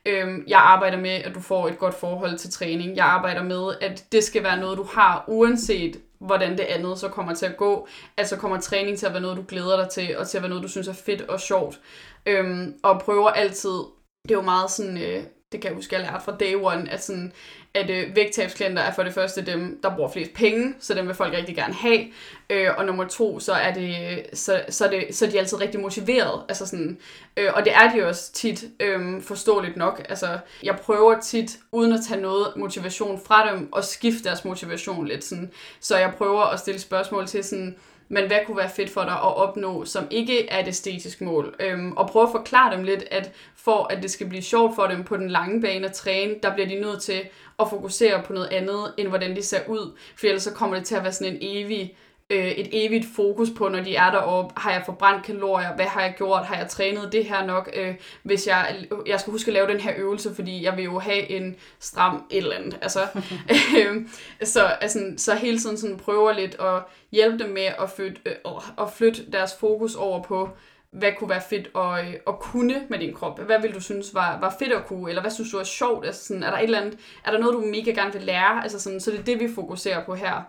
Øhm, 0.06 0.44
jeg 0.48 0.60
arbejder 0.60 0.98
med, 0.98 1.10
at 1.10 1.36
du 1.36 1.40
får 1.40 1.68
et 1.68 1.78
godt 1.78 1.94
forhold 1.94 2.38
til 2.38 2.52
træning. 2.52 2.96
Jeg 2.96 3.06
arbejder 3.06 3.44
med, 3.44 3.74
at 3.82 4.06
det 4.12 4.24
skal 4.24 4.44
være 4.44 4.60
noget, 4.60 4.78
du 4.78 4.84
har, 4.84 5.26
uanset 5.28 6.00
hvordan 6.20 6.52
det 6.52 6.64
andet 6.64 7.00
så 7.00 7.08
kommer 7.10 7.34
til 7.34 7.46
at 7.46 7.58
gå. 7.58 7.88
Altså 8.18 8.38
kommer 8.38 8.60
træning 8.60 8.98
til 8.98 9.06
at 9.06 9.14
være 9.14 9.22
noget, 9.22 9.38
du 9.38 9.44
glæder 9.48 9.82
dig 9.82 9.90
til, 9.90 10.18
og 10.18 10.28
til 10.28 10.38
at 10.38 10.42
være 10.42 10.50
noget, 10.50 10.64
du 10.64 10.70
synes 10.70 10.88
er 10.88 10.94
fedt 10.94 11.22
og 11.22 11.40
sjovt. 11.40 11.80
Øhm, 12.26 12.74
og 12.84 13.02
prøver 13.02 13.30
altid, 13.30 13.80
det 14.24 14.32
er 14.32 14.36
jo 14.36 14.42
meget 14.42 14.72
sådan... 14.72 14.98
Øh, 14.98 15.24
det 15.54 15.62
kan 15.62 15.70
jeg 15.70 15.76
huske, 15.76 15.96
jeg 15.96 16.04
lærte 16.04 16.26
fra 16.26 16.36
day 16.40 16.56
one, 16.56 16.92
at, 16.92 17.04
sådan, 17.04 17.32
at 17.74 17.90
øh, 17.90 18.16
vægttabsklienter 18.16 18.82
er 18.82 18.94
for 18.94 19.04
det 19.04 19.14
første 19.14 19.46
dem, 19.46 19.80
der 19.84 19.96
bruger 19.96 20.10
flest 20.10 20.34
penge, 20.34 20.76
så 20.80 20.94
dem 20.94 21.08
vil 21.08 21.16
folk 21.16 21.34
rigtig 21.34 21.56
gerne 21.56 21.74
have. 21.74 22.06
Øh, 22.50 22.70
og 22.78 22.86
nummer 22.86 23.08
to, 23.08 23.40
så 23.40 23.54
er, 23.54 23.74
det, 23.74 24.26
så, 24.34 24.62
så, 24.70 24.86
er 24.86 24.90
det, 24.90 25.16
så 25.16 25.26
er 25.26 25.30
de 25.30 25.40
altid 25.40 25.62
rigtig 25.62 25.80
motiveret. 25.80 26.44
Altså 26.50 26.66
sådan, 26.66 26.98
øh, 27.38 27.50
og 27.54 27.66
det 27.66 27.74
er 27.74 27.92
de 27.96 28.06
også 28.06 28.34
tit 28.34 28.66
øh, 28.80 29.22
forståeligt 29.22 29.78
nok. 29.78 30.06
Altså, 30.10 30.38
jeg 30.64 30.76
prøver 30.76 31.20
tit, 31.20 31.58
uden 31.72 31.94
at 31.94 32.00
tage 32.08 32.22
noget 32.22 32.48
motivation 32.56 33.22
fra 33.26 33.52
dem, 33.52 33.70
at 33.78 33.86
skifte 33.86 34.24
deres 34.24 34.46
motivation 34.46 35.08
lidt. 35.08 35.24
Sådan. 35.24 35.52
Så 35.80 35.98
jeg 35.98 36.14
prøver 36.18 36.42
at 36.42 36.60
stille 36.60 36.80
spørgsmål 36.80 37.28
til 37.28 37.44
sådan, 37.44 37.76
men 38.08 38.28
hvad 38.28 38.38
kunne 38.46 38.58
være 38.58 38.70
fedt 38.70 38.90
for 38.90 39.02
dig 39.02 39.14
at 39.14 39.36
opnå, 39.36 39.86
som 39.86 40.08
ikke 40.12 40.50
er 40.50 40.60
et 40.60 40.68
æstetisk 40.68 41.22
mål. 41.22 41.56
Øhm, 41.60 41.92
og 41.92 42.10
prøve 42.10 42.26
at 42.26 42.32
forklare 42.32 42.76
dem 42.76 42.84
lidt, 42.84 43.04
at 43.12 43.32
for 43.56 43.88
at 43.90 44.04
det 44.04 44.12
skal 44.12 44.30
blive 44.30 44.42
sjovt 44.42 44.76
for 44.76 44.88
dem 44.88 45.04
på 45.04 45.18
den 45.18 45.30
lange 45.30 45.62
bane 45.62 45.88
at 45.88 45.94
træne, 45.94 46.36
der 46.44 46.54
bliver 46.54 46.68
de 46.68 46.82
nødt 46.82 47.02
til 47.02 47.22
at 47.60 47.70
fokusere 47.70 48.24
på 48.24 48.34
noget 48.34 48.48
andet, 48.48 48.94
end 48.98 49.08
hvordan 49.08 49.36
de 49.36 49.44
ser 49.44 49.68
ud. 49.68 49.98
For 50.16 50.28
ellers 50.28 50.44
så 50.44 50.54
kommer 50.54 50.78
det 50.78 50.86
til 50.86 50.96
at 50.96 51.04
være 51.04 51.14
sådan 51.14 51.34
en 51.34 51.40
evig 51.42 51.98
øh, 52.34 52.48
et 52.48 52.70
evigt 52.72 53.06
fokus 53.16 53.50
på, 53.58 53.70
når 53.70 53.82
de 53.82 53.96
er 53.96 54.12
deroppe. 54.12 54.62
Har 54.62 54.72
jeg 54.72 54.84
forbrændt 54.86 55.26
kalorier? 55.26 55.76
Hvad 55.76 55.86
har 55.86 56.02
jeg 56.02 56.14
gjort? 56.18 56.46
Har 56.46 56.58
jeg 56.58 56.68
trænet 56.68 57.12
det 57.12 57.26
her 57.26 57.46
nok? 57.46 57.70
Øh, 57.74 57.96
hvis 58.24 58.48
jeg, 58.48 58.86
jeg 59.06 59.20
skal 59.20 59.32
huske 59.32 59.50
at 59.50 59.54
lave 59.54 59.68
den 59.68 59.80
her 59.80 59.94
øvelse, 59.98 60.36
fordi 60.36 60.64
jeg 60.64 60.78
vil 60.78 60.84
jo 60.84 61.00
have 61.00 61.30
en 61.30 61.56
stram 61.80 62.24
et 62.30 62.38
eller 62.38 62.56
andet. 62.56 62.80
Altså, 62.82 63.00
øh, 63.78 64.08
så, 64.44 64.66
altså, 64.66 65.14
så 65.18 65.36
hele 65.36 65.60
tiden 65.60 65.78
sådan 65.78 65.98
prøver 65.98 66.34
lidt 66.34 66.56
at 66.60 66.82
hjælpe 67.12 67.44
dem 67.44 67.50
med 67.50 67.70
at 67.80 67.90
flytte, 67.96 68.22
øh, 68.26 68.36
at 68.78 68.92
flytte 68.98 69.32
deres 69.32 69.52
fokus 69.60 69.96
over 69.96 70.24
på, 70.24 70.50
hvad 70.94 71.12
kunne 71.20 71.30
være 71.30 71.42
fedt 71.50 71.70
at, 71.76 72.08
øh, 72.08 72.14
at 72.28 72.40
kunne 72.40 72.86
med 72.90 73.00
din 73.00 73.14
krop? 73.14 73.40
Hvad 73.40 73.62
vil 73.62 73.74
du 73.74 73.80
synes 73.80 74.14
var, 74.14 74.40
var 74.40 74.56
fedt 74.60 74.74
at 74.74 74.86
kunne? 74.86 75.10
Eller 75.10 75.22
hvad 75.22 75.32
synes 75.32 75.52
du 75.52 75.58
er 75.58 75.64
sjovt? 75.64 76.06
Altså 76.06 76.26
sådan, 76.26 76.44
er 76.44 76.50
der 76.50 76.58
et 76.58 76.64
eller 76.64 76.82
andet, 76.82 77.00
er 77.26 77.32
der 77.32 77.40
noget, 77.40 77.54
du 77.54 77.62
mega 77.62 77.92
gerne 77.92 78.14
vil 78.14 78.22
lære? 78.22 78.64
Altså 78.64 78.80
sådan, 78.80 79.00
så 79.00 79.12
det 79.12 79.20
er 79.20 79.24
det, 79.24 79.40
vi 79.40 79.54
fokuserer 79.56 80.06
på 80.06 80.16
her. 80.16 80.42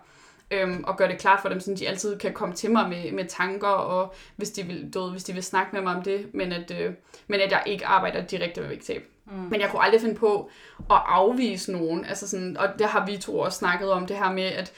Øhm, 0.51 0.83
og 0.87 0.97
gøre 0.97 1.07
det 1.07 1.19
klart 1.19 1.39
for 1.41 1.49
dem, 1.49 1.59
så 1.59 1.73
de 1.73 1.87
altid 1.87 2.17
kan 2.17 2.33
komme 2.33 2.55
til 2.55 2.71
mig 2.71 2.89
med, 2.89 3.11
med 3.11 3.25
tanker, 3.25 3.67
og 3.67 4.13
hvis 4.35 4.51
de, 4.51 4.63
vil, 4.63 4.93
du 4.93 5.01
ved, 5.01 5.11
hvis 5.11 5.23
de 5.23 5.33
vil 5.33 5.43
snakke 5.43 5.69
med 5.73 5.81
mig 5.81 5.95
om 5.95 6.03
det, 6.03 6.33
men 6.33 6.51
at, 6.51 6.71
øh, 6.81 6.93
men 7.27 7.39
at 7.39 7.51
jeg 7.51 7.63
ikke 7.65 7.85
arbejder 7.85 8.21
direkte 8.25 8.61
med 8.61 8.69
vægttab. 8.69 9.03
Mm. 9.25 9.33
Men 9.33 9.61
jeg 9.61 9.69
kunne 9.69 9.83
aldrig 9.83 10.01
finde 10.01 10.15
på 10.15 10.49
at 10.91 11.01
afvise 11.05 11.71
nogen. 11.71 12.05
Altså 12.05 12.27
sådan, 12.27 12.57
og 12.57 12.67
det 12.79 12.87
har 12.87 13.05
vi 13.05 13.17
to 13.17 13.39
også 13.39 13.57
snakket 13.57 13.91
om, 13.91 14.05
det 14.05 14.17
her 14.17 14.31
med, 14.31 14.43
at 14.43 14.73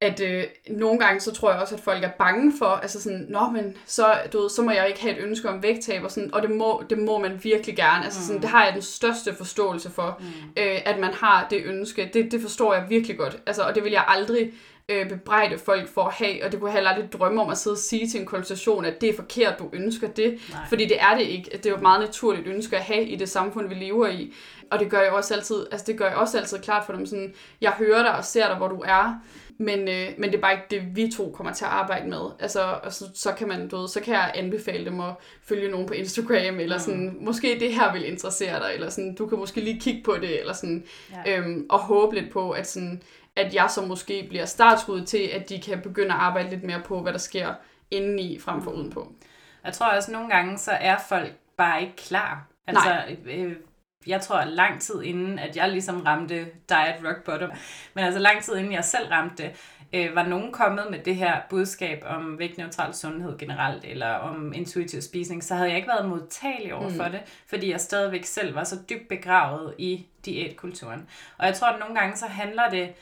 at 0.00 0.20
øh, 0.20 0.44
nogle 0.70 0.98
gange, 0.98 1.20
så 1.20 1.32
tror 1.32 1.50
jeg 1.50 1.60
også, 1.60 1.74
at 1.74 1.80
folk 1.80 2.04
er 2.04 2.10
bange 2.18 2.52
for, 2.58 2.66
altså 2.66 3.02
sådan, 3.02 3.26
nå, 3.28 3.50
men 3.50 3.76
så, 3.86 4.18
du 4.32 4.40
ved, 4.40 4.50
så 4.50 4.62
må 4.62 4.70
jeg 4.70 4.88
ikke 4.88 5.00
have 5.02 5.18
et 5.18 5.24
ønske 5.24 5.48
om 5.48 5.62
vægttab, 5.62 6.02
og, 6.04 6.10
sådan, 6.10 6.34
og 6.34 6.42
det, 6.42 6.50
må, 6.50 6.82
det 6.90 6.98
må 6.98 7.18
man 7.18 7.44
virkelig 7.44 7.76
gerne. 7.76 8.04
Altså 8.04 8.22
sådan, 8.22 8.36
mm. 8.36 8.40
det 8.40 8.50
har 8.50 8.64
jeg 8.64 8.74
den 8.74 8.82
største 8.82 9.34
forståelse 9.34 9.90
for, 9.90 10.20
mm. 10.20 10.26
øh, 10.56 10.78
at 10.84 10.98
man 10.98 11.14
har 11.14 11.46
det 11.50 11.62
ønske. 11.64 12.10
Det, 12.14 12.32
det 12.32 12.42
forstår 12.42 12.74
jeg 12.74 12.86
virkelig 12.88 13.18
godt. 13.18 13.38
Altså, 13.46 13.62
og 13.62 13.74
det 13.74 13.84
vil 13.84 13.92
jeg 13.92 14.04
aldrig 14.08 14.52
øh, 14.90 15.08
bebrejde 15.08 15.58
folk 15.58 15.88
for 15.88 16.02
at 16.02 16.12
have, 16.14 16.44
og 16.44 16.52
det 16.52 16.60
kunne 16.60 16.68
jeg 16.68 16.74
heller 16.74 16.90
aldrig 16.90 17.12
drømme 17.12 17.42
om 17.42 17.50
at 17.50 17.58
sidde 17.58 17.74
og 17.74 17.78
sige 17.78 18.08
til 18.08 18.20
en 18.20 18.26
konversation, 18.26 18.84
at 18.84 19.00
det 19.00 19.08
er 19.08 19.16
forkert, 19.16 19.58
du 19.58 19.68
ønsker 19.72 20.08
det. 20.08 20.38
Nej. 20.50 20.60
Fordi 20.68 20.84
det 20.84 21.00
er 21.00 21.14
det 21.14 21.24
ikke. 21.24 21.50
Det 21.52 21.66
er 21.66 21.70
jo 21.70 21.76
et 21.76 21.82
meget 21.82 22.00
naturligt 22.00 22.46
ønske 22.46 22.76
at 22.76 22.82
have 22.82 23.04
i 23.04 23.16
det 23.16 23.28
samfund, 23.28 23.68
vi 23.68 23.74
lever 23.74 24.06
i. 24.06 24.32
Og 24.70 24.78
det 24.78 24.90
gør 24.90 25.00
jeg 25.00 25.12
også 25.12 25.34
altid, 25.34 25.66
altså 25.72 25.84
det 25.86 25.98
gør 25.98 26.06
jeg 26.06 26.16
også 26.16 26.38
altid 26.38 26.58
klart 26.58 26.86
for 26.86 26.92
dem. 26.92 27.06
Sådan, 27.06 27.34
jeg 27.60 27.70
hører 27.70 28.02
dig 28.02 28.16
og 28.16 28.24
ser 28.24 28.48
dig, 28.48 28.56
hvor 28.56 28.68
du 28.68 28.82
er 28.84 29.20
men, 29.58 29.88
øh, 29.88 30.08
men 30.18 30.30
det 30.30 30.36
er 30.36 30.40
bare 30.40 30.52
ikke 30.52 30.66
det, 30.70 30.96
vi 30.96 31.10
to 31.16 31.30
kommer 31.30 31.52
til 31.52 31.64
at 31.64 31.70
arbejde 31.70 32.08
med. 32.08 32.20
Altså, 32.38 32.78
og 32.82 32.92
så, 32.92 33.04
så, 33.14 33.32
kan 33.32 33.48
man, 33.48 33.68
du 33.68 33.76
ved, 33.76 33.88
så 33.88 34.00
kan 34.00 34.14
jeg 34.14 34.32
anbefale 34.34 34.84
dem 34.84 35.00
at 35.00 35.14
følge 35.42 35.70
nogen 35.70 35.86
på 35.86 35.94
Instagram, 35.94 36.60
eller 36.60 36.78
sådan, 36.78 37.08
mm. 37.08 37.24
måske 37.24 37.56
det 37.60 37.74
her 37.74 37.92
vil 37.92 38.08
interessere 38.08 38.60
dig, 38.60 38.70
eller 38.74 38.90
sådan, 38.90 39.14
du 39.14 39.26
kan 39.26 39.38
måske 39.38 39.60
lige 39.60 39.80
kigge 39.80 40.02
på 40.04 40.16
det, 40.20 40.40
eller 40.40 40.52
sådan, 40.52 40.84
ja. 41.26 41.38
øhm, 41.38 41.66
og 41.70 41.78
håbe 41.78 42.14
lidt 42.14 42.32
på, 42.32 42.50
at, 42.50 42.68
sådan, 42.68 43.02
at 43.36 43.54
jeg 43.54 43.70
så 43.70 43.82
måske 43.82 44.26
bliver 44.28 44.44
startskud 44.44 45.04
til, 45.04 45.30
at 45.32 45.48
de 45.48 45.60
kan 45.60 45.80
begynde 45.80 46.14
at 46.14 46.20
arbejde 46.20 46.50
lidt 46.50 46.62
mere 46.62 46.82
på, 46.84 47.02
hvad 47.02 47.12
der 47.12 47.18
sker 47.18 47.54
indeni, 47.90 48.38
frem 48.40 48.62
for 48.62 48.70
mm. 48.70 48.76
udenpå. 48.76 49.12
Jeg 49.64 49.72
tror 49.72 49.86
også, 49.86 50.12
nogle 50.12 50.30
gange, 50.30 50.58
så 50.58 50.70
er 50.70 50.96
folk 51.08 51.32
bare 51.56 51.82
ikke 51.82 51.96
klar. 51.96 52.46
Altså, 52.66 52.88
Nej. 52.88 53.16
Øh, 53.26 53.56
jeg 54.06 54.20
tror 54.20 54.44
lang 54.44 54.80
tid 54.80 55.02
inden, 55.02 55.38
at 55.38 55.56
jeg 55.56 55.68
ligesom 55.68 56.00
ramte 56.00 56.34
diet 56.68 57.04
rock 57.04 57.24
bottom, 57.24 57.50
men 57.94 58.04
altså 58.04 58.20
lang 58.20 58.42
tid 58.42 58.56
inden 58.56 58.72
jeg 58.72 58.84
selv 58.84 59.08
ramte 59.08 59.42
det, 59.42 59.52
øh, 59.92 60.14
var 60.14 60.26
nogen 60.26 60.52
kommet 60.52 60.84
med 60.90 60.98
det 60.98 61.16
her 61.16 61.40
budskab 61.50 62.02
om 62.06 62.38
vægtneutral 62.38 62.94
sundhed 62.94 63.38
generelt, 63.38 63.84
eller 63.84 64.12
om 64.14 64.52
intuitiv 64.52 65.00
spisning, 65.00 65.44
så 65.44 65.54
havde 65.54 65.68
jeg 65.68 65.76
ikke 65.76 65.88
været 65.88 66.08
modtagelig 66.08 66.74
over 66.74 66.90
for 66.90 67.04
mm. 67.04 67.10
det, 67.10 67.20
fordi 67.46 67.70
jeg 67.70 67.80
stadigvæk 67.80 68.24
selv 68.24 68.54
var 68.54 68.64
så 68.64 68.76
dybt 68.90 69.08
begravet 69.08 69.74
i 69.78 70.06
diætkulturen. 70.24 71.08
Og 71.38 71.46
jeg 71.46 71.54
tror, 71.54 71.68
at 71.68 71.80
nogle 71.80 71.94
gange 71.94 72.16
så 72.16 72.26
handler 72.26 72.70
det 72.70 72.92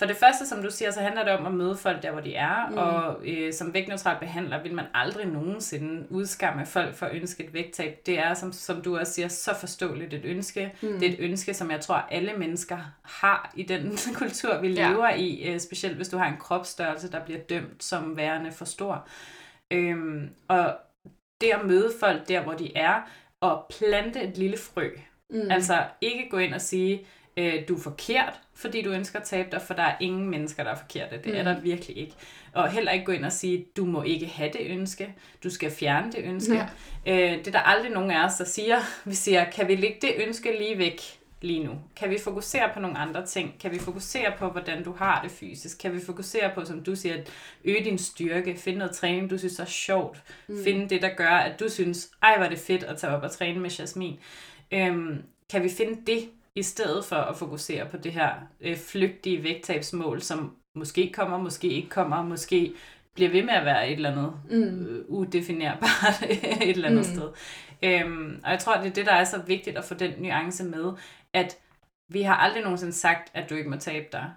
for 0.00 0.06
det 0.06 0.16
første, 0.16 0.46
som 0.46 0.62
du 0.62 0.70
siger, 0.70 0.90
så 0.90 1.00
handler 1.00 1.24
det 1.24 1.32
om 1.32 1.46
at 1.46 1.54
møde 1.54 1.76
folk 1.76 2.02
der, 2.02 2.10
hvor 2.10 2.20
de 2.20 2.34
er, 2.34 2.68
mm. 2.68 2.76
og 2.76 3.28
øh, 3.28 3.52
som 3.52 3.74
vægtneutral 3.74 4.16
behandler 4.20 4.62
vil 4.62 4.74
man 4.74 4.84
aldrig 4.94 5.26
nogensinde 5.26 6.06
udskamme 6.10 6.66
folk 6.66 6.94
for 6.94 7.06
at 7.06 7.16
ønske 7.16 7.44
et 7.44 7.54
vægttab. 7.54 8.06
Det 8.06 8.18
er, 8.18 8.34
som, 8.34 8.52
som 8.52 8.82
du 8.82 8.98
også 8.98 9.12
siger, 9.12 9.28
så 9.28 9.54
forståeligt 9.54 10.14
et 10.14 10.24
ønske. 10.24 10.74
Mm. 10.82 10.98
Det 11.00 11.08
er 11.08 11.12
et 11.12 11.20
ønske, 11.20 11.54
som 11.54 11.70
jeg 11.70 11.80
tror, 11.80 11.94
alle 11.94 12.32
mennesker 12.32 12.78
har 13.02 13.52
i 13.56 13.62
den 13.62 13.98
kultur, 14.14 14.60
vi 14.60 14.68
lever 14.68 15.08
ja. 15.08 15.16
i, 15.16 15.52
øh, 15.52 15.60
specielt 15.60 15.96
hvis 15.96 16.08
du 16.08 16.18
har 16.18 16.28
en 16.28 16.38
kropsstørrelse, 16.40 17.12
der 17.12 17.24
bliver 17.24 17.40
dømt 17.40 17.84
som 17.84 18.16
værende 18.16 18.52
for 18.52 18.64
stor. 18.64 19.08
Øhm, 19.70 20.30
og 20.48 20.76
det 21.40 21.50
at 21.50 21.66
møde 21.66 21.92
folk 22.00 22.28
der, 22.28 22.42
hvor 22.42 22.54
de 22.54 22.76
er, 22.76 23.00
og 23.40 23.66
plante 23.78 24.22
et 24.22 24.38
lille 24.38 24.56
frø. 24.56 24.88
Mm. 25.30 25.50
Altså 25.50 25.84
ikke 26.00 26.28
gå 26.30 26.38
ind 26.38 26.54
og 26.54 26.60
sige, 26.60 27.06
øh, 27.36 27.54
du 27.68 27.76
er 27.76 27.80
forkert, 27.80 28.40
fordi 28.54 28.82
du 28.82 28.90
ønsker 28.90 29.18
at 29.18 29.24
tabe 29.24 29.48
dig, 29.52 29.62
for 29.62 29.74
der 29.74 29.82
er 29.82 29.96
ingen 30.00 30.30
mennesker, 30.30 30.64
der 30.64 30.70
er 30.70 30.76
forkerte. 30.76 31.16
Det 31.16 31.26
mm. 31.26 31.38
er 31.38 31.42
der 31.42 31.60
virkelig 31.60 31.98
ikke. 31.98 32.14
Og 32.52 32.70
heller 32.70 32.92
ikke 32.92 33.04
gå 33.04 33.12
ind 33.12 33.24
og 33.24 33.32
sige, 33.32 33.66
du 33.76 33.84
må 33.84 34.02
ikke 34.02 34.26
have 34.26 34.50
det 34.52 34.60
ønske, 34.66 35.14
du 35.44 35.50
skal 35.50 35.70
fjerne 35.70 36.12
det 36.12 36.24
ønske. 36.24 36.54
Ja. 36.54 36.66
Øh, 37.06 37.38
det 37.38 37.46
er 37.46 37.50
der 37.50 37.58
aldrig 37.58 37.92
nogen 37.92 38.10
af 38.10 38.24
os, 38.24 38.34
der 38.34 38.44
siger. 38.44 38.78
Vi 39.04 39.14
siger, 39.14 39.50
kan 39.50 39.68
vi 39.68 39.74
lægge 39.74 39.98
det 40.00 40.12
ønske 40.26 40.58
lige 40.58 40.78
væk 40.78 41.00
lige 41.42 41.64
nu? 41.64 41.72
Kan 41.96 42.10
vi 42.10 42.18
fokusere 42.18 42.70
på 42.74 42.80
nogle 42.80 42.98
andre 42.98 43.26
ting? 43.26 43.54
Kan 43.60 43.70
vi 43.70 43.78
fokusere 43.78 44.32
på, 44.38 44.48
hvordan 44.48 44.84
du 44.84 44.92
har 44.92 45.22
det 45.22 45.30
fysisk? 45.30 45.78
Kan 45.78 45.92
vi 45.92 46.00
fokusere 46.00 46.50
på, 46.54 46.64
som 46.64 46.84
du 46.84 46.96
siger, 46.96 47.14
at 47.14 47.30
øge 47.64 47.84
din 47.84 47.98
styrke? 47.98 48.56
Finde 48.56 48.78
noget 48.78 48.96
træning, 48.96 49.30
du 49.30 49.38
synes 49.38 49.58
er 49.58 49.64
sjovt. 49.64 50.22
Mm. 50.48 50.64
Finde 50.64 50.88
det, 50.88 51.02
der 51.02 51.14
gør, 51.16 51.30
at 51.30 51.60
du 51.60 51.68
synes, 51.68 52.10
ej, 52.22 52.38
var 52.38 52.48
det 52.48 52.58
fedt 52.58 52.82
at 52.82 52.98
tage 52.98 53.12
op 53.16 53.22
og 53.22 53.30
træne 53.30 53.60
med 53.60 53.70
Jasmin. 53.70 54.18
Øhm, 54.72 55.22
kan 55.50 55.62
vi 55.62 55.68
finde 55.68 56.00
det, 56.06 56.28
i 56.60 56.62
stedet 56.62 57.04
for 57.04 57.16
at 57.16 57.36
fokusere 57.36 57.86
på 57.88 57.96
det 57.96 58.12
her 58.12 58.30
øh, 58.60 58.76
flygtige 58.76 59.42
vægttabsmål, 59.42 60.22
som 60.22 60.56
måske 60.74 61.12
kommer, 61.12 61.38
måske 61.38 61.68
ikke 61.68 61.88
kommer, 61.88 62.22
måske 62.22 62.72
bliver 63.14 63.30
ved 63.30 63.42
med 63.42 63.54
at 63.54 63.64
være 63.64 63.88
et 63.88 63.96
eller 63.96 64.10
andet 64.10 64.32
mm. 64.50 64.86
øh, 64.86 65.04
udefinerbart 65.08 66.22
et 66.62 66.70
eller 66.70 66.88
andet 66.88 67.06
mm. 67.08 67.16
sted. 67.16 67.30
Øhm, 67.82 68.40
og 68.44 68.50
jeg 68.50 68.58
tror, 68.58 68.76
det 68.76 68.86
er 68.86 68.92
det, 68.92 69.06
der 69.06 69.12
er 69.12 69.24
så 69.24 69.42
vigtigt 69.42 69.78
at 69.78 69.84
få 69.84 69.94
den 69.94 70.22
nuance 70.22 70.64
med, 70.64 70.92
at 71.32 71.58
vi 72.12 72.22
har 72.22 72.34
aldrig 72.34 72.62
nogensinde 72.62 72.92
sagt, 72.92 73.30
at 73.34 73.50
du 73.50 73.54
ikke 73.54 73.70
må 73.70 73.76
tabe 73.76 74.06
dig. 74.12 74.32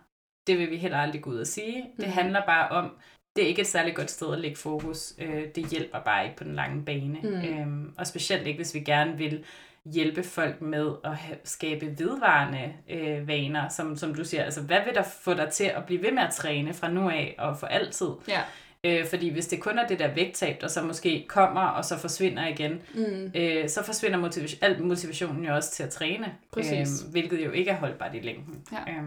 Det 0.47 0.57
vil 0.57 0.69
vi 0.69 0.77
heller 0.77 0.97
aldrig 0.97 1.21
gå 1.21 1.29
ud 1.29 1.37
og 1.37 1.47
sige. 1.47 1.85
Det 1.97 2.07
mm. 2.07 2.13
handler 2.13 2.45
bare 2.45 2.69
om, 2.69 2.97
det 3.35 3.43
er 3.43 3.47
ikke 3.47 3.61
et 3.61 3.67
særligt 3.67 3.95
godt 3.95 4.11
sted 4.11 4.33
at 4.33 4.39
lægge 4.39 4.57
fokus. 4.57 5.13
Øh, 5.19 5.47
det 5.55 5.69
hjælper 5.69 5.99
bare 5.99 6.23
ikke 6.23 6.37
på 6.37 6.43
den 6.43 6.55
lange 6.55 6.85
bane. 6.85 7.19
Mm. 7.23 7.41
Øhm, 7.41 7.93
og 7.97 8.07
specielt 8.07 8.47
ikke, 8.47 8.57
hvis 8.57 8.73
vi 8.73 8.79
gerne 8.79 9.17
vil 9.17 9.45
hjælpe 9.85 10.23
folk 10.23 10.61
med 10.61 10.91
at 11.03 11.17
skabe 11.43 11.99
vedvarende 11.99 12.73
øh, 12.89 13.27
vaner, 13.27 13.69
som, 13.69 13.97
som 13.97 14.15
du 14.15 14.25
siger. 14.25 14.43
Altså, 14.43 14.61
hvad 14.61 14.79
vil 14.85 14.95
der 14.95 15.03
få 15.03 15.33
dig 15.33 15.49
til 15.49 15.63
at 15.63 15.85
blive 15.85 16.03
ved 16.03 16.11
med 16.11 16.23
at 16.23 16.33
træne 16.33 16.73
fra 16.73 16.89
nu 16.89 17.09
af 17.09 17.35
og 17.37 17.57
for 17.57 17.67
altid? 17.67 18.09
Ja. 18.27 18.41
Øh, 18.85 19.07
fordi 19.07 19.29
hvis 19.29 19.47
det 19.47 19.61
kun 19.61 19.79
er 19.79 19.87
det 19.87 19.99
der 19.99 20.13
vægttab, 20.13 20.61
der 20.61 20.67
så 20.67 20.83
måske 20.83 21.25
kommer 21.27 21.61
og 21.61 21.85
så 21.85 21.97
forsvinder 21.97 22.47
igen, 22.47 22.81
mm. 22.93 23.31
øh, 23.35 23.69
så 23.69 23.83
forsvinder 23.83 24.17
motivation, 24.17 24.63
al 24.63 24.83
motivationen 24.83 25.45
jo 25.45 25.55
også 25.55 25.71
til 25.71 25.83
at 25.83 25.89
træne, 25.89 26.35
øh, 26.57 26.87
hvilket 27.11 27.45
jo 27.45 27.51
ikke 27.51 27.71
er 27.71 27.75
holdbart 27.75 28.15
i 28.15 28.19
længden. 28.19 28.65
Ja. 28.71 28.91
Øh, 28.91 29.03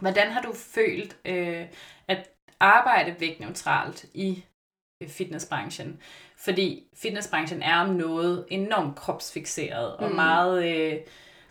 hvordan 0.00 0.30
har 0.30 0.42
du 0.42 0.52
følt 0.54 1.16
øh, 1.24 1.66
at 2.08 2.30
arbejde 2.60 3.16
vægtneutralt 3.20 4.06
i 4.14 4.44
øh, 5.02 5.08
fitnessbranchen? 5.08 6.00
Fordi 6.40 6.84
fitnessbranchen 6.96 7.62
er 7.62 7.76
om 7.76 7.88
noget 7.88 8.44
enormt 8.48 8.96
kropsfixeret, 8.96 9.96
og 9.96 10.08
mm. 10.08 10.14
meget... 10.14 10.64
Øh, 10.64 10.96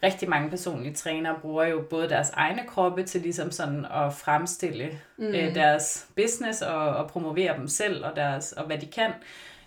rigtig 0.04 0.30
mange 0.30 0.50
personlige 0.50 0.94
trænere 0.94 1.36
bruger 1.42 1.66
jo 1.66 1.82
både 1.90 2.10
deres 2.10 2.30
egne 2.30 2.64
kroppe 2.68 3.04
til 3.04 3.22
ligesom 3.22 3.52
sådan 3.52 3.86
at 3.86 4.14
fremstille 4.14 5.00
mm. 5.18 5.26
øh, 5.26 5.56
deres 5.56 6.08
business 6.16 6.62
og, 6.62 6.90
og 6.90 7.08
promovere 7.10 7.58
dem 7.58 7.68
selv 7.68 8.06
og, 8.06 8.16
deres, 8.16 8.52
og 8.52 8.66
hvad 8.66 8.78
de 8.78 8.86
kan. 8.86 9.12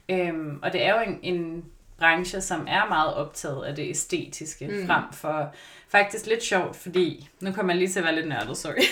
Øhm, 0.09 0.59
og 0.63 0.73
det 0.73 0.87
er 0.87 0.95
jo 0.95 1.11
en, 1.11 1.19
en 1.23 1.65
branche, 1.99 2.41
som 2.41 2.67
er 2.69 2.89
meget 2.89 3.15
optaget 3.15 3.65
af 3.65 3.77
det 3.77 3.91
æstetiske, 3.91 4.67
mm. 4.67 4.87
frem 4.87 5.05
for 5.13 5.55
faktisk 5.89 6.27
lidt 6.27 6.43
sjovt, 6.43 6.77
fordi 6.77 7.29
nu 7.41 7.53
kommer 7.53 7.73
jeg 7.73 7.79
lige 7.79 7.89
til 7.89 7.99
at 7.99 8.05
være 8.05 8.15
lidt 8.15 8.29
nørdet, 8.29 8.57
sorry. 8.57 8.83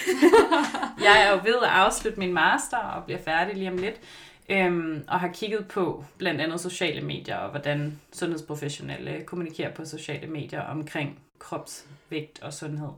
jeg 1.06 1.26
er 1.26 1.30
jo 1.30 1.40
ved 1.44 1.56
at 1.62 1.68
afslutte 1.70 2.18
min 2.18 2.32
master 2.32 2.78
og 2.78 3.04
bliver 3.04 3.20
færdig 3.24 3.54
lige 3.54 3.70
om 3.70 3.76
lidt. 3.76 4.00
Øhm, 4.48 5.04
og 5.08 5.20
har 5.20 5.28
kigget 5.28 5.68
på 5.68 6.04
blandt 6.18 6.40
andet 6.40 6.60
sociale 6.60 7.00
medier 7.00 7.36
og 7.36 7.50
hvordan 7.50 8.00
sundhedsprofessionelle 8.12 9.24
kommunikerer 9.24 9.74
på 9.74 9.84
sociale 9.84 10.26
medier 10.26 10.60
omkring 10.60 11.18
kropsvægt 11.38 12.42
og 12.42 12.52
sundhed. 12.52 12.90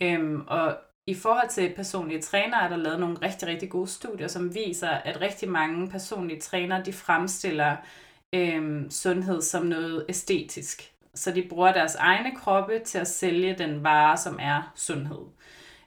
Øhm, 0.00 0.44
og 0.46 0.76
i 1.06 1.14
forhold 1.14 1.48
til 1.48 1.72
personlige 1.76 2.22
trænere 2.22 2.64
er 2.64 2.68
der 2.68 2.76
lavet 2.76 3.00
nogle 3.00 3.16
rigtig, 3.22 3.48
rigtig 3.48 3.70
gode 3.70 3.88
studier, 3.88 4.28
som 4.28 4.54
viser, 4.54 4.88
at 4.88 5.20
rigtig 5.20 5.48
mange 5.48 5.90
personlige 5.90 6.40
trænere, 6.40 6.82
de 6.84 6.92
fremstiller 6.92 7.76
øhm, 8.32 8.90
sundhed 8.90 9.42
som 9.42 9.66
noget 9.66 10.06
æstetisk. 10.08 10.90
Så 11.14 11.30
de 11.30 11.46
bruger 11.50 11.72
deres 11.72 11.94
egne 11.94 12.36
kroppe 12.36 12.78
til 12.78 12.98
at 12.98 13.08
sælge 13.08 13.54
den 13.58 13.84
vare, 13.84 14.16
som 14.16 14.38
er 14.40 14.72
sundhed. 14.74 15.24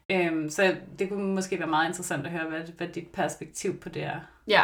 Øhm, 0.10 0.50
så 0.50 0.76
det 1.00 1.10
kunne 1.10 1.36
måske 1.36 1.60
være 1.60 1.68
meget 1.68 1.88
interessant 1.88 2.26
at 2.26 2.32
høre, 2.32 2.50
hvad, 2.50 2.62
hvad 2.78 2.88
dit 2.88 3.08
perspektiv 3.08 3.80
på 3.80 3.90
det 3.90 4.04
er. 4.04 4.20
Ja, 4.48 4.64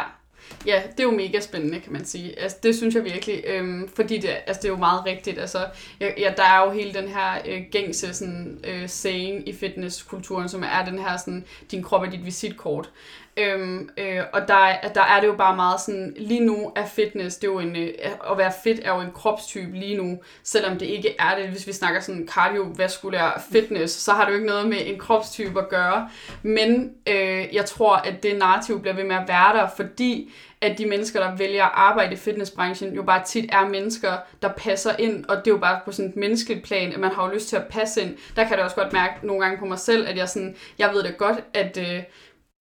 Ja, 0.66 0.82
det 0.90 1.00
er 1.00 1.04
jo 1.04 1.10
mega 1.10 1.40
spændende, 1.40 1.80
kan 1.80 1.92
man 1.92 2.04
sige. 2.04 2.38
Altså, 2.38 2.58
det 2.62 2.76
synes 2.76 2.94
jeg 2.94 3.04
virkelig, 3.04 3.44
øhm, 3.46 3.88
fordi 3.88 4.18
det, 4.18 4.28
altså, 4.28 4.62
det 4.62 4.64
er 4.64 4.72
jo 4.72 4.76
meget 4.76 5.06
rigtigt. 5.06 5.38
Altså, 5.38 5.66
ja, 6.00 6.10
ja, 6.18 6.32
der 6.36 6.42
er 6.42 6.64
jo 6.66 6.70
hele 6.70 6.94
den 6.94 7.08
her 7.08 7.38
øh, 7.46 7.62
gængse 7.70 8.14
sådan, 8.14 8.60
øh, 8.64 8.88
saying 8.88 9.48
i 9.48 9.52
fitnesskulturen, 9.52 10.48
som 10.48 10.62
er 10.62 10.84
den 10.84 10.98
her, 10.98 11.16
sådan, 11.16 11.44
din 11.70 11.82
krop 11.82 12.02
er 12.02 12.10
dit 12.10 12.24
visitkort. 12.24 12.90
Øhm, 13.36 13.88
øh, 13.98 14.20
og 14.32 14.48
der, 14.48 14.68
der 14.94 15.02
er 15.02 15.20
det 15.20 15.26
jo 15.26 15.32
bare 15.32 15.56
meget 15.56 15.80
sådan, 15.80 16.14
lige 16.16 16.44
nu 16.44 16.72
er 16.76 16.86
fitness, 16.86 17.36
det 17.36 17.48
er 17.48 17.52
jo 17.52 17.58
en, 17.58 17.76
øh, 17.76 17.88
at 18.30 18.38
være 18.38 18.52
fit 18.62 18.80
er 18.84 18.94
jo 18.94 19.00
en 19.00 19.12
kropstype 19.14 19.78
lige 19.78 19.96
nu, 19.96 20.18
selvom 20.42 20.78
det 20.78 20.86
ikke 20.86 21.16
er 21.18 21.38
det. 21.38 21.48
Hvis 21.48 21.66
vi 21.66 21.72
snakker 21.72 22.00
sådan 22.00 22.28
kardiovaskulær 22.34 23.44
fitness, 23.52 23.94
så 23.94 24.12
har 24.12 24.24
det 24.24 24.30
jo 24.30 24.34
ikke 24.34 24.46
noget 24.46 24.68
med 24.68 24.78
en 24.86 24.98
kropstype 24.98 25.60
at 25.60 25.68
gøre. 25.68 26.08
Men 26.42 26.92
øh, 27.08 27.54
jeg 27.54 27.64
tror, 27.64 27.96
at 27.96 28.22
det 28.22 28.38
narrativ 28.38 28.80
bliver 28.80 28.94
ved 28.94 29.04
med 29.04 29.16
at 29.16 29.28
være 29.28 29.56
der, 29.56 29.68
fordi 29.76 30.32
at 30.60 30.78
de 30.78 30.86
mennesker, 30.86 31.20
der 31.20 31.36
vælger 31.36 31.64
at 31.64 31.70
arbejde 31.74 32.12
i 32.12 32.16
fitnessbranchen, 32.16 32.94
jo 32.94 33.02
bare 33.02 33.24
tit 33.24 33.50
er 33.52 33.68
mennesker, 33.68 34.12
der 34.42 34.48
passer 34.48 34.96
ind, 34.98 35.24
og 35.24 35.36
det 35.36 35.46
er 35.46 35.50
jo 35.50 35.60
bare 35.60 35.80
på 35.84 35.92
sådan 35.92 36.10
et 36.10 36.16
menneskeligt 36.16 36.64
plan, 36.64 36.92
at 36.92 37.00
man 37.00 37.10
har 37.10 37.26
jo 37.26 37.34
lyst 37.34 37.48
til 37.48 37.56
at 37.56 37.66
passe 37.70 38.02
ind. 38.02 38.16
Der 38.36 38.44
kan 38.44 38.56
jeg 38.56 38.64
også 38.64 38.76
godt 38.76 38.92
mærke 38.92 39.26
nogle 39.26 39.44
gange 39.44 39.58
på 39.58 39.64
mig 39.64 39.78
selv, 39.78 40.08
at 40.08 40.16
jeg 40.16 40.28
sådan, 40.28 40.56
jeg 40.78 40.90
ved 40.94 41.02
det 41.02 41.16
godt, 41.16 41.38
at 41.54 41.78
øh, 41.80 42.02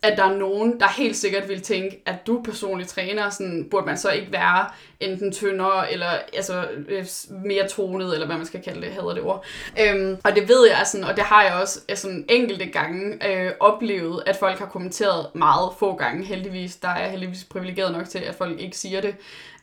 at 0.03 0.17
der 0.17 0.23
er 0.23 0.37
nogen, 0.37 0.79
der 0.79 0.87
helt 0.87 1.15
sikkert 1.15 1.49
vil 1.49 1.61
tænke, 1.61 2.01
at 2.05 2.27
du 2.27 2.41
personlig 2.41 2.87
træner, 2.87 3.29
sådan, 3.29 3.67
burde 3.71 3.85
man 3.85 3.97
så 3.97 4.11
ikke 4.11 4.31
være 4.31 4.65
enten 4.99 5.31
tyndere, 5.31 5.91
eller 5.91 6.09
altså, 6.33 6.67
øh, 6.89 7.05
mere 7.45 7.67
tonet, 7.67 8.13
eller 8.13 8.25
hvad 8.25 8.37
man 8.37 8.45
skal 8.45 8.63
kalde 8.63 8.81
det, 8.81 8.89
hedder 8.89 9.13
det 9.13 9.23
ord. 9.23 9.45
Øhm, 9.81 10.17
og 10.23 10.35
det 10.35 10.49
ved 10.49 10.67
jeg, 10.67 10.87
sådan, 10.87 11.07
og 11.07 11.15
det 11.15 11.23
har 11.23 11.43
jeg 11.43 11.53
også 11.53 11.79
sådan, 11.95 12.25
enkelte 12.29 12.65
gange 12.65 13.27
øh, 13.29 13.51
oplevet, 13.59 14.23
at 14.25 14.35
folk 14.35 14.59
har 14.59 14.65
kommenteret 14.65 15.27
meget 15.33 15.69
få 15.79 15.95
gange, 15.95 16.25
heldigvis. 16.25 16.75
Der 16.75 16.87
er 16.87 17.01
jeg 17.01 17.11
heldigvis 17.11 17.43
privilegeret 17.43 17.91
nok 17.91 18.09
til, 18.09 18.19
at 18.19 18.35
folk 18.35 18.59
ikke 18.59 18.77
siger 18.77 19.01
det. 19.01 19.15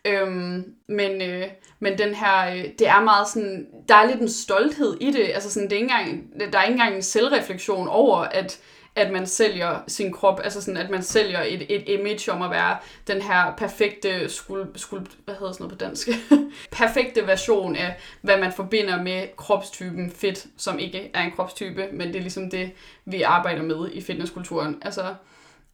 Øhm, 0.05 0.64
men, 0.88 1.22
øh, 1.22 1.46
men 1.81 1.98
den 1.98 2.14
her, 2.14 2.55
øh, 2.55 2.64
det 2.79 2.88
er 2.88 3.00
meget 3.00 3.29
sådan, 3.29 3.66
der 3.88 3.94
er 3.94 4.07
lidt 4.07 4.20
en 4.20 4.29
stolthed 4.29 4.96
i 5.00 5.11
det, 5.11 5.31
altså 5.35 5.50
sådan, 5.50 5.70
det 5.70 5.76
er 5.76 5.81
ikke 5.81 5.92
engang, 5.92 6.53
der 6.53 6.59
er 6.59 6.62
ikke 6.62 6.72
engang 6.72 6.96
en 6.96 7.03
selvreflektion 7.03 7.88
over, 7.88 8.16
at 8.16 8.61
at 8.94 9.12
man 9.12 9.26
sælger 9.26 9.81
sin 9.88 10.12
krop, 10.12 10.40
altså 10.44 10.61
sådan, 10.61 10.76
at 10.76 10.90
man 10.90 11.03
sælger 11.03 11.42
et, 11.42 11.66
et 11.68 11.88
image 11.88 12.33
om 12.33 12.42
at 12.42 12.50
være 12.50 12.79
den 13.07 13.22
her 13.22 13.55
perfekte 13.57 14.29
skuld, 14.29 14.76
skuld 14.76 15.07
hvad 15.24 15.35
hedder 15.35 15.53
sådan 15.53 15.64
noget 15.64 15.79
på 15.79 15.85
dansk? 15.85 16.09
perfekte 16.72 17.26
version 17.26 17.76
af, 17.76 17.96
hvad 18.22 18.38
man 18.38 18.53
forbinder 18.53 19.03
med 19.03 19.37
kropstypen 19.37 20.11
fedt, 20.11 20.46
som 20.57 20.79
ikke 20.79 21.11
er 21.14 21.22
en 21.22 21.33
kropstype, 21.33 21.88
men 21.92 22.09
det 22.09 22.16
er 22.16 22.20
ligesom 22.20 22.50
det, 22.50 22.72
vi 23.05 23.22
arbejder 23.22 23.62
med 23.62 23.90
i 23.92 24.00
fitnesskulturen. 24.00 24.83
Altså, 24.83 25.14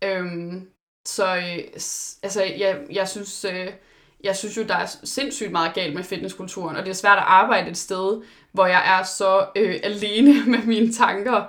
øhm, 0.04 0.68
så 1.06 1.36
øh, 1.36 1.58
altså, 2.22 2.42
jeg, 2.58 2.78
jeg 2.90 3.08
synes, 3.08 3.44
øh, 3.44 3.68
jeg 4.24 4.36
synes 4.36 4.56
jo, 4.56 4.62
der 4.62 4.74
er 4.74 4.86
sindssygt 5.04 5.52
meget 5.52 5.74
galt 5.74 5.94
med 5.94 6.04
fitnesskulturen, 6.04 6.76
og 6.76 6.82
det 6.84 6.90
er 6.90 6.94
svært 6.94 7.18
at 7.18 7.24
arbejde 7.26 7.70
et 7.70 7.76
sted, 7.76 8.22
hvor 8.56 8.66
jeg 8.66 8.98
er 8.98 9.02
så 9.04 9.46
øh, 9.56 9.76
alene 9.82 10.44
med 10.52 10.62
mine 10.62 10.92
tanker. 10.92 11.42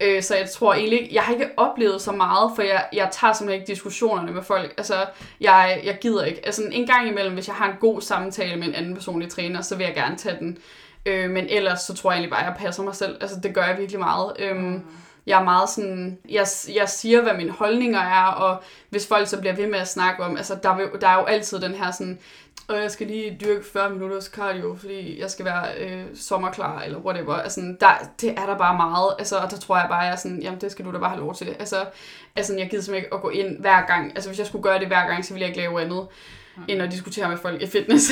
Øh, 0.00 0.22
så 0.22 0.36
jeg 0.36 0.50
tror 0.50 0.74
egentlig 0.74 1.08
jeg 1.12 1.22
har 1.22 1.32
ikke 1.32 1.48
oplevet 1.56 2.02
så 2.02 2.12
meget, 2.12 2.52
for 2.54 2.62
jeg, 2.62 2.84
jeg 2.92 3.08
tager 3.12 3.32
simpelthen 3.32 3.60
ikke 3.60 3.72
diskussionerne 3.72 4.32
med 4.32 4.42
folk. 4.42 4.74
Altså, 4.76 4.94
jeg, 5.40 5.80
jeg 5.84 5.98
gider 6.00 6.24
ikke. 6.24 6.40
Altså, 6.46 6.62
en 6.72 6.86
gang 6.86 7.08
imellem, 7.08 7.34
hvis 7.34 7.48
jeg 7.48 7.56
har 7.56 7.70
en 7.70 7.76
god 7.80 8.00
samtale 8.00 8.56
med 8.56 8.68
en 8.68 8.74
anden 8.74 8.94
personlig 8.94 9.30
træner, 9.30 9.60
så 9.60 9.76
vil 9.76 9.84
jeg 9.84 9.94
gerne 9.94 10.16
tage 10.16 10.36
den. 10.38 10.58
Øh, 11.06 11.30
men 11.30 11.46
ellers, 11.48 11.80
så 11.80 11.94
tror 11.94 12.10
jeg 12.10 12.16
egentlig 12.16 12.30
bare, 12.30 12.40
at 12.40 12.46
jeg 12.46 12.56
passer 12.58 12.82
mig 12.82 12.94
selv. 12.94 13.16
Altså, 13.20 13.36
det 13.42 13.54
gør 13.54 13.64
jeg 13.64 13.78
virkelig 13.78 14.00
meget. 14.00 14.32
Øh, 14.38 14.56
mm. 14.56 14.82
Jeg 15.26 15.40
er 15.40 15.44
meget 15.44 15.70
sådan, 15.70 16.18
jeg, 16.28 16.46
jeg 16.74 16.88
siger, 16.88 17.22
hvad 17.22 17.34
mine 17.34 17.50
holdninger 17.50 18.00
er, 18.00 18.26
og 18.26 18.62
hvis 18.90 19.06
folk 19.06 19.28
så 19.28 19.40
bliver 19.40 19.54
ved 19.54 19.66
med 19.66 19.78
at 19.78 19.88
snakke 19.88 20.24
om, 20.24 20.36
altså 20.36 20.58
der, 20.62 20.76
vil, 20.76 20.86
der 21.00 21.08
er 21.08 21.14
jo 21.14 21.24
altid 21.24 21.60
den 21.60 21.74
her 21.74 21.90
sådan, 21.90 22.18
og 22.68 22.76
jeg 22.76 22.90
skal 22.90 23.06
lige 23.06 23.38
dyrke 23.40 23.64
40 23.72 23.90
minutters 23.90 24.24
cardio, 24.24 24.76
fordi 24.78 25.20
jeg 25.20 25.30
skal 25.30 25.44
være 25.44 25.74
øh, 25.78 26.04
sommerklar, 26.14 26.82
eller 26.82 26.98
whatever. 26.98 27.34
Altså, 27.34 27.60
der, 27.80 28.10
det 28.20 28.30
er 28.30 28.46
der 28.46 28.58
bare 28.58 28.76
meget, 28.76 29.14
altså, 29.18 29.38
og 29.38 29.50
der 29.50 29.56
tror 29.56 29.76
jeg 29.76 29.86
bare, 29.88 30.00
at 30.00 30.06
jeg 30.06 30.12
er 30.12 30.16
sådan, 30.16 30.42
jamen 30.42 30.60
det 30.60 30.72
skal 30.72 30.84
du 30.84 30.92
da 30.92 30.98
bare 30.98 31.10
have 31.10 31.20
lov 31.20 31.34
til. 31.34 31.56
Altså, 31.58 31.84
altså 32.36 32.54
jeg 32.58 32.70
gider 32.70 32.82
simpelthen 32.82 33.04
ikke 33.04 33.14
at 33.14 33.22
gå 33.22 33.28
ind 33.28 33.60
hver 33.60 33.86
gang. 33.86 34.12
Altså, 34.14 34.30
hvis 34.30 34.38
jeg 34.38 34.46
skulle 34.46 34.62
gøre 34.62 34.78
det 34.78 34.86
hver 34.86 35.06
gang, 35.06 35.24
så 35.24 35.34
ville 35.34 35.40
jeg 35.40 35.48
ikke 35.48 35.60
lave 35.60 35.80
andet 35.82 36.06
mm. 36.56 36.62
end 36.68 36.82
at 36.82 36.92
diskutere 36.92 37.28
med 37.28 37.36
folk 37.36 37.62
i 37.62 37.66
fitness. 37.66 38.10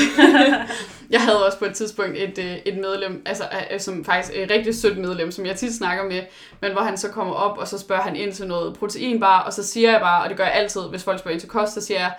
jeg 1.10 1.20
havde 1.20 1.46
også 1.46 1.58
på 1.58 1.64
et 1.64 1.74
tidspunkt 1.74 2.16
et, 2.16 2.38
øh, 2.38 2.56
et 2.66 2.76
medlem, 2.76 3.22
altså 3.26 3.44
øh, 3.72 3.80
som 3.80 4.04
faktisk 4.04 4.32
et 4.36 4.50
rigtig 4.50 4.74
sødt 4.74 4.98
medlem, 4.98 5.30
som 5.30 5.46
jeg 5.46 5.56
tit 5.56 5.74
snakker 5.74 6.04
med, 6.04 6.22
men 6.60 6.72
hvor 6.72 6.80
han 6.80 6.96
så 6.96 7.08
kommer 7.08 7.34
op, 7.34 7.58
og 7.58 7.68
så 7.68 7.78
spørger 7.78 8.02
han 8.02 8.16
ind 8.16 8.32
til 8.32 8.46
noget 8.46 8.76
proteinbar, 8.78 9.40
og 9.40 9.52
så 9.52 9.66
siger 9.66 9.90
jeg 9.90 10.00
bare, 10.00 10.22
og 10.22 10.28
det 10.28 10.36
gør 10.36 10.44
jeg 10.44 10.54
altid, 10.54 10.80
hvis 10.90 11.04
folk 11.04 11.18
spørger 11.18 11.32
ind 11.32 11.40
til 11.40 11.48
kost, 11.48 11.74
så 11.74 11.80
siger 11.80 12.00
jeg, 12.00 12.12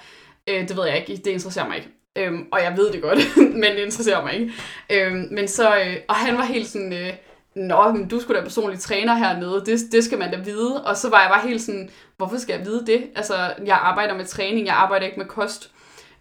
øh, 0.47 0.67
det 0.67 0.77
ved 0.77 0.85
jeg 0.85 0.97
ikke, 0.97 1.23
det 1.23 1.31
interesserer 1.31 1.67
mig 1.67 1.77
ikke. 1.77 2.02
Øhm, 2.17 2.47
og 2.51 2.61
jeg 2.61 2.77
ved 2.77 2.91
det 2.91 3.01
godt, 3.01 3.37
men 3.61 3.63
det 3.63 3.79
interesserer 3.79 4.23
mig 4.23 4.33
ikke. 4.33 4.53
Øhm, 4.91 5.27
men 5.31 5.47
så, 5.47 5.75
øh, 5.75 5.97
og 6.07 6.15
han 6.15 6.37
var 6.37 6.43
helt 6.43 6.67
sådan, 6.67 6.93
øh, 6.93 7.13
Nå, 7.55 7.91
men 7.91 8.07
du 8.07 8.19
skulle 8.19 8.39
da 8.39 8.43
personlig 8.43 8.79
træner 8.79 9.15
hernede, 9.15 9.65
det, 9.65 9.79
det 9.91 10.03
skal 10.03 10.17
man 10.17 10.31
da 10.31 10.37
vide. 10.37 10.85
Og 10.85 10.97
så 10.97 11.09
var 11.09 11.21
jeg 11.21 11.29
bare 11.29 11.47
helt 11.47 11.61
sådan, 11.61 11.89
hvorfor 12.17 12.37
skal 12.37 12.57
jeg 12.57 12.65
vide 12.65 12.85
det? 12.85 13.09
Altså, 13.15 13.53
jeg 13.65 13.77
arbejder 13.81 14.17
med 14.17 14.25
træning, 14.25 14.67
jeg 14.67 14.75
arbejder 14.75 15.05
ikke 15.05 15.19
med 15.19 15.27
kost. 15.27 15.71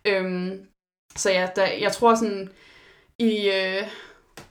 Øhm, 0.05 0.61
så 1.17 1.31
ja, 1.31 1.49
der, 1.57 1.67
jeg 1.81 1.93
tror 1.93 2.15
sådan, 2.15 2.51
i, 3.19 3.51
øh, 3.51 3.87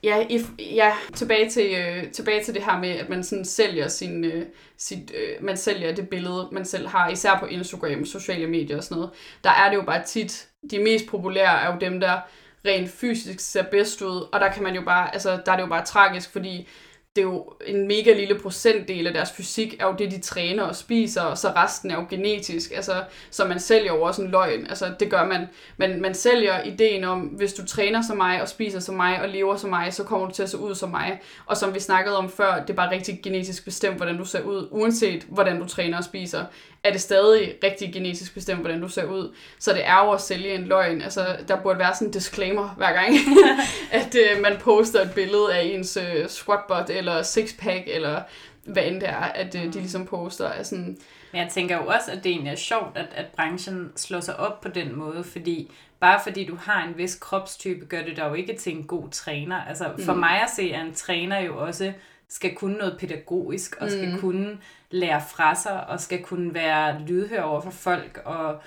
ja, 0.03 0.25
i, 0.29 0.45
ja 0.59 0.93
tilbage, 1.15 1.49
til, 1.49 1.75
øh, 1.75 2.11
tilbage 2.11 2.43
til 2.43 2.53
det 2.53 2.63
her 2.63 2.79
med, 2.79 2.89
at 2.89 3.09
man 3.09 3.23
sådan 3.23 3.45
sælger 3.45 3.87
sin, 3.87 4.23
øh, 4.25 4.45
sit, 4.77 5.11
øh, 5.15 5.43
man 5.43 5.57
sælger 5.57 5.95
det 5.95 6.09
billede, 6.09 6.49
man 6.51 6.65
selv 6.65 6.87
har, 6.87 7.09
især 7.09 7.39
på 7.39 7.45
Instagram, 7.45 8.05
sociale 8.05 8.47
medier 8.47 8.77
og 8.77 8.83
sådan 8.83 8.95
noget. 8.95 9.11
Der 9.43 9.49
er 9.49 9.69
det 9.69 9.75
jo 9.75 9.81
bare 9.81 10.03
tit, 10.03 10.47
de 10.71 10.79
mest 10.79 11.07
populære 11.07 11.61
er 11.61 11.73
jo 11.73 11.79
dem, 11.79 11.99
der 11.99 12.19
rent 12.65 12.91
fysisk 12.91 13.39
ser 13.39 13.63
bedst 13.63 14.01
ud, 14.01 14.27
og 14.31 14.39
der 14.39 14.51
kan 14.51 14.63
man 14.63 14.75
jo 14.75 14.81
bare, 14.81 15.13
altså 15.13 15.41
der 15.45 15.51
er 15.51 15.55
det 15.55 15.63
jo 15.63 15.69
bare 15.69 15.85
tragisk, 15.85 16.31
fordi 16.31 16.67
det 17.15 17.21
er 17.21 17.25
jo 17.25 17.53
en 17.65 17.87
mega 17.87 18.13
lille 18.13 18.39
procentdel 18.39 19.07
af 19.07 19.13
deres 19.13 19.31
fysik, 19.31 19.75
er 19.79 19.85
jo 19.85 19.95
det, 19.99 20.11
de 20.11 20.19
træner 20.19 20.63
og 20.63 20.75
spiser, 20.75 21.21
og 21.21 21.37
så 21.37 21.49
resten 21.55 21.91
er 21.91 21.95
jo 21.95 22.05
genetisk. 22.09 22.71
Altså, 22.75 23.03
så 23.31 23.45
man 23.45 23.59
sælger 23.59 23.93
jo 23.93 24.01
også 24.01 24.21
en 24.21 24.31
løgn. 24.31 24.67
Altså, 24.67 24.93
det 24.99 25.09
gør 25.11 25.25
man. 25.25 25.47
Men 25.77 26.01
man 26.01 26.13
sælger 26.13 26.63
ideen 26.63 27.03
om, 27.03 27.19
hvis 27.19 27.53
du 27.53 27.65
træner 27.65 28.01
som 28.01 28.17
mig, 28.17 28.41
og 28.41 28.49
spiser 28.49 28.79
som 28.79 28.95
mig, 28.95 29.21
og 29.21 29.29
lever 29.29 29.55
som 29.55 29.69
mig, 29.69 29.93
så 29.93 30.03
kommer 30.03 30.27
du 30.27 30.33
til 30.33 30.43
at 30.43 30.49
se 30.49 30.57
ud 30.57 30.75
som 30.75 30.89
mig. 30.89 31.21
Og 31.45 31.57
som 31.57 31.73
vi 31.73 31.79
snakkede 31.79 32.17
om 32.17 32.29
før, 32.29 32.59
det 32.61 32.69
er 32.69 32.73
bare 32.73 32.91
rigtig 32.91 33.19
genetisk 33.23 33.65
bestemt, 33.65 33.97
hvordan 33.97 34.17
du 34.17 34.25
ser 34.25 34.41
ud, 34.41 34.67
uanset 34.71 35.23
hvordan 35.29 35.59
du 35.59 35.67
træner 35.67 35.97
og 35.97 36.03
spiser 36.03 36.45
er 36.83 36.91
det 36.91 37.01
stadig 37.01 37.53
rigtig 37.63 37.93
genetisk 37.93 38.33
bestemt, 38.33 38.59
hvordan 38.59 38.81
du 38.81 38.87
ser 38.87 39.05
ud. 39.05 39.35
Så 39.59 39.73
det 39.73 39.87
er 39.87 40.05
jo 40.05 40.11
at 40.11 40.21
sælge 40.21 40.55
en 40.55 40.65
løgn. 40.65 41.01
Altså, 41.01 41.25
der 41.47 41.61
burde 41.61 41.79
være 41.79 41.93
sådan 41.93 42.07
en 42.07 42.13
disclaimer 42.13 42.69
hver 42.77 42.93
gang, 42.93 43.15
at 44.01 44.15
øh, 44.15 44.41
man 44.41 44.57
poster 44.59 45.01
et 45.01 45.11
billede 45.15 45.53
af 45.53 45.63
ens 45.63 45.97
øh, 45.97 46.29
squatbot 46.29 46.89
eller 47.01 47.21
sixpack, 47.21 47.83
eller 47.87 48.21
hvad 48.63 48.83
end 48.83 49.01
det 49.01 49.09
er, 49.09 49.15
at 49.15 49.55
øh, 49.55 49.73
de 49.73 49.79
ligesom 49.79 50.05
poster. 50.05 50.47
Er 50.47 50.63
sådan, 50.63 50.97
men 51.31 51.41
jeg 51.41 51.49
tænker 51.51 51.77
jo 51.77 51.85
også, 51.85 52.11
at 52.11 52.23
det 52.23 52.31
egentlig 52.31 52.51
er 52.51 52.55
sjovt, 52.55 52.97
at, 52.97 53.07
at 53.15 53.25
branchen 53.25 53.91
slår 53.95 54.19
sig 54.19 54.39
op 54.39 54.61
på 54.61 54.69
den 54.69 54.95
måde, 54.95 55.23
fordi 55.23 55.71
bare 55.99 56.19
fordi 56.23 56.45
du 56.45 56.55
har 56.55 56.87
en 56.87 56.97
vis 56.97 57.15
kropstype, 57.15 57.85
gør 57.85 58.03
det 58.03 58.17
dig 58.17 58.25
jo 58.29 58.33
ikke 58.33 58.55
til 58.55 58.75
en 58.75 58.83
god 58.83 59.09
træner. 59.09 59.65
Altså 59.65 59.91
for 59.99 60.13
mm. 60.13 60.19
mig 60.19 60.41
at 60.41 60.49
se, 60.55 60.61
at 60.61 60.85
en 60.85 60.93
træner 60.93 61.39
jo 61.39 61.57
også 61.57 61.93
skal 62.29 62.55
kunne 62.55 62.77
noget 62.77 62.97
pædagogisk, 62.99 63.75
og 63.79 63.91
skal 63.91 64.13
mm. 64.13 64.19
kunne 64.19 64.57
lære 64.89 65.21
fra 65.31 65.55
sig, 65.55 65.87
og 65.87 65.99
skal 65.99 66.23
kunne 66.23 66.53
være 66.53 67.01
lydhør 67.07 67.41
over 67.41 67.61
for 67.61 67.71
folk, 67.71 68.21
og, 68.25 68.61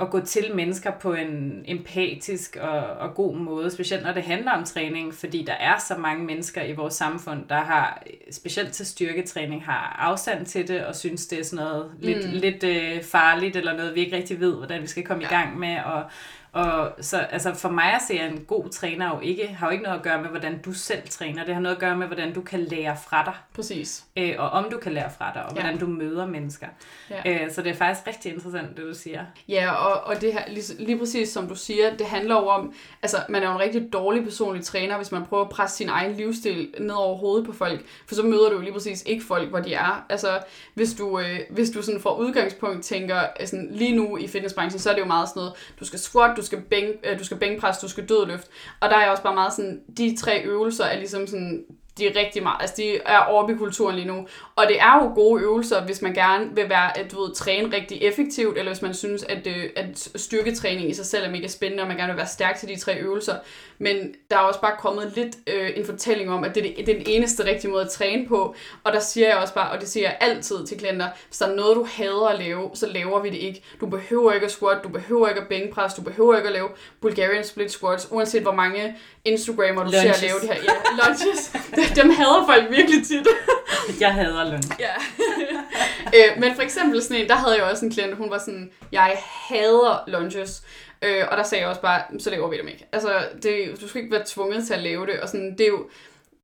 og 0.00 0.10
gå 0.10 0.20
til 0.20 0.54
mennesker 0.54 0.90
på 0.90 1.12
en 1.14 1.64
empatisk 1.64 2.56
og, 2.60 2.78
og 2.78 3.14
god 3.14 3.36
måde, 3.36 3.70
specielt 3.70 4.02
når 4.02 4.12
det 4.12 4.22
handler 4.22 4.52
om 4.52 4.64
træning, 4.64 5.14
fordi 5.14 5.44
der 5.44 5.52
er 5.52 5.78
så 5.78 5.96
mange 5.96 6.24
mennesker 6.24 6.62
i 6.62 6.72
vores 6.72 6.94
samfund, 6.94 7.48
der 7.48 7.60
har, 7.60 8.02
specielt 8.30 8.72
til 8.72 8.86
styrketræning, 8.86 9.64
har 9.64 9.96
afstand 9.98 10.46
til 10.46 10.68
det, 10.68 10.84
og 10.86 10.96
synes, 10.96 11.26
det 11.26 11.38
er 11.38 11.44
sådan 11.44 11.64
noget 11.64 11.90
mm. 11.92 11.98
lidt, 12.00 12.34
lidt 12.34 12.64
øh, 12.64 13.02
farligt, 13.02 13.56
eller 13.56 13.76
noget, 13.76 13.94
vi 13.94 14.00
ikke 14.00 14.16
rigtig 14.16 14.40
ved, 14.40 14.56
hvordan 14.56 14.82
vi 14.82 14.86
skal 14.86 15.04
komme 15.04 15.22
ja. 15.22 15.28
i 15.28 15.32
gang 15.32 15.58
med, 15.58 15.76
og 15.84 16.02
og 16.52 16.92
så 17.00 17.18
altså 17.18 17.54
for 17.54 17.68
mig 17.68 17.94
at 17.94 18.00
se, 18.08 18.14
at 18.14 18.32
en 18.32 18.44
god 18.44 18.68
træner 18.68 19.14
jo 19.14 19.20
ikke, 19.20 19.46
har 19.46 19.66
jo 19.66 19.72
ikke 19.72 19.84
noget 19.84 19.96
at 19.96 20.02
gøre 20.02 20.22
med, 20.22 20.28
hvordan 20.28 20.62
du 20.62 20.72
selv 20.72 21.08
træner. 21.08 21.44
Det 21.44 21.54
har 21.54 21.60
noget 21.60 21.76
at 21.76 21.80
gøre 21.80 21.96
med, 21.96 22.06
hvordan 22.06 22.34
du 22.34 22.40
kan 22.40 22.60
lære 22.60 22.96
fra 23.08 23.24
dig. 23.24 23.34
Præcis. 23.54 24.04
Øh, 24.16 24.34
og 24.38 24.50
om 24.50 24.70
du 24.70 24.78
kan 24.78 24.92
lære 24.92 25.10
fra 25.18 25.30
dig, 25.34 25.44
og 25.44 25.56
ja. 25.56 25.60
hvordan 25.62 25.78
du 25.78 25.86
møder 25.86 26.26
mennesker. 26.26 26.66
Ja. 27.10 27.44
Øh, 27.44 27.52
så 27.52 27.62
det 27.62 27.70
er 27.70 27.74
faktisk 27.74 28.06
rigtig 28.06 28.32
interessant, 28.32 28.76
det 28.76 28.84
du 28.84 28.94
siger. 28.94 29.24
Ja, 29.48 29.72
og, 29.72 30.06
og 30.06 30.20
det 30.20 30.32
her, 30.32 30.42
lige, 30.48 30.74
lige 30.78 30.98
præcis 30.98 31.28
som 31.28 31.48
du 31.48 31.54
siger, 31.54 31.96
det 31.96 32.06
handler 32.06 32.34
jo 32.34 32.46
om, 32.46 32.74
altså 33.02 33.16
man 33.28 33.42
er 33.42 33.46
jo 33.46 33.54
en 33.54 33.60
rigtig 33.60 33.92
dårlig 33.92 34.24
personlig 34.24 34.64
træner, 34.64 34.96
hvis 34.96 35.12
man 35.12 35.26
prøver 35.26 35.44
at 35.44 35.50
presse 35.50 35.76
sin 35.76 35.88
egen 35.88 36.12
livsstil 36.12 36.74
ned 36.78 36.94
over 36.94 37.16
hovedet 37.16 37.46
på 37.46 37.52
folk. 37.52 37.80
For 38.06 38.14
så 38.14 38.22
møder 38.22 38.48
du 38.48 38.54
jo 38.54 38.60
lige 38.60 38.72
præcis 38.72 39.02
ikke 39.06 39.24
folk, 39.24 39.48
hvor 39.48 39.60
de 39.60 39.74
er. 39.74 40.06
Altså 40.08 40.38
hvis 40.74 40.94
du, 40.94 41.20
øh, 41.20 41.40
hvis 41.50 41.70
du 41.70 41.82
sådan 41.82 42.00
fra 42.00 42.18
udgangspunkt 42.18 42.84
tænker, 42.84 43.16
altså, 43.16 43.66
lige 43.70 43.96
nu 43.96 44.16
i 44.16 44.26
fitnessbranchen, 44.26 44.80
så 44.80 44.90
er 44.90 44.94
det 44.94 45.00
jo 45.00 45.06
meget 45.06 45.28
sådan 45.28 45.40
noget, 45.40 45.52
du 45.80 45.84
skal 45.84 45.98
squat, 45.98 46.39
du 46.40 46.46
skal, 46.46 46.60
bænk, 46.60 46.96
øh, 47.04 47.18
du 47.18 47.24
skal 47.24 47.36
bænkpres, 47.36 47.78
du 47.78 47.88
skal 47.88 48.08
dødløft. 48.08 48.48
Og 48.80 48.90
der 48.90 48.96
er 48.96 49.00
jeg 49.00 49.10
også 49.10 49.22
bare 49.22 49.34
meget 49.34 49.52
sådan, 49.52 49.82
de 49.96 50.16
tre 50.16 50.42
øvelser 50.44 50.84
er 50.84 50.96
ligesom 50.96 51.26
sådan 51.26 51.64
de 51.98 52.06
er 52.06 52.16
rigtig 52.16 52.42
meget, 52.42 52.56
altså 52.60 52.74
de 52.76 52.96
er 52.96 53.18
oppe 53.18 53.52
i 53.52 53.56
kulturen 53.56 53.96
lige 53.96 54.06
nu. 54.06 54.26
Og 54.56 54.64
det 54.68 54.80
er 54.80 55.04
jo 55.04 55.14
gode 55.14 55.42
øvelser, 55.42 55.84
hvis 55.84 56.02
man 56.02 56.14
gerne 56.14 56.54
vil 56.54 56.68
være, 56.68 56.98
at 56.98 57.12
du 57.12 57.20
ved, 57.20 57.34
træne 57.34 57.76
rigtig 57.76 58.02
effektivt, 58.02 58.58
eller 58.58 58.72
hvis 58.72 58.82
man 58.82 58.94
synes, 58.94 59.22
at, 59.22 59.46
øh, 59.46 59.70
at 59.76 60.08
styrketræning 60.16 60.90
i 60.90 60.94
sig 60.94 61.06
selv 61.06 61.26
er 61.26 61.30
mega 61.30 61.46
spændende, 61.46 61.82
og 61.82 61.88
man 61.88 61.96
gerne 61.96 62.12
vil 62.12 62.18
være 62.18 62.26
stærk 62.26 62.56
til 62.56 62.68
de 62.68 62.76
tre 62.76 63.00
øvelser. 63.00 63.34
Men 63.82 64.14
der 64.30 64.36
er 64.36 64.40
også 64.40 64.60
bare 64.60 64.76
kommet 64.78 65.12
lidt 65.16 65.36
øh, 65.46 65.70
en 65.76 65.84
fortælling 65.84 66.30
om, 66.30 66.44
at 66.44 66.54
det 66.54 66.66
er, 66.66 66.76
det, 66.76 66.86
det 66.86 66.94
er 66.94 66.98
den 66.98 67.06
eneste 67.06 67.44
rigtige 67.44 67.70
måde 67.70 67.84
at 67.84 67.90
træne 67.90 68.26
på. 68.28 68.54
Og 68.84 68.92
der 68.92 69.00
siger 69.00 69.28
jeg 69.28 69.36
også 69.36 69.54
bare, 69.54 69.70
og 69.70 69.80
det 69.80 69.88
siger 69.88 70.08
jeg 70.08 70.16
altid 70.20 70.66
til 70.66 70.78
klienter, 70.78 71.08
hvis 71.28 71.38
der 71.38 71.46
er 71.46 71.54
noget, 71.54 71.76
du 71.76 71.86
hader 71.92 72.28
at 72.28 72.38
lave, 72.38 72.70
så 72.74 72.86
laver 72.86 73.22
vi 73.22 73.30
det 73.30 73.36
ikke. 73.36 73.62
Du 73.80 73.86
behøver 73.86 74.32
ikke 74.32 74.46
at 74.46 74.52
squat, 74.52 74.78
du 74.84 74.88
behøver 74.88 75.28
ikke 75.28 75.40
at 75.40 75.48
bænkpres, 75.48 75.94
du 75.94 76.02
behøver 76.02 76.36
ikke 76.36 76.46
at 76.46 76.52
lave 76.52 76.68
Bulgarian 77.00 77.44
split 77.44 77.72
squats, 77.72 78.08
uanset 78.10 78.42
hvor 78.42 78.54
mange 78.54 78.96
Instagrammer 79.24 79.84
du 79.84 79.90
lunges. 79.90 80.16
ser 80.16 80.26
lave 80.26 80.40
det 80.40 80.48
her. 80.48 80.54
Ja, 80.54 81.06
lunges. 81.06 81.52
Dem 82.02 82.10
hader 82.10 82.46
folk 82.46 82.70
virkelig 82.70 83.06
tit. 83.06 83.26
jeg 84.00 84.14
hader 84.14 84.44
lunge. 84.44 84.76
Ja. 84.78 84.94
øh, 86.16 86.40
men 86.40 86.54
for 86.54 86.62
eksempel 86.62 87.02
sådan 87.02 87.16
en, 87.16 87.28
der 87.28 87.34
havde 87.34 87.54
jeg 87.56 87.64
også 87.64 87.84
en 87.84 87.92
klient, 87.92 88.16
hun 88.16 88.30
var 88.30 88.38
sådan, 88.38 88.70
jeg 88.92 89.16
hader 89.48 90.04
lunges. 90.06 90.62
Øh, 91.02 91.24
og 91.30 91.36
der 91.36 91.42
sagde 91.42 91.62
jeg 91.62 91.68
også 91.68 91.80
bare, 91.80 92.02
så 92.18 92.30
laver 92.30 92.48
vi 92.48 92.58
dem 92.58 92.68
ikke. 92.68 92.86
Altså, 92.92 93.28
det, 93.42 93.80
du 93.80 93.88
skal 93.88 94.02
ikke 94.02 94.14
være 94.14 94.24
tvunget 94.26 94.66
til 94.66 94.74
at 94.74 94.80
lave 94.80 95.06
det. 95.06 95.20
Og 95.20 95.28
sådan, 95.28 95.52
det 95.58 95.60
er 95.60 95.68
jo, 95.68 95.88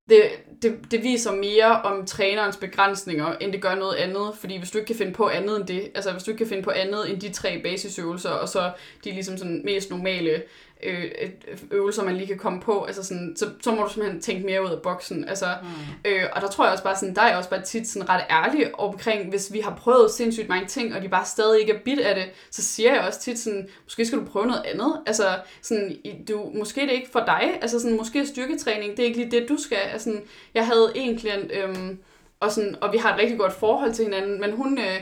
det, 0.08 0.22
det, 0.62 0.78
det 0.90 1.02
viser 1.02 1.32
mere 1.32 1.82
om 1.82 2.06
trænerens 2.06 2.56
begrænsninger, 2.56 3.36
end 3.40 3.52
det 3.52 3.62
gør 3.62 3.74
noget 3.74 3.96
andet. 3.96 4.30
Fordi 4.40 4.58
hvis 4.58 4.70
du 4.70 4.78
ikke 4.78 4.86
kan 4.86 4.96
finde 4.96 5.12
på 5.12 5.28
andet 5.28 5.56
end 5.56 5.66
det, 5.66 5.90
altså 5.94 6.12
hvis 6.12 6.22
du 6.22 6.30
ikke 6.30 6.38
kan 6.38 6.48
finde 6.48 6.62
på 6.62 6.70
andet 6.70 7.10
end 7.10 7.20
de 7.20 7.32
tre 7.32 7.60
basisøvelser, 7.62 8.30
og 8.30 8.48
så 8.48 8.70
de 9.04 9.10
ligesom 9.10 9.38
sådan 9.38 9.62
mest 9.64 9.90
normale 9.90 10.42
øh, 10.82 11.30
øvelser, 11.70 12.04
man 12.04 12.16
lige 12.16 12.26
kan 12.26 12.38
komme 12.38 12.60
på, 12.60 12.84
altså 12.84 13.02
sådan, 13.02 13.34
så, 13.36 13.50
så 13.60 13.74
må 13.74 13.82
du 13.82 13.92
simpelthen 13.92 14.20
tænke 14.22 14.46
mere 14.46 14.64
ud 14.64 14.70
af 14.70 14.82
boksen. 14.82 15.28
Altså, 15.28 15.46
mm. 15.62 16.10
øh, 16.10 16.22
og 16.32 16.42
der 16.42 16.48
tror 16.48 16.64
jeg 16.64 16.72
også 16.72 16.84
bare 16.84 16.96
sådan, 16.96 17.14
der 17.14 17.22
er 17.22 17.28
jeg 17.28 17.36
også 17.36 17.50
bare 17.50 17.62
tit 17.62 17.88
sådan 17.88 18.08
ret 18.08 18.24
ærlig 18.30 18.80
omkring, 18.80 19.28
hvis 19.28 19.52
vi 19.52 19.60
har 19.60 19.74
prøvet 19.74 20.10
sindssygt 20.10 20.48
mange 20.48 20.66
ting, 20.66 20.94
og 20.94 21.02
de 21.02 21.08
bare 21.08 21.24
stadig 21.24 21.60
ikke 21.60 21.72
er 21.72 21.78
bit 21.84 22.00
af 22.00 22.14
det, 22.14 22.24
så 22.50 22.62
siger 22.62 22.94
jeg 22.94 23.04
også 23.06 23.20
tit 23.20 23.38
sådan, 23.38 23.68
måske 23.84 24.06
skal 24.06 24.18
du 24.18 24.24
prøve 24.24 24.46
noget 24.46 24.62
andet. 24.64 25.00
Altså, 25.06 25.24
sådan, 25.62 25.96
du, 26.28 26.50
måske 26.54 26.80
det 26.80 26.88
er 26.88 26.92
ikke 26.92 27.10
for 27.12 27.24
dig, 27.26 27.58
altså 27.62 27.80
sådan, 27.80 27.96
måske 27.96 28.26
styrketræning, 28.26 28.90
det 28.96 28.98
er 29.02 29.06
ikke 29.06 29.18
lige 29.18 29.30
det, 29.30 29.48
du 29.48 29.56
skal. 29.58 29.78
Altså, 29.92 30.20
jeg 30.54 30.66
havde 30.66 30.92
en 30.94 31.18
klient, 31.18 31.52
øh, 31.52 31.96
og, 32.40 32.52
sådan, 32.52 32.76
og 32.80 32.92
vi 32.92 32.98
har 32.98 33.14
et 33.14 33.20
rigtig 33.20 33.38
godt 33.38 33.52
forhold 33.52 33.92
til 33.92 34.04
hinanden, 34.04 34.40
men 34.40 34.52
hun... 34.52 34.78
Øh, 34.78 35.00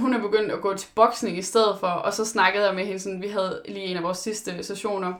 hun 0.00 0.14
er 0.14 0.20
begyndt 0.20 0.52
at 0.52 0.60
gå 0.60 0.74
til 0.74 0.88
boksning 0.94 1.38
i 1.38 1.42
stedet 1.42 1.76
for, 1.80 1.86
og 1.86 2.14
så 2.14 2.24
snakkede 2.24 2.66
jeg 2.66 2.74
med 2.74 2.84
hende, 2.84 3.00
sådan, 3.00 3.22
vi 3.22 3.28
havde 3.28 3.62
lige 3.68 3.84
en 3.84 3.96
af 3.96 4.02
vores 4.02 4.18
sidste 4.18 4.62
sessioner, 4.62 5.12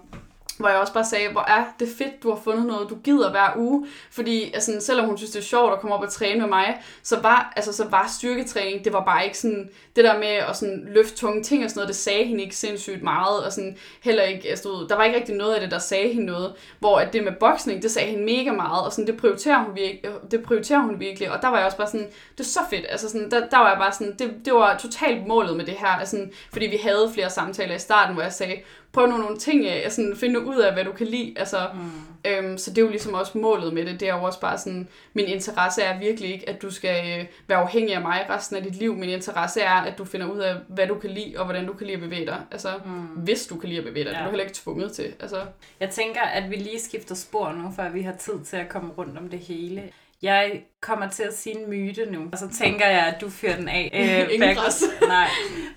hvor 0.59 0.69
jeg 0.69 0.79
også 0.79 0.93
bare 0.93 1.05
sagde, 1.05 1.29
hvor 1.33 1.41
er 1.41 1.65
det 1.79 1.89
fedt, 1.99 2.23
du 2.23 2.31
har 2.31 2.41
fundet 2.45 2.67
noget, 2.67 2.91
du 2.91 2.97
gider 3.05 3.31
hver 3.31 3.53
uge. 3.57 3.87
Fordi 4.11 4.53
altså, 4.55 4.77
selvom 4.81 5.07
hun 5.07 5.17
synes, 5.17 5.31
det 5.31 5.39
er 5.39 5.45
sjovt 5.45 5.73
at 5.73 5.81
komme 5.81 5.97
op 5.97 6.03
og 6.03 6.13
træne 6.13 6.41
med 6.41 6.49
mig, 6.49 6.83
så 7.03 7.21
var, 7.21 7.53
altså, 7.57 7.73
så 7.73 7.89
var 7.89 8.07
styrketræning, 8.19 8.85
det 8.85 8.93
var 8.93 9.05
bare 9.05 9.25
ikke 9.25 9.39
sådan, 9.39 9.71
det 9.97 10.05
der 10.05 10.19
med 10.19 10.27
at 10.27 10.57
sådan, 10.57 10.89
løfte 10.89 11.17
tunge 11.17 11.43
ting 11.43 11.65
og 11.65 11.71
sådan 11.71 11.79
noget, 11.79 11.89
det 11.89 11.97
sagde 11.97 12.25
hende 12.25 12.43
ikke 12.43 12.57
sindssygt 12.57 13.03
meget. 13.03 13.45
Og 13.45 13.53
sådan, 13.53 13.77
heller 14.03 14.23
ikke, 14.23 14.49
altså, 14.49 14.87
der 14.89 14.97
var 14.97 15.05
ikke 15.05 15.17
rigtig 15.19 15.35
noget 15.35 15.55
af 15.55 15.61
det, 15.61 15.71
der 15.71 15.79
sagde 15.79 16.09
hende 16.09 16.27
noget. 16.27 16.53
Hvor 16.79 16.99
at 16.99 17.13
det 17.13 17.25
med 17.25 17.33
boksning, 17.41 17.83
det 17.83 17.91
sagde 17.91 18.11
hende 18.11 18.25
mega 18.25 18.53
meget, 18.53 18.85
og 18.85 18.93
sådan, 18.93 19.07
det, 19.07 19.17
prioriterer 19.17 19.65
hun 19.65 19.75
virkelig, 19.75 20.13
det 20.31 20.43
prioriterer 20.43 20.81
hun 20.81 21.01
virkelig. 21.01 21.31
Og 21.31 21.43
der 21.43 21.49
var 21.49 21.57
jeg 21.57 21.67
også 21.67 21.79
bare 21.79 21.87
sådan, 21.87 22.09
det 22.39 22.41
er 22.41 22.49
så 22.49 22.61
fedt. 22.71 22.87
Altså, 22.89 23.09
sådan, 23.09 23.31
der, 23.31 23.49
der 23.49 23.59
var 23.59 23.69
jeg 23.69 23.79
bare 23.79 23.93
sådan, 23.93 24.17
det, 24.19 24.35
det 24.45 24.55
var 24.55 24.77
totalt 24.77 25.27
målet 25.27 25.57
med 25.57 25.65
det 25.65 25.75
her. 25.75 25.89
Altså, 25.89 26.27
fordi 26.53 26.67
vi 26.67 26.77
havde 26.77 27.11
flere 27.15 27.31
samtaler 27.31 27.75
i 27.75 27.79
starten, 27.79 28.15
hvor 28.15 28.23
jeg 28.23 28.33
sagde, 28.33 28.57
prøv 28.95 29.07
nu 29.07 29.17
nogle 29.17 29.39
ting 29.39 29.67
af, 29.67 29.81
altså 29.85 30.13
finde 30.17 30.47
ud 30.47 30.57
af, 30.57 30.73
hvad 30.73 30.85
du 30.85 30.93
kan 30.93 31.07
lide. 31.07 31.35
Altså, 31.37 31.59
mm. 31.75 32.31
øhm, 32.31 32.59
så 32.59 32.71
det 32.71 32.79
er 32.79 32.83
jo 32.83 32.89
ligesom 32.89 33.15
også 33.15 33.39
målet 33.39 33.75
med 33.75 33.87
det. 33.87 34.01
Det 34.01 34.09
er 34.09 34.15
jo 34.17 34.23
også 34.23 34.41
bare 34.41 34.59
sådan, 34.59 34.89
min 35.15 35.27
interesse 35.27 35.83
er 35.83 35.99
virkelig 35.99 36.33
ikke, 36.33 36.49
at 36.49 36.63
du 36.63 36.71
skal 36.71 37.21
øh, 37.21 37.27
være 37.49 37.59
afhængig 37.59 37.95
af 37.95 38.01
mig 38.01 38.27
resten 38.31 38.57
af 38.57 38.63
dit 38.63 38.75
liv. 38.75 38.97
Min 38.97 39.09
interesse 39.09 39.61
er, 39.61 39.75
at 39.75 39.99
du 39.99 40.05
finder 40.05 40.27
ud 40.27 40.39
af, 40.39 40.57
hvad 40.69 40.87
du 40.87 40.95
kan 40.95 41.11
lide, 41.11 41.35
og 41.39 41.45
hvordan 41.45 41.67
du 41.67 41.73
kan 41.73 41.87
lide 41.87 41.97
at 41.97 42.03
bevæge 42.03 42.27
dig. 42.27 42.41
Altså, 42.51 42.69
mm. 42.85 42.93
hvis 43.01 43.47
du 43.47 43.57
kan 43.57 43.69
lide 43.69 43.79
at 43.79 43.87
bevæge 43.87 44.05
dig. 44.05 44.13
Ja. 44.13 44.17
Det 44.17 44.21
er 44.21 44.25
du 44.25 44.31
heller 44.31 44.45
ikke 44.45 44.57
tvunget 44.57 44.93
til. 44.93 45.15
Altså. 45.21 45.41
Jeg 45.81 45.91
tænker, 45.91 46.21
at 46.21 46.51
vi 46.51 46.57
lige 46.57 46.81
skifter 46.81 47.15
spor 47.15 47.53
nu, 47.53 47.73
for 47.77 47.89
vi 47.89 48.03
har 48.03 48.13
tid 48.13 48.45
til 48.45 48.57
at 48.57 48.69
komme 48.69 48.91
rundt 48.99 49.19
om 49.19 49.29
det 49.29 49.39
hele. 49.39 49.83
Jeg 50.25 50.63
kommer 50.81 51.11
til 51.11 51.23
at 51.23 51.35
sige 51.37 51.59
en 51.59 51.71
myte 51.71 52.11
nu, 52.11 52.29
og 52.33 52.39
så 52.39 52.49
tænker 52.49 52.87
jeg, 52.87 53.07
at 53.07 53.21
du 53.21 53.29
fyrer 53.31 53.57
den 53.57 53.69
af. 53.69 53.91
Øh, 53.95 54.33
Ingen 54.35 54.49
jeg, 54.49 54.57
kunne, 54.57 55.09
nej, 55.09 55.29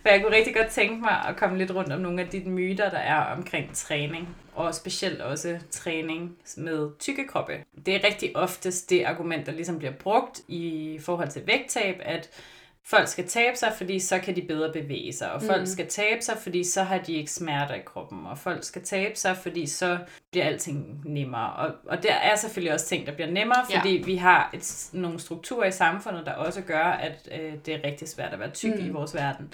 for 0.02 0.10
jeg 0.10 0.22
kunne 0.22 0.36
rigtig 0.36 0.56
godt 0.56 0.68
tænke 0.68 1.02
mig 1.02 1.26
at 1.30 1.36
komme 1.36 1.58
lidt 1.58 1.76
rundt 1.76 1.94
om 1.94 2.00
nogle 2.00 2.22
af 2.22 2.28
de 2.28 2.40
myter, 2.40 2.90
der 2.90 2.98
er 2.98 3.36
omkring 3.36 3.70
træning. 3.74 4.36
Og 4.56 4.76
specielt 4.76 5.22
også 5.22 5.60
træning 5.72 6.38
med 6.58 6.90
tykke 7.00 7.28
kroppe. 7.28 7.54
Det 7.86 7.96
er 7.96 8.08
rigtig 8.08 8.36
oftest 8.36 8.90
det 8.90 9.04
argument, 9.04 9.46
der 9.46 9.52
ligesom 9.52 9.78
bliver 9.78 9.94
brugt 9.94 10.42
i 10.48 11.00
forhold 11.02 11.30
til 11.30 11.48
vægttab, 11.48 11.96
at 12.02 12.30
folk 12.90 13.08
skal 13.08 13.28
tabe 13.28 13.58
sig, 13.58 13.74
fordi 13.78 14.00
så 14.00 14.20
kan 14.20 14.36
de 14.36 14.42
bedre 14.42 14.74
bevæge 14.74 15.14
sig, 15.14 15.32
og 15.32 15.42
folk 15.42 15.60
mm. 15.60 15.66
skal 15.66 15.88
tabe 15.88 16.22
sig, 16.22 16.38
fordi 16.38 16.64
så 16.64 16.84
har 16.84 16.98
de 16.98 17.14
ikke 17.14 17.32
smerter 17.32 17.76
i 17.76 17.82
kroppen, 17.86 18.26
og 18.26 18.38
folk 18.38 18.64
skal 18.64 18.84
tabe 18.84 19.16
sig, 19.16 19.38
fordi 19.38 19.68
så 19.68 19.98
bliver 20.32 20.46
alting 20.46 21.02
nemmere. 21.06 21.54
Og, 21.54 21.72
og 21.86 22.04
der 22.04 22.14
er 22.14 22.36
selvfølgelig 22.36 22.74
også 22.74 22.86
ting, 22.86 23.06
der 23.06 23.14
bliver 23.14 23.32
nemmere, 23.32 23.66
fordi 23.72 23.98
ja. 23.98 24.04
vi 24.06 24.16
har 24.16 24.50
et, 24.54 24.90
nogle 24.94 25.20
strukturer 25.20 25.68
i 25.68 25.72
samfundet, 25.72 26.26
der 26.26 26.32
også 26.32 26.62
gør, 26.62 26.84
at 26.84 27.30
øh, 27.32 27.54
det 27.66 27.74
er 27.74 27.80
rigtig 27.84 28.08
svært 28.08 28.34
at 28.34 28.40
være 28.40 28.52
tyk 28.52 28.80
mm. 28.80 28.86
i 28.86 28.90
vores 28.90 29.16
verden. 29.16 29.54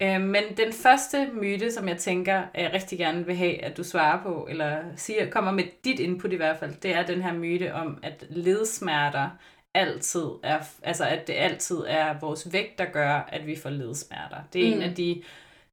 Øh, 0.00 0.20
men 0.20 0.42
den 0.56 0.72
første 0.72 1.28
myte, 1.32 1.72
som 1.72 1.88
jeg 1.88 1.98
tænker, 1.98 2.42
at 2.54 2.62
jeg 2.62 2.72
rigtig 2.72 2.98
gerne 2.98 3.26
vil 3.26 3.36
have, 3.36 3.64
at 3.64 3.76
du 3.76 3.82
svarer 3.82 4.22
på, 4.22 4.46
eller 4.50 4.78
siger, 4.96 5.30
kommer 5.30 5.52
med 5.52 5.64
dit 5.84 6.00
input 6.00 6.32
i 6.32 6.36
hvert 6.36 6.56
fald, 6.56 6.74
det 6.82 6.94
er 6.94 7.06
den 7.06 7.22
her 7.22 7.32
myte 7.32 7.74
om, 7.74 7.98
at 8.02 8.24
ledsmerter 8.30 9.28
altid 9.74 10.26
er, 10.42 10.58
altså 10.82 11.04
at 11.04 11.26
det 11.26 11.32
altid 11.32 11.76
er 11.86 12.14
vores 12.20 12.52
vægt, 12.52 12.78
der 12.78 12.84
gør, 12.84 13.28
at 13.28 13.46
vi 13.46 13.56
får 13.56 13.70
ledsmerter. 13.70 14.36
Det 14.52 14.68
er 14.68 14.74
mm. 14.74 14.76
en 14.76 14.82
af 14.82 14.94
de 14.94 15.22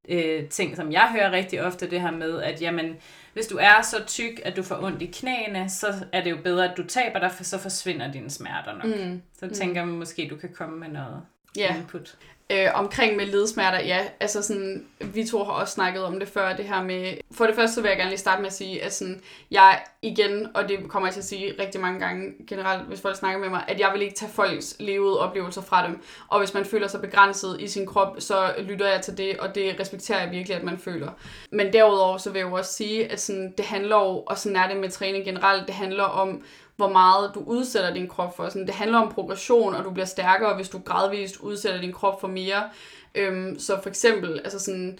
øh, 0.08 0.48
ting, 0.48 0.76
som 0.76 0.92
jeg 0.92 1.08
hører 1.12 1.30
rigtig 1.30 1.62
ofte, 1.62 1.90
det 1.90 2.00
her 2.00 2.10
med, 2.10 2.42
at 2.42 2.62
jamen, 2.62 2.96
hvis 3.32 3.46
du 3.46 3.56
er 3.60 3.82
så 3.82 4.04
tyk, 4.06 4.40
at 4.44 4.56
du 4.56 4.62
får 4.62 4.82
ondt 4.82 5.02
i 5.02 5.06
knæene, 5.06 5.70
så 5.70 5.94
er 6.12 6.24
det 6.24 6.30
jo 6.30 6.36
bedre, 6.44 6.70
at 6.70 6.76
du 6.76 6.86
taber 6.86 7.18
dig, 7.18 7.32
for 7.32 7.44
så 7.44 7.58
forsvinder 7.58 8.12
dine 8.12 8.30
smerter 8.30 8.74
nok. 8.74 8.84
Mm. 8.84 9.22
Så 9.38 9.46
mm. 9.46 9.52
tænker 9.52 9.84
man 9.84 9.94
måske, 9.94 10.28
du 10.30 10.36
kan 10.36 10.52
komme 10.54 10.78
med 10.78 10.88
noget 10.88 11.22
yeah. 11.58 11.78
input. 11.78 12.16
Øh, 12.52 12.68
omkring 12.74 13.16
med 13.16 13.26
ledsmerter, 13.26 13.80
ja, 13.80 14.06
altså 14.20 14.42
sådan, 14.42 14.86
vi 15.00 15.24
to 15.26 15.44
har 15.44 15.52
også 15.52 15.74
snakket 15.74 16.04
om 16.04 16.18
det 16.18 16.28
før, 16.28 16.56
det 16.56 16.64
her 16.64 16.82
med, 16.82 17.14
for 17.30 17.46
det 17.46 17.54
første 17.54 17.74
så 17.74 17.80
vil 17.80 17.88
jeg 17.88 17.96
gerne 17.96 18.10
lige 18.10 18.18
starte 18.18 18.42
med 18.42 18.46
at 18.46 18.52
sige, 18.52 18.82
at 18.82 18.94
sådan, 18.94 19.20
jeg 19.50 19.80
igen, 20.02 20.48
og 20.54 20.68
det 20.68 20.78
kommer 20.88 21.06
jeg 21.08 21.12
til 21.12 21.20
at 21.20 21.24
sige 21.24 21.54
rigtig 21.58 21.80
mange 21.80 22.00
gange 22.00 22.32
generelt, 22.46 22.82
hvis 22.88 23.00
folk 23.00 23.16
snakker 23.16 23.40
med 23.40 23.48
mig, 23.48 23.64
at 23.68 23.80
jeg 23.80 23.90
vil 23.92 24.02
ikke 24.02 24.14
tage 24.14 24.32
folks 24.32 24.76
levede 24.80 25.20
oplevelser 25.20 25.62
fra 25.62 25.86
dem, 25.86 26.02
og 26.28 26.38
hvis 26.38 26.54
man 26.54 26.64
føler 26.64 26.88
sig 26.88 27.00
begrænset 27.00 27.60
i 27.60 27.68
sin 27.68 27.86
krop, 27.86 28.16
så 28.18 28.54
lytter 28.58 28.88
jeg 28.88 29.00
til 29.00 29.18
det, 29.18 29.38
og 29.38 29.54
det 29.54 29.80
respekterer 29.80 30.22
jeg 30.22 30.30
virkelig, 30.30 30.56
at 30.56 30.64
man 30.64 30.78
føler. 30.78 31.10
Men 31.50 31.72
derudover 31.72 32.18
så 32.18 32.30
vil 32.30 32.38
jeg 32.38 32.48
jo 32.48 32.54
også 32.54 32.72
sige, 32.72 33.12
at 33.12 33.20
sådan, 33.20 33.54
det 33.58 33.64
handler 33.64 33.96
jo, 33.96 34.22
og 34.26 34.38
sådan 34.38 34.56
er 34.56 34.68
det 34.68 34.76
med 34.76 34.90
træning 34.90 35.24
generelt, 35.24 35.66
det 35.66 35.74
handler 35.74 36.04
om, 36.04 36.42
hvor 36.76 36.88
meget 36.88 37.30
du 37.34 37.42
udsætter 37.46 37.94
din 37.94 38.08
krop 38.08 38.36
for. 38.36 38.48
Sådan, 38.48 38.66
det 38.66 38.74
handler 38.74 38.98
om 38.98 39.12
progression, 39.12 39.74
og 39.74 39.84
du 39.84 39.90
bliver 39.90 40.06
stærkere, 40.06 40.54
hvis 40.56 40.68
du 40.68 40.78
gradvist 40.78 41.36
udsætter 41.36 41.80
din 41.80 41.92
krop 41.92 42.20
for 42.20 42.28
mere. 42.28 42.62
Øhm, 43.14 43.58
så 43.58 43.78
for 43.82 43.88
eksempel, 43.88 44.40
altså 44.44 44.58
sådan, 44.58 44.98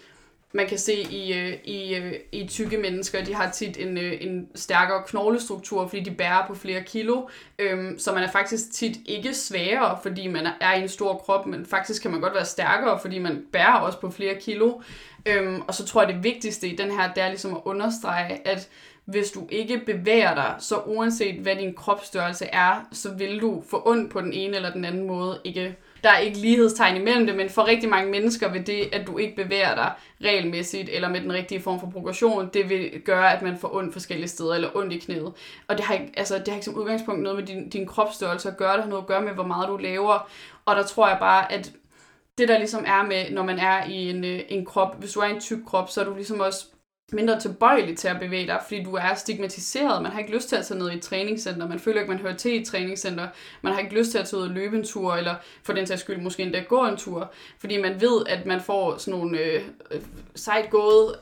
man 0.55 0.67
kan 0.67 0.79
se 0.79 0.95
i, 0.95 1.33
øh, 1.33 1.55
i, 1.65 1.95
øh, 1.95 2.13
i 2.33 2.47
tykke 2.47 2.79
mennesker, 2.79 3.25
de 3.25 3.35
har 3.35 3.51
tit 3.51 3.77
en, 3.81 3.99
øh, 3.99 4.13
en 4.21 4.49
stærkere 4.55 5.03
knoglestruktur, 5.07 5.87
fordi 5.87 6.03
de 6.03 6.11
bærer 6.11 6.47
på 6.47 6.55
flere 6.55 6.83
kilo. 6.83 7.29
Øhm, 7.59 7.99
så 7.99 8.13
man 8.13 8.23
er 8.23 8.31
faktisk 8.31 8.73
tit 8.73 8.97
ikke 9.07 9.35
svagere, 9.35 9.99
fordi 10.03 10.27
man 10.27 10.47
er 10.61 10.75
i 10.75 10.83
en 10.83 10.89
stor 10.89 11.15
krop, 11.15 11.47
men 11.47 11.67
faktisk 11.67 12.03
kan 12.03 12.11
man 12.11 12.21
godt 12.21 12.35
være 12.35 12.45
stærkere, 12.45 12.99
fordi 13.01 13.19
man 13.19 13.43
bærer 13.53 13.75
også 13.75 14.01
på 14.01 14.11
flere 14.11 14.35
kilo. 14.41 14.81
Øhm, 15.27 15.63
og 15.69 15.75
så 15.75 15.87
tror 15.87 16.03
jeg, 16.03 16.15
det 16.15 16.25
vigtigste 16.25 16.69
i 16.69 16.77
den 16.77 16.91
her, 16.91 17.13
det 17.13 17.23
er 17.23 17.29
ligesom 17.29 17.55
at 17.55 17.61
understrege, 17.65 18.49
at 18.49 18.69
hvis 19.05 19.31
du 19.31 19.47
ikke 19.51 19.79
bevæger 19.87 20.35
dig, 20.35 20.55
så 20.59 20.77
uanset 20.77 21.41
hvad 21.41 21.57
din 21.57 21.75
kropsstørrelse 21.75 22.45
er, 22.45 22.89
så 22.93 23.15
vil 23.15 23.41
du 23.41 23.63
få 23.71 23.83
ondt 23.87 24.13
på 24.13 24.21
den 24.21 24.33
ene 24.33 24.57
eller 24.57 24.73
den 24.73 24.85
anden 24.85 25.07
måde. 25.07 25.41
Ikke, 25.45 25.77
der 26.05 26.11
er 26.11 26.19
ikke 26.19 26.39
lighedstegn 26.39 26.97
imellem 26.97 27.27
det, 27.27 27.37
men 27.37 27.51
for 27.51 27.67
rigtig 27.67 27.91
mange 27.91 28.11
mennesker 28.11 28.53
vil 28.53 28.67
det, 28.67 28.89
at 28.93 29.07
du 29.07 29.19
ikke 29.19 29.37
bevæger 29.37 29.75
dig 29.75 29.93
regelmæssigt 30.25 30.89
eller 30.89 31.09
med 31.09 31.21
den 31.21 31.33
rigtige 31.33 31.63
form 31.63 31.81
for 31.81 31.91
progression, 31.91 32.51
det 32.55 32.69
vil 32.69 33.03
gøre, 33.05 33.37
at 33.37 33.43
man 33.43 33.59
får 33.59 33.75
ondt 33.75 33.93
forskellige 33.93 34.29
steder 34.29 34.55
eller 34.55 34.77
ondt 34.77 34.93
i 34.93 34.99
knæet. 34.99 35.33
Og 35.69 35.77
det 35.77 35.81
har 35.81 35.95
ikke, 35.95 36.13
altså, 36.17 36.39
det 36.39 36.49
har 36.49 36.55
ikke 36.55 36.65
som 36.65 36.75
udgangspunkt 36.75 37.23
noget 37.23 37.39
med 37.39 37.47
din, 37.47 37.69
din 37.69 37.87
kropsstørrelse 37.87 38.49
at 38.49 38.57
gøre, 38.57 38.73
det 38.73 38.83
har 38.83 38.91
noget 38.91 39.03
at 39.03 39.09
gøre 39.09 39.23
med, 39.23 39.33
hvor 39.33 39.47
meget 39.47 39.69
du 39.69 39.77
laver. 39.77 40.31
Og 40.67 40.77
der 40.77 40.83
tror 40.83 41.09
jeg 41.09 41.17
bare, 41.21 41.53
at 41.53 41.73
det 42.39 42.49
der 42.49 42.59
ligesom 42.59 42.85
er 42.87 43.03
med, 43.03 43.31
når 43.31 43.43
man 43.43 43.59
er 43.59 43.85
i 43.85 44.11
en, 44.11 44.25
øh, 44.25 44.41
en 44.49 44.65
krop, 44.65 44.99
hvis 44.99 45.13
du 45.13 45.21
er 45.21 45.27
i 45.27 45.31
en 45.31 45.41
tyk 45.41 45.59
krop, 45.67 45.91
så 45.91 46.01
er 46.01 46.05
du 46.05 46.15
ligesom 46.15 46.41
også 46.41 46.67
mindre 47.13 47.41
tilbøjelig 47.41 47.99
til 47.99 48.09
at 48.09 48.21
bevæge 48.21 48.47
dig, 48.47 48.61
fordi 48.63 48.83
du 48.83 48.95
er 48.95 49.15
stigmatiseret. 49.15 50.03
Man 50.03 50.13
har 50.13 50.19
ikke 50.19 50.35
lyst 50.35 50.49
til 50.49 50.57
at 50.57 50.67
tage 50.67 50.79
ned 50.79 50.91
i 50.91 50.95
et 50.95 51.03
træningscenter. 51.03 51.69
Man 51.69 51.79
føler 51.79 52.01
ikke, 52.01 52.13
man 52.13 52.21
hører 52.21 52.37
til 52.37 52.53
i 52.53 52.61
et 52.61 52.67
træningscenter. 52.67 53.29
Man 53.63 53.73
har 53.73 53.81
ikke 53.81 53.95
lyst 53.95 54.11
til 54.11 54.19
at 54.19 54.29
tage 54.29 54.41
ud 54.41 54.49
og 54.49 54.55
løbe 54.55 54.77
en 54.77 54.85
tur, 54.85 55.15
eller 55.15 55.35
for 55.63 55.73
den 55.73 55.87
sags 55.87 56.01
skyld 56.01 56.21
måske 56.21 56.43
endda 56.43 56.61
gå 56.69 56.87
en 56.87 56.97
tur. 56.97 57.33
Fordi 57.59 57.83
man 57.83 58.01
ved, 58.01 58.27
at 58.27 58.47
man 58.47 58.61
får 58.61 58.97
sådan 58.97 59.19
nogle 59.19 59.39
øh, 59.39 59.63
øh 59.91 60.01
sejt 60.35 60.71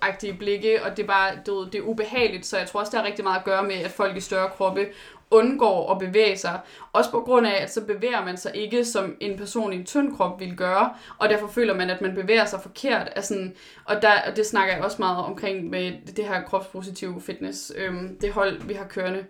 agtige 0.01 0.35
blikke, 0.35 0.85
og 0.85 0.97
det 0.97 1.03
er 1.03 1.07
bare 1.07 1.31
det, 1.47 1.73
det 1.73 1.79
er 1.79 1.83
ubehageligt. 1.83 2.47
Så 2.47 2.59
jeg 2.59 2.69
tror 2.69 2.81
også, 2.81 2.91
det 2.91 3.01
har 3.01 3.07
rigtig 3.07 3.25
meget 3.25 3.39
at 3.39 3.45
gøre 3.45 3.63
med, 3.63 3.75
at 3.75 3.91
folk 3.91 4.17
i 4.17 4.21
større 4.21 4.51
kroppe 4.51 4.87
undgår 5.31 5.93
at 5.93 5.99
bevæge 5.99 6.39
sig. 6.39 6.61
Også 6.93 7.11
på 7.11 7.21
grund 7.21 7.47
af, 7.47 7.63
at 7.63 7.73
så 7.73 7.85
bevæger 7.85 8.25
man 8.25 8.37
sig 8.37 8.57
ikke, 8.57 8.85
som 8.85 9.17
en 9.21 9.39
person 9.39 9.73
i 9.73 9.77
en 9.77 9.85
tynd 9.85 10.17
krop 10.17 10.41
vil 10.41 10.57
gøre, 10.57 10.95
og 11.19 11.29
derfor 11.29 11.47
føler 11.47 11.75
man, 11.75 11.91
at 11.91 12.01
man 12.01 12.15
bevæger 12.15 12.45
sig 12.45 12.61
forkert. 12.63 13.09
Altså, 13.17 13.51
og, 13.85 14.03
der, 14.03 14.13
og 14.31 14.37
det 14.37 14.47
snakker 14.47 14.75
jeg 14.75 14.85
også 14.85 14.97
meget 14.99 15.25
omkring 15.25 15.71
med 15.71 15.93
det 16.17 16.25
her 16.25 16.43
kropspositive 16.43 17.23
fitness, 17.23 17.73
øhm, 17.77 18.19
det 18.21 18.33
hold, 18.33 18.63
vi 18.63 18.75
har 18.75 18.85
kørende. 18.85 19.25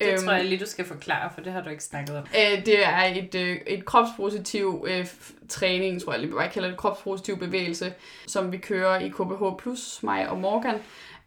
Det 0.00 0.08
øhm, 0.08 0.18
tror 0.18 0.32
jeg 0.32 0.44
lige, 0.44 0.60
du 0.60 0.66
skal 0.66 0.84
forklare, 0.84 1.30
for 1.34 1.40
det 1.40 1.52
har 1.52 1.60
du 1.60 1.68
ikke 1.70 1.84
snakket 1.84 2.16
om. 2.16 2.24
Øh, 2.24 2.66
det 2.66 2.84
er 2.84 3.04
et, 3.04 3.34
øh, 3.34 3.56
et 3.66 3.84
kropspositiv 3.84 4.86
øh, 4.88 5.06
træning, 5.48 6.02
tror 6.02 6.12
jeg 6.12 6.20
lige, 6.20 6.40
jeg 6.40 6.50
kalder 6.50 6.68
det 6.68 6.78
kropspositiv 6.78 7.38
bevægelse, 7.38 7.94
som 8.26 8.52
vi 8.52 8.56
kører 8.56 8.98
i 8.98 9.08
KBH 9.08 9.58
Plus, 9.58 10.02
mig 10.02 10.28
og 10.28 10.38
Morgan 10.38 10.76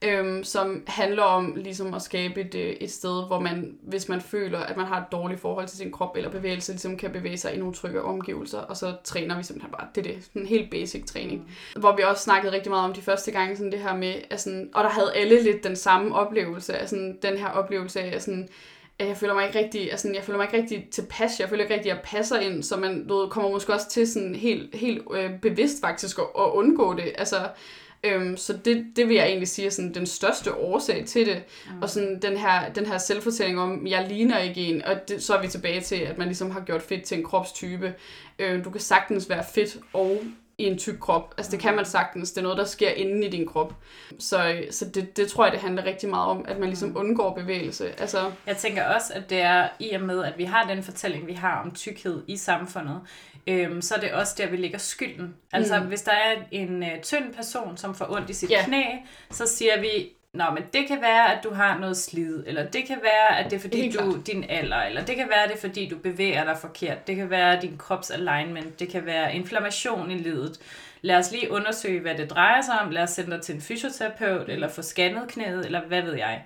øhm, 0.02 0.43
som 0.43 0.84
handler 0.88 1.24
om 1.24 1.56
ligesom 1.56 1.93
at 1.93 2.02
skabe 2.02 2.41
et, 2.41 2.56
øh, 2.56 2.70
et 2.70 2.91
sted, 2.91 3.28
hvor 3.28 3.39
man, 3.39 3.78
hvis 3.82 4.10
man 4.10 4.22
føler, 4.22 4.60
at 4.60 4.78
man 4.78 4.86
har 4.86 4.98
et 4.98 5.12
dårligt 5.12 5.41
forhold 5.41 5.68
til 5.68 5.78
sin 5.78 5.91
krop 5.91 6.18
eller 6.18 6.30
bevægelse, 6.30 6.72
ligesom 6.72 6.98
kan 6.98 7.12
bevæge 7.12 7.38
sig 7.38 7.54
i 7.54 7.58
nogle 7.58 7.74
trygge 7.74 8.02
omgivelser, 8.02 8.60
og 8.60 8.78
så 8.78 8.95
træner 9.04 9.38
vi 9.38 9.43
simpelthen 9.43 9.72
bare. 9.72 9.88
Det 9.95 10.08
er 10.08 10.14
det. 10.14 10.24
Sådan 10.24 10.41
en 10.41 10.48
helt 10.48 10.72
basic 10.72 11.06
træning. 11.06 11.52
Mm. 11.76 11.82
Hvor 11.82 11.95
vi 11.95 12.04
også 12.04 12.24
snakkede 12.24 12.54
rigtig 12.54 12.70
meget 12.70 12.86
om 12.86 12.93
de 12.93 13.02
første 13.02 13.32
gange, 13.32 13.56
sådan 13.58 13.72
det 13.72 13.80
her 13.80 13.95
med, 13.95 14.14
at 14.30 14.41
sådan, 14.41 14.70
og 14.74 14.84
der 14.84 14.89
havde 14.89 15.14
alle 15.16 15.43
lidt 15.43 15.64
den 15.64 15.76
samme 15.76 16.16
oplevelse, 16.16 16.78
af 16.78 16.89
sådan, 16.89 17.18
den 17.22 17.38
her 17.38 17.50
oplevelse 17.50 18.02
af, 18.02 18.22
sådan, 18.22 18.50
at 19.00 19.08
jeg 19.08 19.18
føler 19.18 19.34
mig 19.34 19.45
ikke 19.48 19.60
rigtig, 19.60 19.91
altså, 19.91 20.12
jeg 20.14 20.24
føler 20.24 20.38
mig 20.38 20.45
ikke 20.45 20.58
rigtig 20.58 20.88
tilpas, 20.91 21.39
jeg 21.39 21.50
føler 21.50 21.64
ikke 21.64 21.76
rigtig, 21.76 21.91
at 21.91 21.98
jeg 21.98 22.04
passer 22.04 22.39
ind, 22.39 22.64
så 22.64 22.78
man 22.78 23.08
du 23.08 23.18
ved, 23.18 23.30
kommer 23.30 23.52
måske 23.52 23.74
også 23.74 23.89
til 23.89 24.12
sådan 24.12 24.36
helt, 24.36 24.76
helt 24.76 25.02
øh, 25.14 25.39
bevidst 25.41 25.82
faktisk 25.82 26.20
at, 26.20 26.26
at 26.39 26.52
undgå 26.54 26.93
det. 26.93 27.12
Altså, 27.18 27.38
Øhm, 28.08 28.38
så 28.38 28.58
det, 28.66 28.86
det 28.95 29.08
vil 29.08 29.16
jeg 29.16 29.26
egentlig 29.26 29.47
sige 29.47 29.66
er 29.66 29.70
sådan 29.70 29.93
den 29.93 30.05
største 30.05 30.53
årsag 30.53 31.05
til 31.05 31.26
det. 31.26 31.43
Mm. 31.72 31.82
Og 31.82 31.89
sådan 31.89 32.22
den 32.22 32.38
her, 32.38 32.74
den 32.74 32.86
her 32.86 32.97
selvfortælling 32.97 33.60
om, 33.60 33.88
jeg 33.88 34.08
ligner 34.10 34.39
ikke 34.39 34.62
en, 34.62 34.86
og 34.86 35.08
det, 35.08 35.24
så 35.24 35.36
er 35.36 35.41
vi 35.41 35.47
tilbage 35.47 35.82
til, 35.82 35.95
at 35.95 36.18
man 36.18 36.28
ligesom 36.28 36.51
har 36.51 36.60
gjort 36.60 36.82
fedt 36.82 37.03
til 37.03 37.18
en 37.18 37.24
kropstype. 37.24 37.93
Øhm, 38.39 38.64
du 38.64 38.70
kan 38.70 38.82
sagtens 38.82 39.30
være 39.30 39.43
fedt 39.53 39.78
og 39.93 40.22
i 40.60 40.66
en 40.66 40.78
tyk 40.78 40.99
krop. 40.99 41.34
Altså 41.38 41.51
det 41.51 41.60
kan 41.60 41.76
man 41.76 41.86
sagtens. 41.86 42.32
Det 42.32 42.38
er 42.38 42.41
noget, 42.41 42.58
der 42.58 42.66
sker 42.66 42.89
inde 42.89 43.28
i 43.28 43.30
din 43.30 43.47
krop. 43.47 43.74
Så, 44.20 44.64
så 44.72 44.86
det, 44.86 45.18
det 45.18 45.28
tror 45.28 45.45
jeg, 45.45 45.53
det 45.53 45.62
handler 45.62 45.86
rigtig 45.86 46.10
meget 46.10 46.28
om, 46.28 46.45
at 46.47 46.60
man 46.60 46.70
ligesom 46.70 46.89
mm. 46.89 46.97
undgår 46.97 47.34
bevægelse. 47.34 47.99
Altså... 47.99 48.32
Jeg 48.47 48.58
tænker 48.58 48.84
også, 48.84 49.14
at 49.14 49.30
det 49.30 49.41
er 49.41 49.68
i 49.80 49.91
og 49.91 50.01
med, 50.01 50.24
at 50.24 50.38
vi 50.38 50.43
har 50.43 50.68
den 50.68 50.84
fortælling, 50.84 51.28
vi 51.28 51.34
har 51.34 51.62
om 51.62 51.72
tykkhed 51.72 52.24
i 52.28 52.38
samfundet, 52.38 53.01
øhm, 53.47 53.82
så 53.82 53.95
er 53.95 53.99
det 53.99 54.12
også 54.12 54.34
der, 54.38 54.47
vi 54.47 54.58
lægger 54.58 54.78
skylden. 54.78 55.36
Altså, 55.51 55.80
mm. 55.80 55.88
hvis 55.88 56.01
der 56.01 56.12
er 56.12 56.36
en 56.51 56.84
øh, 56.84 57.01
tynd 57.01 57.34
person, 57.34 57.78
som 57.78 57.95
får 57.95 58.12
ondt 58.12 58.30
i 58.30 58.34
sit 58.34 58.51
yeah. 58.53 58.66
knæ, 58.66 58.84
så 59.32 59.45
siger 59.45 59.82
vi, 59.82 60.16
Nå, 60.34 60.44
men 60.54 60.64
det 60.74 60.88
kan 60.88 61.02
være, 61.02 61.38
at 61.38 61.44
du 61.44 61.54
har 61.54 61.78
noget 61.78 61.98
slid, 61.98 62.44
eller 62.48 62.70
det 62.70 62.86
kan 62.88 63.00
være, 63.04 63.40
at 63.40 63.52
det 63.52 63.58
er 63.58 63.62
fordi 63.62 63.88
er 63.88 64.02
du 64.02 64.22
din 64.28 64.46
alder, 64.50 64.82
eller 64.82 65.06
det 65.06 65.16
kan 65.16 65.30
være, 65.30 65.44
at 65.44 65.50
det 65.50 65.56
er 65.56 65.62
fordi 65.62 65.90
du 65.90 65.98
bevæger 65.98 66.44
dig 66.44 66.58
forkert. 66.58 67.08
Det 67.08 67.16
kan 67.16 67.30
være 67.30 67.62
din 67.62 67.78
krops 67.78 68.12
alignment, 68.12 68.80
det 68.80 68.90
kan 68.90 69.06
være 69.06 69.36
inflammation 69.36 70.12
i 70.12 70.18
ledet. 70.18 70.60
Lad 71.02 71.16
os 71.16 71.32
lige 71.32 71.52
undersøge, 71.52 72.00
hvad 72.00 72.16
det 72.16 72.30
drejer 72.30 72.62
sig 72.62 72.80
om. 72.80 72.92
Lad 72.92 73.04
os 73.04 73.10
sende 73.10 73.32
dig 73.32 73.42
til 73.42 73.56
en 73.56 73.62
fysioterapeut, 73.62 74.50
eller 74.50 74.68
få 74.68 74.82
scannet 74.82 75.28
knæet, 75.28 75.66
eller 75.66 75.82
hvad 75.82 76.02
ved 76.02 76.14
jeg 76.14 76.44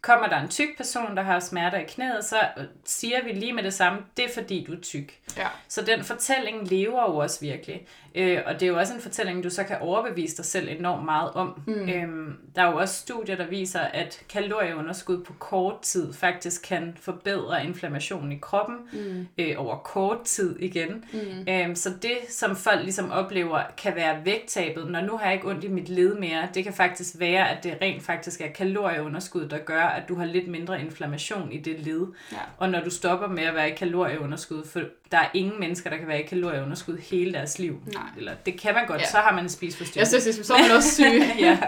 kommer 0.00 0.28
der 0.28 0.40
en 0.40 0.48
tyk 0.48 0.76
person, 0.76 1.16
der 1.16 1.22
har 1.22 1.40
smerter 1.40 1.78
i 1.78 1.84
knæet, 1.84 2.24
så 2.24 2.36
siger 2.84 3.24
vi 3.24 3.32
lige 3.32 3.52
med 3.52 3.62
det 3.62 3.74
samme, 3.74 3.98
det 4.16 4.24
er 4.24 4.34
fordi 4.34 4.64
du 4.64 4.72
er 4.72 4.80
tyk. 4.80 5.20
Ja. 5.36 5.46
Så 5.68 5.82
den 5.82 6.04
fortælling 6.04 6.68
lever 6.68 7.02
jo 7.10 7.16
også 7.16 7.40
virkelig. 7.40 7.86
Øh, 8.14 8.38
og 8.46 8.54
det 8.54 8.62
er 8.62 8.66
jo 8.66 8.78
også 8.78 8.94
en 8.94 9.00
fortælling, 9.00 9.44
du 9.44 9.50
så 9.50 9.64
kan 9.64 9.76
overbevise 9.80 10.36
dig 10.36 10.44
selv 10.44 10.68
enormt 10.68 11.04
meget 11.04 11.30
om. 11.30 11.62
Mm. 11.66 11.88
Øhm, 11.88 12.36
der 12.56 12.62
er 12.62 12.70
jo 12.70 12.76
også 12.76 12.94
studier, 12.94 13.36
der 13.36 13.46
viser, 13.46 13.80
at 13.80 14.22
kalorieunderskud 14.28 15.24
på 15.24 15.32
kort 15.32 15.80
tid 15.82 16.12
faktisk 16.12 16.62
kan 16.68 16.96
forbedre 17.00 17.64
inflammationen 17.64 18.32
i 18.32 18.38
kroppen 18.42 18.76
mm. 18.92 19.28
øh, 19.38 19.54
over 19.56 19.76
kort 19.76 20.22
tid 20.24 20.58
igen. 20.60 21.04
Mm. 21.12 21.52
Øhm, 21.52 21.74
så 21.74 21.90
det, 22.02 22.18
som 22.28 22.56
folk 22.56 22.82
ligesom 22.82 23.10
oplever, 23.10 23.62
kan 23.76 23.94
være 23.94 24.24
vægttabet. 24.24 24.90
Når 24.90 25.00
nu 25.00 25.16
har 25.16 25.24
jeg 25.24 25.34
ikke 25.34 25.48
ondt 25.48 25.64
i 25.64 25.68
mit 25.68 25.88
led 25.88 26.14
mere, 26.14 26.48
det 26.54 26.64
kan 26.64 26.72
faktisk 26.72 27.14
være, 27.18 27.50
at 27.50 27.64
det 27.64 27.78
rent 27.82 28.02
faktisk 28.02 28.40
er 28.40 28.48
kalorieunderskud, 28.48 29.48
der 29.48 29.58
gør, 29.58 29.82
at 29.82 30.08
du 30.08 30.14
har 30.14 30.24
lidt 30.24 30.48
mindre 30.48 30.80
inflammation 30.80 31.52
i 31.52 31.58
det 31.58 31.80
led. 31.80 32.06
Ja. 32.32 32.36
Og 32.58 32.70
når 32.70 32.80
du 32.80 32.90
stopper 32.90 33.26
med 33.26 33.42
at 33.42 33.54
være 33.54 33.70
i 33.70 33.74
kalorieunderskud, 33.74 34.64
for 34.64 34.80
der 35.12 35.18
er 35.18 35.28
ingen 35.34 35.60
mennesker, 35.60 35.90
der 35.90 35.96
kan 35.96 36.08
være 36.08 36.22
i 36.22 36.26
kalorieunderskud 36.26 36.96
hele 36.96 37.32
deres 37.32 37.58
liv. 37.58 37.80
Nej. 37.86 38.02
Eller 38.16 38.34
det 38.46 38.60
kan 38.60 38.74
man 38.74 38.86
godt, 38.86 39.00
ja. 39.00 39.06
så 39.06 39.16
har 39.16 39.34
man 39.34 39.44
en 39.44 39.48
spiseforstyrrelse. 39.48 40.14
Jeg 40.14 40.22
synes, 40.22 40.46
så 40.46 40.54
er 40.54 40.62
man 40.62 40.76
også 40.76 40.94
syg. 40.94 41.22
ja. 41.46 41.58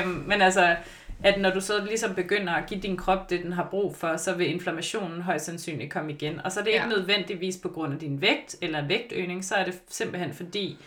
øhm, 0.00 0.24
men 0.26 0.42
altså, 0.42 0.76
at 1.22 1.40
når 1.40 1.50
du 1.50 1.60
så 1.60 1.84
ligesom 1.84 2.14
begynder 2.14 2.52
at 2.52 2.66
give 2.66 2.80
din 2.80 2.96
krop 2.96 3.30
det, 3.30 3.42
den 3.42 3.52
har 3.52 3.68
brug 3.70 3.96
for, 3.96 4.16
så 4.16 4.34
vil 4.34 4.50
inflammationen 4.50 5.22
højst 5.22 5.44
sandsynligt 5.44 5.92
komme 5.92 6.12
igen. 6.12 6.40
Og 6.44 6.52
så 6.52 6.60
er 6.60 6.64
det 6.64 6.70
ja. 6.70 6.84
ikke 6.84 6.96
nødvendigvis 6.96 7.56
på 7.56 7.68
grund 7.68 7.92
af 7.92 7.98
din 7.98 8.20
vægt 8.20 8.56
eller 8.60 8.86
vægtøgning, 8.86 9.44
så 9.44 9.54
er 9.54 9.64
det 9.64 9.80
simpelthen 9.88 10.32
fordi, 10.34 10.78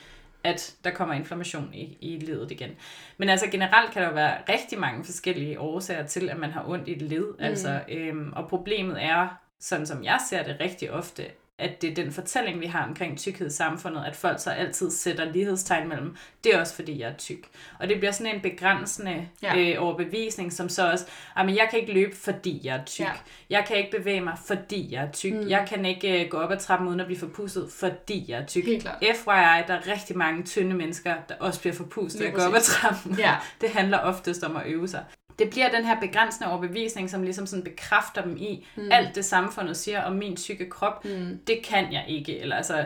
at 0.43 0.75
der 0.83 0.91
kommer 0.91 1.13
inflammation 1.13 1.69
i, 1.73 1.97
i 2.01 2.19
ledet 2.19 2.51
igen. 2.51 2.69
Men 3.17 3.29
altså 3.29 3.47
generelt 3.47 3.91
kan 3.91 4.01
der 4.01 4.07
jo 4.07 4.13
være 4.13 4.37
rigtig 4.49 4.79
mange 4.79 5.05
forskellige 5.05 5.59
årsager 5.59 6.07
til, 6.07 6.29
at 6.29 6.37
man 6.37 6.51
har 6.51 6.63
ondt 6.67 6.87
i 6.87 6.95
et 6.95 7.01
led. 7.01 7.25
Mm. 7.25 7.43
Altså, 7.43 7.79
øhm, 7.89 8.33
og 8.35 8.47
problemet 8.49 9.03
er, 9.03 9.27
sådan 9.59 9.85
som 9.85 10.03
jeg 10.03 10.19
ser 10.29 10.43
det 10.43 10.57
rigtig 10.59 10.91
ofte, 10.91 11.23
at 11.59 11.81
det 11.81 11.89
er 11.91 11.95
den 11.95 12.11
fortælling, 12.11 12.61
vi 12.61 12.65
har 12.65 12.85
omkring 12.87 13.17
tykkhed 13.17 13.47
i 13.47 13.53
samfundet, 13.53 14.03
at 14.05 14.15
folk 14.15 14.39
så 14.39 14.49
altid 14.49 14.91
sætter 14.91 15.31
lighedstegn 15.31 15.89
mellem, 15.89 16.15
det 16.43 16.55
er 16.55 16.59
også 16.59 16.75
fordi, 16.75 16.99
jeg 16.99 17.09
er 17.09 17.17
tyk. 17.17 17.49
Og 17.79 17.89
det 17.89 17.97
bliver 17.97 18.11
sådan 18.11 18.35
en 18.35 18.41
begrænsende 18.41 19.27
ja. 19.43 19.57
øh, 19.57 19.83
overbevisning, 19.83 20.53
som 20.53 20.69
så 20.69 20.91
også, 20.91 21.05
men 21.37 21.55
jeg 21.55 21.67
kan 21.71 21.79
ikke 21.79 21.93
løbe, 21.93 22.15
fordi 22.15 22.61
jeg 22.63 22.75
er 22.75 22.85
tyk. 22.85 23.05
Ja. 23.05 23.11
Jeg 23.49 23.65
kan 23.67 23.77
ikke 23.77 23.97
bevæge 23.97 24.21
mig, 24.21 24.37
fordi 24.45 24.93
jeg 24.93 25.03
er 25.03 25.11
tyk. 25.11 25.33
Mm. 25.33 25.49
Jeg 25.49 25.65
kan 25.69 25.85
ikke 25.85 26.23
øh, 26.23 26.29
gå 26.29 26.37
op 26.37 26.51
ad 26.51 26.59
trappen, 26.59 26.87
uden 26.87 26.99
at 26.99 27.05
blive 27.05 27.19
forpustet, 27.19 27.71
fordi 27.71 28.25
jeg 28.27 28.41
er 28.41 28.45
tyk. 28.45 28.63
FYI, 29.01 29.63
der 29.67 29.73
er 29.73 29.87
rigtig 29.87 30.17
mange 30.17 30.43
tynde 30.43 30.75
mennesker, 30.75 31.15
der 31.29 31.35
også 31.39 31.59
bliver 31.59 31.73
forpustet 31.73 32.25
at 32.25 32.33
gå 32.33 32.41
op 32.41 32.53
ad 32.53 32.61
trappen. 32.61 33.15
Ja. 33.19 33.35
det 33.61 33.69
handler 33.69 33.97
oftest 33.97 34.43
om 34.43 34.55
at 34.55 34.63
øve 34.65 34.87
sig 34.87 35.05
det 35.39 35.49
bliver 35.49 35.71
den 35.71 35.85
her 35.85 35.99
begrænsende 35.99 36.51
overbevisning, 36.51 37.09
som 37.09 37.23
ligesom 37.23 37.45
sådan 37.45 37.63
bekræfter 37.63 38.21
dem 38.21 38.37
i, 38.37 38.67
mm. 38.75 38.89
alt 38.91 39.15
det 39.15 39.25
samfundet 39.25 39.77
siger 39.77 40.01
om 40.01 40.15
min 40.15 40.35
tykke 40.35 40.69
krop, 40.69 41.05
mm. 41.05 41.39
det 41.47 41.59
kan 41.63 41.93
jeg 41.93 42.05
ikke. 42.07 42.39
Eller 42.39 42.55
altså, 42.55 42.85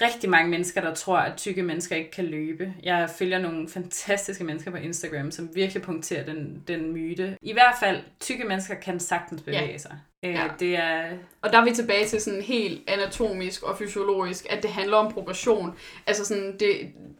rigtig 0.00 0.30
mange 0.30 0.50
mennesker, 0.50 0.80
der 0.80 0.94
tror, 0.94 1.18
at 1.18 1.36
tykke 1.36 1.62
mennesker 1.62 1.96
ikke 1.96 2.10
kan 2.10 2.24
løbe. 2.24 2.74
Jeg 2.82 3.10
følger 3.18 3.38
nogle 3.38 3.68
fantastiske 3.68 4.44
mennesker 4.44 4.70
på 4.70 4.76
Instagram, 4.76 5.30
som 5.30 5.50
virkelig 5.54 5.82
punkterer 5.82 6.24
den, 6.24 6.62
den 6.68 6.92
myte. 6.92 7.36
I 7.42 7.52
hvert 7.52 7.74
fald, 7.80 8.02
tykke 8.20 8.44
mennesker 8.44 8.74
kan 8.74 9.00
sagtens 9.00 9.42
bevæge 9.42 9.70
ja. 9.70 9.78
sig. 9.78 9.98
Øh, 10.24 10.32
ja. 10.32 10.44
Det 10.60 10.76
er... 10.76 11.02
Og 11.42 11.52
der 11.52 11.58
er 11.58 11.64
vi 11.64 11.70
tilbage 11.70 12.06
til 12.06 12.20
sådan 12.20 12.42
helt 12.42 12.90
anatomisk 12.90 13.62
og 13.62 13.78
fysiologisk, 13.78 14.46
at 14.50 14.62
det 14.62 14.70
handler 14.70 14.96
om 14.96 15.12
progression. 15.12 15.74
Altså 16.06 16.24
sådan, 16.24 16.56
det, 16.60 16.68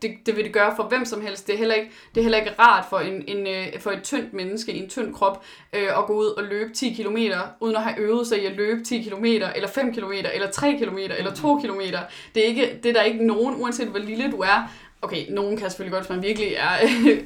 det, 0.02 0.10
det 0.26 0.36
vil 0.36 0.44
det 0.44 0.52
gøre 0.52 0.76
for 0.76 0.82
hvem 0.82 1.04
som 1.04 1.20
helst. 1.20 1.46
Det 1.46 1.54
er 1.54 1.58
heller 1.58 1.74
ikke, 1.74 1.90
det 2.14 2.20
er 2.20 2.22
heller 2.22 2.38
ikke 2.38 2.54
rart 2.58 2.84
for, 2.90 2.98
en, 2.98 3.24
en, 3.28 3.46
øh, 3.46 3.80
for 3.80 3.90
et 3.90 4.02
tyndt 4.02 4.32
menneske 4.32 4.72
i 4.72 4.78
en 4.82 4.88
tynd 4.88 5.14
krop 5.14 5.44
øh, 5.72 5.98
at 5.98 6.06
gå 6.06 6.12
ud 6.12 6.26
og 6.26 6.44
løbe 6.44 6.74
10 6.74 6.94
km, 6.94 7.16
uden 7.60 7.76
at 7.76 7.82
have 7.82 7.98
øvet 7.98 8.26
sig 8.26 8.42
i 8.42 8.46
at 8.46 8.52
løbe 8.56 8.84
10 8.84 9.02
km, 9.02 9.24
eller 9.24 9.68
5 9.68 9.94
km, 9.94 10.12
eller 10.12 10.50
3 10.50 10.78
km, 10.78 10.98
eller 10.98 11.34
2 11.34 11.58
km. 11.58 11.80
Det 12.34 12.42
er, 12.42 12.46
ikke, 12.46 12.80
det 12.82 12.88
er 12.88 12.92
der 12.92 13.02
ikke 13.02 13.26
nogen, 13.26 13.62
uanset 13.62 13.88
hvor 13.88 13.98
lille 13.98 14.30
du 14.30 14.36
er, 14.36 14.70
okay, 15.02 15.26
nogen 15.30 15.56
kan 15.56 15.70
selvfølgelig 15.70 15.92
godt, 15.92 16.02
hvis 16.02 16.10
man 16.10 16.22
virkelig 16.22 16.54
er, 16.54 16.70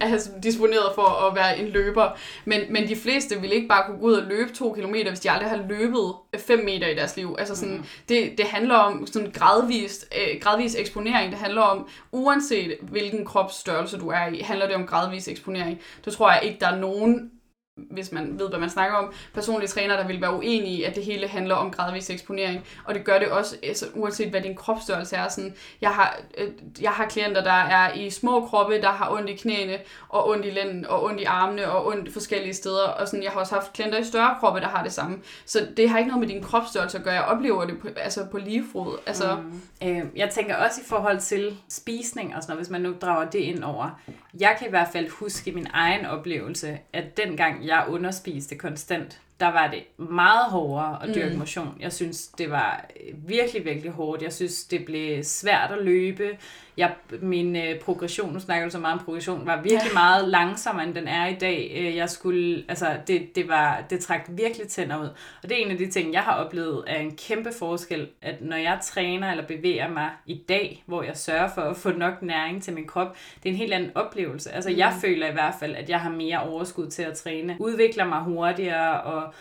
er 0.07 0.19
disponeret 0.43 0.93
for 0.95 1.27
at 1.29 1.37
være 1.37 1.59
en 1.59 1.69
løber, 1.69 2.19
men, 2.45 2.61
men 2.71 2.89
de 2.89 2.97
fleste 2.97 3.41
vil 3.41 3.53
ikke 3.53 3.69
bare 3.69 3.87
kunne 3.87 3.99
gå 3.99 4.07
ud 4.07 4.13
og 4.13 4.23
løbe 4.29 4.53
to 4.53 4.73
kilometer, 4.73 5.11
hvis 5.11 5.21
de 5.21 5.31
aldrig 5.31 5.49
har 5.49 5.65
løbet 5.69 6.15
5 6.39 6.65
meter 6.65 6.89
i 6.89 6.95
deres 6.95 7.17
liv. 7.17 7.37
Altså 7.39 7.57
sådan, 7.57 7.75
mm. 7.75 7.85
det, 8.09 8.39
det 8.39 8.47
handler 8.47 8.75
om 8.75 9.07
sådan 9.07 9.31
gradvis, 9.31 10.07
øh, 10.17 10.41
gradvis 10.41 10.75
eksponering. 10.75 11.31
Det 11.31 11.39
handler 11.39 11.63
om, 11.63 11.89
uanset 12.13 12.77
hvilken 12.83 13.25
kropsstørrelse 13.25 13.99
du 13.99 14.09
er 14.09 14.27
i, 14.27 14.39
handler 14.39 14.67
det 14.67 14.77
om 14.77 14.87
gradvis 14.87 15.29
eksponering. 15.29 15.81
Det 16.05 16.13
tror 16.13 16.33
jeg 16.33 16.41
ikke, 16.43 16.61
der 16.61 16.69
er 16.69 16.79
nogen 16.79 17.31
hvis 17.77 18.13
man 18.13 18.39
ved, 18.39 18.49
hvad 18.49 18.59
man 18.59 18.71
snakker 18.71 18.97
om, 18.97 19.13
personlige 19.35 19.69
træner, 19.69 19.97
der 19.97 20.07
vil 20.07 20.21
være 20.21 20.35
uenige 20.35 20.77
i, 20.77 20.83
at 20.83 20.95
det 20.95 21.05
hele 21.05 21.29
handler 21.29 21.55
om 21.55 21.71
gradvis 21.71 22.11
eksponering. 22.11 22.65
Og 22.85 22.95
det 22.95 23.05
gør 23.05 23.19
det 23.19 23.29
også, 23.29 23.57
altså, 23.63 23.87
uanset 23.95 24.31
hvad 24.31 24.41
din 24.41 24.57
kropsstørrelse 24.57 25.17
er. 25.17 25.29
Sådan, 25.29 25.55
jeg, 25.81 25.91
har, 25.91 26.19
øh, 26.39 26.49
jeg 26.81 26.91
har 26.91 27.07
klienter, 27.07 27.43
der 27.43 27.53
er 27.53 27.95
i 27.95 28.11
små 28.11 28.47
kroppe, 28.47 28.81
der 28.81 28.89
har 28.89 29.11
ondt 29.11 29.31
i 29.31 29.37
knæene, 29.37 29.79
og 30.09 30.29
ondt 30.29 30.47
i 30.47 30.51
lænden, 30.51 30.87
og 30.87 31.05
ondt 31.05 31.21
i 31.21 31.25
armene, 31.25 31.71
og 31.71 31.87
ondt 31.87 32.13
forskellige 32.13 32.55
steder. 32.55 32.89
Og 32.89 33.09
sådan, 33.09 33.23
jeg 33.23 33.33
har 33.33 33.41
også 33.41 33.55
haft 33.55 33.73
klienter 33.73 33.99
i 33.99 34.05
større 34.05 34.37
kroppe, 34.41 34.61
der 34.61 34.69
har 34.69 34.83
det 34.83 34.93
samme. 34.93 35.19
Så 35.47 35.67
det 35.77 35.91
har 35.91 35.99
ikke 35.99 36.09
noget 36.09 36.21
med 36.21 36.35
din 36.35 36.43
kropsstørrelse 36.43 36.99
at 36.99 37.05
gøre. 37.05 37.15
Jeg 37.15 37.25
oplever 37.25 37.65
det 37.65 37.79
på, 37.79 37.89
altså 37.97 38.27
på 38.31 38.39
lige 38.39 38.65
fod. 38.73 38.99
Altså, 39.07 39.37
mm. 39.37 39.89
øh, 39.89 40.03
jeg 40.17 40.31
tænker 40.31 40.57
også 40.57 40.81
i 40.81 40.89
forhold 40.89 41.21
til 41.21 41.57
spisning, 41.69 42.37
og 42.37 42.43
sådan 42.43 42.53
noget, 42.53 42.67
hvis 42.67 42.71
man 42.71 42.81
nu 42.81 42.95
drager 43.01 43.31
det 43.31 43.39
ind 43.39 43.65
over. 43.65 44.01
Jeg 44.41 44.57
kan 44.59 44.67
i 44.67 44.71
hvert 44.71 44.89
fald 44.93 45.09
huske 45.09 45.53
min 45.53 45.67
egen 45.73 46.07
oplevelse, 46.07 46.79
at 46.93 47.17
dengang 47.17 47.64
jeg 47.67 47.85
underspiste 47.89 48.57
konstant, 48.57 49.21
der 49.41 49.47
var 49.47 49.71
det 49.71 49.83
meget 50.11 50.51
hårdere 50.51 51.03
at 51.03 51.15
dyrke 51.15 51.33
mm. 51.33 51.39
motion. 51.39 51.77
Jeg 51.81 51.93
synes, 51.93 52.27
det 52.27 52.51
var 52.51 52.85
virkelig, 53.15 53.65
virkelig 53.65 53.91
hårdt. 53.91 54.23
Jeg 54.23 54.33
synes, 54.33 54.65
det 54.65 54.85
blev 54.85 55.25
svært 55.25 55.71
at 55.71 55.85
løbe. 55.85 56.39
Jeg, 56.77 56.93
min 57.23 57.57
øh, 57.57 57.81
progression, 57.81 58.33
nu 58.33 58.41
snakker 58.41 58.67
du 58.67 58.71
så 58.71 58.79
meget 58.79 58.99
om 58.99 59.05
progression, 59.05 59.47
var 59.47 59.57
virkelig 59.57 59.91
ja. 59.91 59.95
meget 59.95 60.29
langsommere, 60.29 60.87
end 60.87 60.95
den 60.95 61.09
er 61.09 61.27
i 61.27 61.35
dag. 61.35 61.73
Øh, 61.77 61.97
jeg 61.97 62.11
skulle, 62.11 62.65
altså, 62.69 62.97
det, 63.07 63.37
det, 63.37 63.49
var, 63.49 63.85
det 63.91 64.01
trak 64.01 64.21
virkelig 64.29 64.69
tænder 64.69 65.03
ud. 65.03 65.09
Og 65.43 65.49
det 65.49 65.53
er 65.53 65.65
en 65.65 65.71
af 65.71 65.79
de 65.79 65.91
ting, 65.91 66.13
jeg 66.13 66.23
har 66.23 66.33
oplevet, 66.33 66.85
er 66.87 67.01
en 67.01 67.17
kæmpe 67.17 67.53
forskel, 67.59 68.09
at 68.23 68.35
når 68.41 68.57
jeg 68.57 68.79
træner 68.83 69.31
eller 69.31 69.47
bevæger 69.47 69.89
mig 69.89 70.11
i 70.27 70.43
dag, 70.49 70.83
hvor 70.87 71.03
jeg 71.03 71.17
sørger 71.17 71.49
for 71.55 71.63
at 71.63 71.77
få 71.77 71.91
nok 71.91 72.23
næring 72.23 72.63
til 72.63 72.75
min 72.75 72.87
krop, 72.87 73.17
det 73.43 73.49
er 73.49 73.53
en 73.53 73.59
helt 73.59 73.73
anden 73.73 73.91
oplevelse. 73.95 74.53
Altså, 74.53 74.71
mm. 74.71 74.77
jeg 74.77 74.95
føler 75.01 75.29
i 75.29 75.33
hvert 75.33 75.55
fald, 75.61 75.77
at 75.77 75.91
jeg 75.91 76.01
har 76.01 76.11
mere 76.11 76.41
overskud 76.41 76.91
til 76.91 77.03
at 77.03 77.17
træne, 77.17 77.57
udvikler 77.61 78.05
mig 78.05 78.21
hurtigere 78.21 79.01
og 79.01 79.35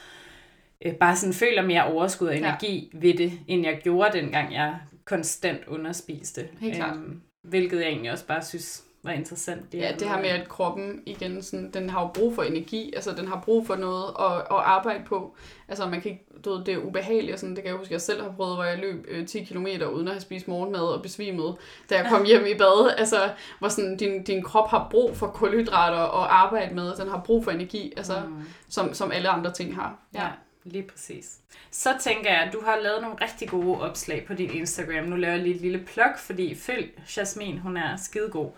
øh, 0.85 0.93
bare 0.93 1.15
sådan 1.15 1.33
føler 1.33 1.61
mere 1.61 1.85
overskud 1.85 2.27
og 2.27 2.37
energi 2.37 2.89
ja. 2.93 2.99
ved 2.99 3.13
det, 3.13 3.31
end 3.47 3.65
jeg 3.65 3.79
gjorde 3.83 4.17
dengang 4.19 4.53
jeg 4.53 4.75
konstant 5.05 5.67
underspiste. 5.67 6.47
Helt 6.59 6.75
klart. 6.75 6.95
Øhm, 6.95 7.21
hvilket 7.41 7.77
jeg 7.77 7.87
egentlig 7.87 8.11
også 8.11 8.25
bare 8.25 8.43
synes 8.43 8.83
var 9.03 9.11
interessant. 9.11 9.71
Det 9.71 9.77
ja, 9.77 9.91
det 9.99 10.07
her 10.07 10.21
med, 10.21 10.29
at 10.29 10.49
kroppen 10.49 11.03
igen, 11.05 11.41
sådan, 11.41 11.71
den 11.71 11.89
har 11.89 12.01
jo 12.01 12.07
brug 12.07 12.35
for 12.35 12.43
energi, 12.43 12.93
altså 12.95 13.11
den 13.11 13.27
har 13.27 13.41
brug 13.45 13.67
for 13.67 13.75
noget 13.75 14.03
at, 14.19 14.37
at 14.37 14.63
arbejde 14.63 15.03
på. 15.05 15.35
Altså 15.67 15.85
man 15.85 16.01
kan 16.01 16.11
ikke, 16.11 16.25
du 16.45 16.49
ved, 16.49 16.65
det 16.65 16.73
er 16.73 16.77
ubehageligt, 16.77 17.33
og 17.33 17.39
sådan, 17.39 17.55
det 17.55 17.63
kan 17.63 17.71
jeg 17.71 17.77
huske, 17.77 17.93
jeg 17.93 18.01
selv 18.01 18.21
har 18.23 18.31
prøvet, 18.31 18.55
hvor 18.55 18.63
jeg 18.63 18.79
løb 18.79 19.05
øh, 19.07 19.27
10 19.27 19.43
km 19.43 19.65
uden 19.65 20.07
at 20.07 20.13
have 20.13 20.21
spist 20.21 20.47
morgenmad 20.47 20.81
og 20.81 21.01
besvimet, 21.01 21.55
da 21.89 21.95
jeg 21.95 22.05
kom 22.09 22.25
hjem 22.25 22.45
i 22.45 22.57
bad. 22.57 22.95
Altså, 22.97 23.29
hvor 23.59 23.67
sådan, 23.67 23.97
din, 23.97 24.23
din 24.23 24.43
krop 24.43 24.69
har 24.69 24.87
brug 24.91 25.17
for 25.17 25.27
kulhydrater 25.27 26.23
at 26.23 26.27
arbejde 26.29 26.75
med, 26.75 26.95
den 26.95 27.07
har 27.07 27.21
brug 27.25 27.43
for 27.43 27.51
energi, 27.51 27.93
altså, 27.97 28.13
mm. 28.27 28.43
som, 28.69 28.93
som 28.93 29.11
alle 29.11 29.29
andre 29.29 29.53
ting 29.53 29.75
har. 29.75 29.99
Ja. 30.13 30.23
ja. 30.23 30.29
Lige 30.63 30.83
præcis. 30.83 31.39
Så 31.71 31.89
tænker 31.99 32.31
jeg, 32.31 32.41
at 32.41 32.53
du 32.53 32.61
har 32.65 32.79
lavet 32.83 33.01
nogle 33.01 33.17
rigtig 33.21 33.49
gode 33.49 33.81
opslag 33.81 34.25
på 34.25 34.33
din 34.33 34.51
Instagram. 34.51 35.05
Nu 35.05 35.15
laver 35.15 35.33
jeg 35.33 35.43
lige 35.43 35.55
et 35.55 35.61
lille 35.61 35.79
plug, 35.79 36.13
fordi 36.17 36.55
følg 36.55 36.99
Jasmin, 37.17 37.57
hun 37.57 37.77
er 37.77 37.95
skidegod. 37.97 38.51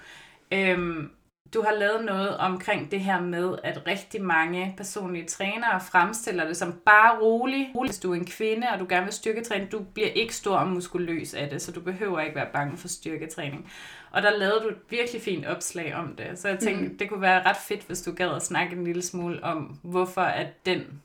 Øhm, 0.51 1.11
du 1.53 1.61
har 1.61 1.71
lavet 1.71 2.05
noget 2.05 2.37
omkring 2.37 2.91
det 2.91 2.99
her 2.99 3.21
med, 3.21 3.55
at 3.63 3.87
rigtig 3.87 4.23
mange 4.23 4.73
personlige 4.77 5.25
trænere 5.25 5.81
fremstiller 5.81 6.47
det 6.47 6.57
som 6.57 6.73
bare 6.85 7.19
rolig. 7.19 7.73
Hvis 7.85 7.99
du 7.99 8.11
er 8.11 8.15
en 8.15 8.25
kvinde, 8.25 8.67
og 8.73 8.79
du 8.79 8.85
gerne 8.89 9.05
vil 9.05 9.13
styrketræne, 9.13 9.67
du 9.71 9.79
bliver 9.93 10.09
ikke 10.09 10.35
stor 10.35 10.57
og 10.57 10.67
muskuløs 10.67 11.33
af 11.33 11.49
det, 11.49 11.61
så 11.61 11.71
du 11.71 11.81
behøver 11.81 12.19
ikke 12.19 12.35
være 12.35 12.49
bange 12.53 12.77
for 12.77 12.87
styrketræning. 12.87 13.71
Og 14.11 14.21
der 14.21 14.37
lavede 14.37 14.59
du 14.63 14.67
et 14.67 14.77
virkelig 14.89 15.21
fint 15.21 15.45
opslag 15.45 15.95
om 15.95 16.15
det. 16.15 16.39
Så 16.39 16.47
jeg 16.47 16.59
tænkte, 16.59 16.87
mm. 16.87 16.97
det 16.97 17.09
kunne 17.09 17.21
være 17.21 17.45
ret 17.45 17.57
fedt, 17.57 17.83
hvis 17.83 18.01
du 18.01 18.11
gad 18.11 18.35
at 18.35 18.45
snakke 18.45 18.75
en 18.75 18.83
lille 18.83 19.01
smule 19.01 19.43
om, 19.43 19.79
hvorfor 19.83 20.21
at 20.21 20.65
den 20.65 21.01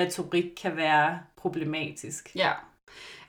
retorik 0.00 0.44
kan 0.62 0.76
være 0.76 1.18
problematisk. 1.36 2.30
Ja. 2.34 2.50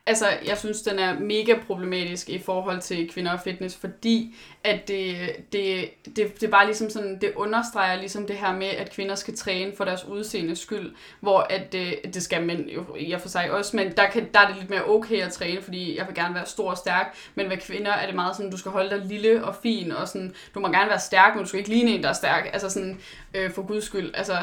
Altså, 0.06 0.26
jeg 0.46 0.58
synes, 0.58 0.82
den 0.82 1.00
er 1.00 1.20
mega 1.20 1.56
problematisk 1.68 2.30
i 2.30 2.40
forhold 2.40 2.82
til 2.82 3.10
kvinder 3.10 3.32
og 3.32 3.40
fitness, 3.40 3.76
fordi 3.76 4.36
at 4.64 4.88
det, 4.88 5.16
det, 5.54 5.90
det, 6.16 6.42
det 6.42 6.52
bare 6.52 6.66
ligesom 6.66 6.90
sådan, 6.90 7.22
det 7.22 7.34
understreger 7.36 7.96
ligesom 7.96 8.28
det 8.28 8.36
her 8.36 8.54
med, 8.54 8.68
at 8.68 8.92
kvinder 8.92 9.16
skal 9.16 9.38
træne 9.38 9.72
for 9.78 9.86
deres 9.86 10.06
udseende 10.06 10.56
skyld, 10.56 10.96
hvor 11.20 11.40
at 11.40 11.72
det, 11.72 11.96
det 12.14 12.24
skal 12.24 12.44
mænd 12.44 12.70
jo 12.70 12.96
i 13.00 13.12
og 13.12 13.22
for 13.22 13.30
sig 13.30 13.52
også, 13.52 13.76
men 13.76 13.92
der, 13.98 14.10
kan, 14.10 14.30
der 14.34 14.40
er 14.40 14.48
det 14.48 14.56
lidt 14.56 14.70
mere 14.70 14.90
okay 14.90 15.22
at 15.22 15.32
træne, 15.32 15.62
fordi 15.62 15.98
jeg 15.98 16.08
vil 16.08 16.16
gerne 16.16 16.36
være 16.36 16.46
stor 16.46 16.72
og 16.72 16.78
stærk, 16.78 17.16
men 17.36 17.48
med 17.48 17.58
kvinder 17.58 17.92
er 17.92 18.06
det 18.06 18.16
meget 18.16 18.36
sådan, 18.36 18.52
du 18.52 18.58
skal 18.58 18.72
holde 18.72 18.90
dig 18.90 19.06
lille 19.06 19.46
og 19.46 19.56
fin, 19.56 19.92
og 19.92 20.08
sådan, 20.08 20.34
du 20.56 20.60
må 20.60 20.68
gerne 20.68 20.90
være 20.90 21.00
stærk, 21.00 21.36
men 21.36 21.44
du 21.44 21.48
skal 21.48 21.60
ikke 21.60 21.70
ligne 21.70 21.92
en, 21.92 22.04
der 22.04 22.10
er 22.10 22.14
stærk, 22.14 22.50
altså 22.54 22.70
sådan, 22.70 23.00
øh, 23.34 23.52
for 23.52 23.62
guds 23.62 23.84
skyld, 23.84 24.12
altså, 24.14 24.38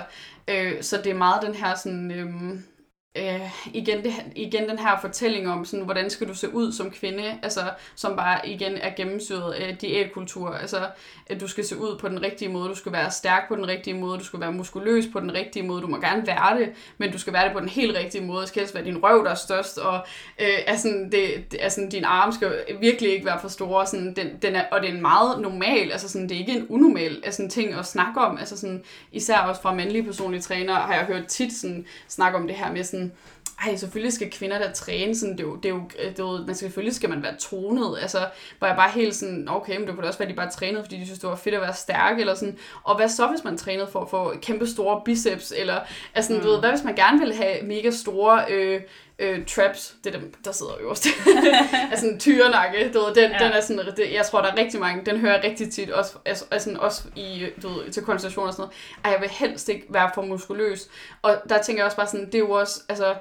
øh, 0.49 0.83
så 0.83 0.97
det 0.97 1.07
er 1.07 1.15
meget 1.15 1.43
den 1.43 1.55
her 1.55 1.75
sådan, 1.75 2.11
øh, 2.11 2.61
øh, 3.17 3.75
igen, 3.75 4.05
det, 4.05 4.13
igen 4.37 4.69
den 4.69 4.79
her 4.79 5.01
fortælling 5.01 5.49
om, 5.49 5.65
sådan, 5.65 5.85
hvordan 5.85 6.11
skal 6.11 6.29
du 6.29 6.35
se 6.35 6.55
ud 6.55 6.73
som 6.73 6.91
kvinde, 6.91 7.39
altså, 7.43 7.61
som 7.95 8.17
bare 8.17 8.49
igen 8.49 8.73
er 8.77 8.95
gennemsyret 8.97 9.53
af 9.53 9.77
diætkultur. 9.77 10.51
Altså, 10.51 10.89
at 11.27 11.41
du 11.41 11.47
skal 11.49 11.65
se 11.65 11.77
ud 11.77 11.99
på 11.99 12.09
den 12.09 12.23
rigtige 12.23 12.49
måde, 12.49 12.69
du 12.69 12.75
skal 12.75 12.93
være 12.93 13.11
stærk 13.11 13.49
på 13.49 13.57
den 13.57 13.69
rigtige 13.69 13.95
måde, 13.95 14.19
du 14.19 14.25
skal 14.25 14.41
være 14.41 14.53
muskuløs 14.53 15.05
på 15.13 15.21
den 15.21 15.35
rigtige 15.35 15.63
måde, 15.63 15.83
du 15.83 15.87
må 15.87 16.01
gerne 16.01 16.27
være 16.27 16.59
det, 16.59 16.69
men 16.99 17.13
du 17.13 17.19
skal 17.19 17.33
være 17.33 17.45
det 17.45 17.53
på 17.53 17.61
den 17.61 17.69
helt 17.69 17.97
rigtige 17.97 18.25
måde. 18.25 18.41
Det 18.41 18.49
skal 18.49 18.61
helst 18.61 18.75
være 18.75 18.85
din 18.85 19.03
røv, 19.03 19.25
der 19.25 19.31
er 19.31 19.35
størst, 19.35 19.79
og 19.79 20.07
øh, 20.39 20.59
altså, 20.67 20.89
det, 21.13 21.53
det, 21.53 21.59
altså, 21.61 21.89
din 21.93 22.05
arm 22.05 22.33
skal 22.33 22.53
virkelig 22.81 23.13
ikke 23.13 23.27
være 23.27 23.41
for 23.41 23.49
store. 23.49 23.87
Sådan, 23.87 24.17
den, 24.17 24.29
den 24.43 24.57
er, 24.57 24.65
og 24.73 24.81
det 24.81 24.91
er 24.91 24.95
en 24.95 25.03
meget 25.03 25.41
normal, 25.41 25.93
altså 25.93 26.09
sådan, 26.09 26.29
det 26.29 26.35
er 26.35 26.39
ikke 26.39 26.53
en 26.53 26.67
unormal 26.69 27.23
altså, 27.25 27.49
ting 27.49 27.75
at 27.75 27.87
snakke 27.87 28.21
om. 28.21 28.39
Altså, 28.39 28.57
sådan, 28.57 28.85
især 29.13 29.39
også 29.39 29.63
fra 29.63 29.75
mandlige 29.75 30.05
personlige 30.05 30.41
trænere 30.41 30.77
har 30.77 30.95
jeg 30.95 31.05
hørt 31.05 31.27
tit 31.27 31.53
sådan, 31.53 31.87
snakke 32.09 32.39
om 32.39 32.47
det 32.47 32.57
her 32.57 32.73
med 32.73 32.85
sådan, 32.85 32.98
ej, 33.67 33.77
selvfølgelig 33.77 34.13
skal 34.13 34.31
kvinder 34.31 34.59
der 34.59 34.73
træne, 34.73 35.17
sådan, 35.17 35.33
det 35.37 35.41
er 35.41 35.49
jo, 35.49 35.57
det 35.57 35.65
er 35.65 35.75
jo, 35.75 35.83
det 35.99 36.19
er 36.19 36.25
jo 36.25 36.33
man 36.33 36.45
skal, 36.45 36.57
selvfølgelig 36.57 36.95
skal 36.95 37.11
man 37.11 37.23
være 37.23 37.37
tonet, 37.37 37.99
altså, 38.01 38.19
hvor 38.59 38.69
jeg 38.69 38.77
bare 38.77 38.91
helt 38.91 39.17
sådan, 39.17 39.49
okay, 39.49 39.77
men 39.77 39.87
det 39.87 39.95
kunne 39.95 40.07
også 40.07 40.19
være, 40.19 40.29
at 40.29 40.33
de 40.33 40.37
bare 40.37 40.51
trænede, 40.51 40.83
fordi 40.85 40.97
de 41.01 41.05
synes, 41.05 41.19
det 41.19 41.29
var 41.29 41.37
fedt 41.37 41.55
at 41.55 41.61
være 41.61 41.75
stærk, 41.75 42.21
eller 42.21 42.35
sådan, 42.35 42.59
og 42.83 42.97
hvad 42.97 43.09
så, 43.09 43.27
hvis 43.27 43.45
man 43.45 43.59
trænede 43.59 43.89
for 43.93 44.01
at 44.01 44.11
få 44.11 44.35
kæmpe 44.43 44.67
store 44.67 45.03
biceps, 45.05 45.53
eller, 45.57 45.81
altså, 46.15 46.33
mm. 46.33 46.41
du 46.41 46.49
ved, 46.49 46.59
hvad 46.59 46.71
hvis 46.71 46.85
man 46.85 46.95
gerne 46.95 47.19
vil 47.19 47.35
have 47.35 47.63
mega 47.63 47.91
store, 47.91 48.45
øh, 48.51 48.81
øh, 49.19 49.47
traps, 49.47 49.95
det 50.05 50.15
er 50.15 50.21
dem, 50.21 50.35
der 50.45 50.53
sidder 50.53 50.73
øverst. 50.81 51.07
altså 51.91 52.07
en 52.07 52.21
tyrenakke, 52.21 52.91
du 52.95 52.99
ved, 52.99 53.15
den, 53.15 53.31
ja. 53.31 53.45
den 53.45 53.53
er 53.53 53.61
sådan, 53.61 53.87
det, 53.97 54.13
jeg 54.13 54.27
tror, 54.27 54.41
der 54.41 54.53
er 54.53 54.57
rigtig 54.57 54.81
mange, 54.81 55.05
den 55.05 55.19
hører 55.19 55.35
jeg 55.35 55.45
rigtig 55.45 55.73
tit, 55.73 55.91
også, 55.91 56.19
altså, 56.25 56.45
altså, 56.51 56.77
også 56.81 57.03
i, 57.17 57.47
du 57.63 57.69
ved, 57.69 57.91
til 57.91 58.03
konsultationer 58.03 58.49
og 58.49 58.55
sådan 58.55 58.63
noget. 58.63 58.77
Ej, 59.05 59.11
jeg 59.13 59.21
vil 59.21 59.31
helst 59.31 59.69
ikke 59.69 59.87
være 59.91 60.11
for 60.15 60.23
muskuløs. 60.23 60.89
Og 61.23 61.37
der 61.49 61.63
tænker 61.63 61.83
jeg 61.83 61.87
også 61.87 61.97
bare 61.97 62.07
sådan, 62.07 62.27
det 62.27 62.35
er 62.35 62.39
jo 62.39 62.51
også, 62.51 62.81
altså, 62.89 63.15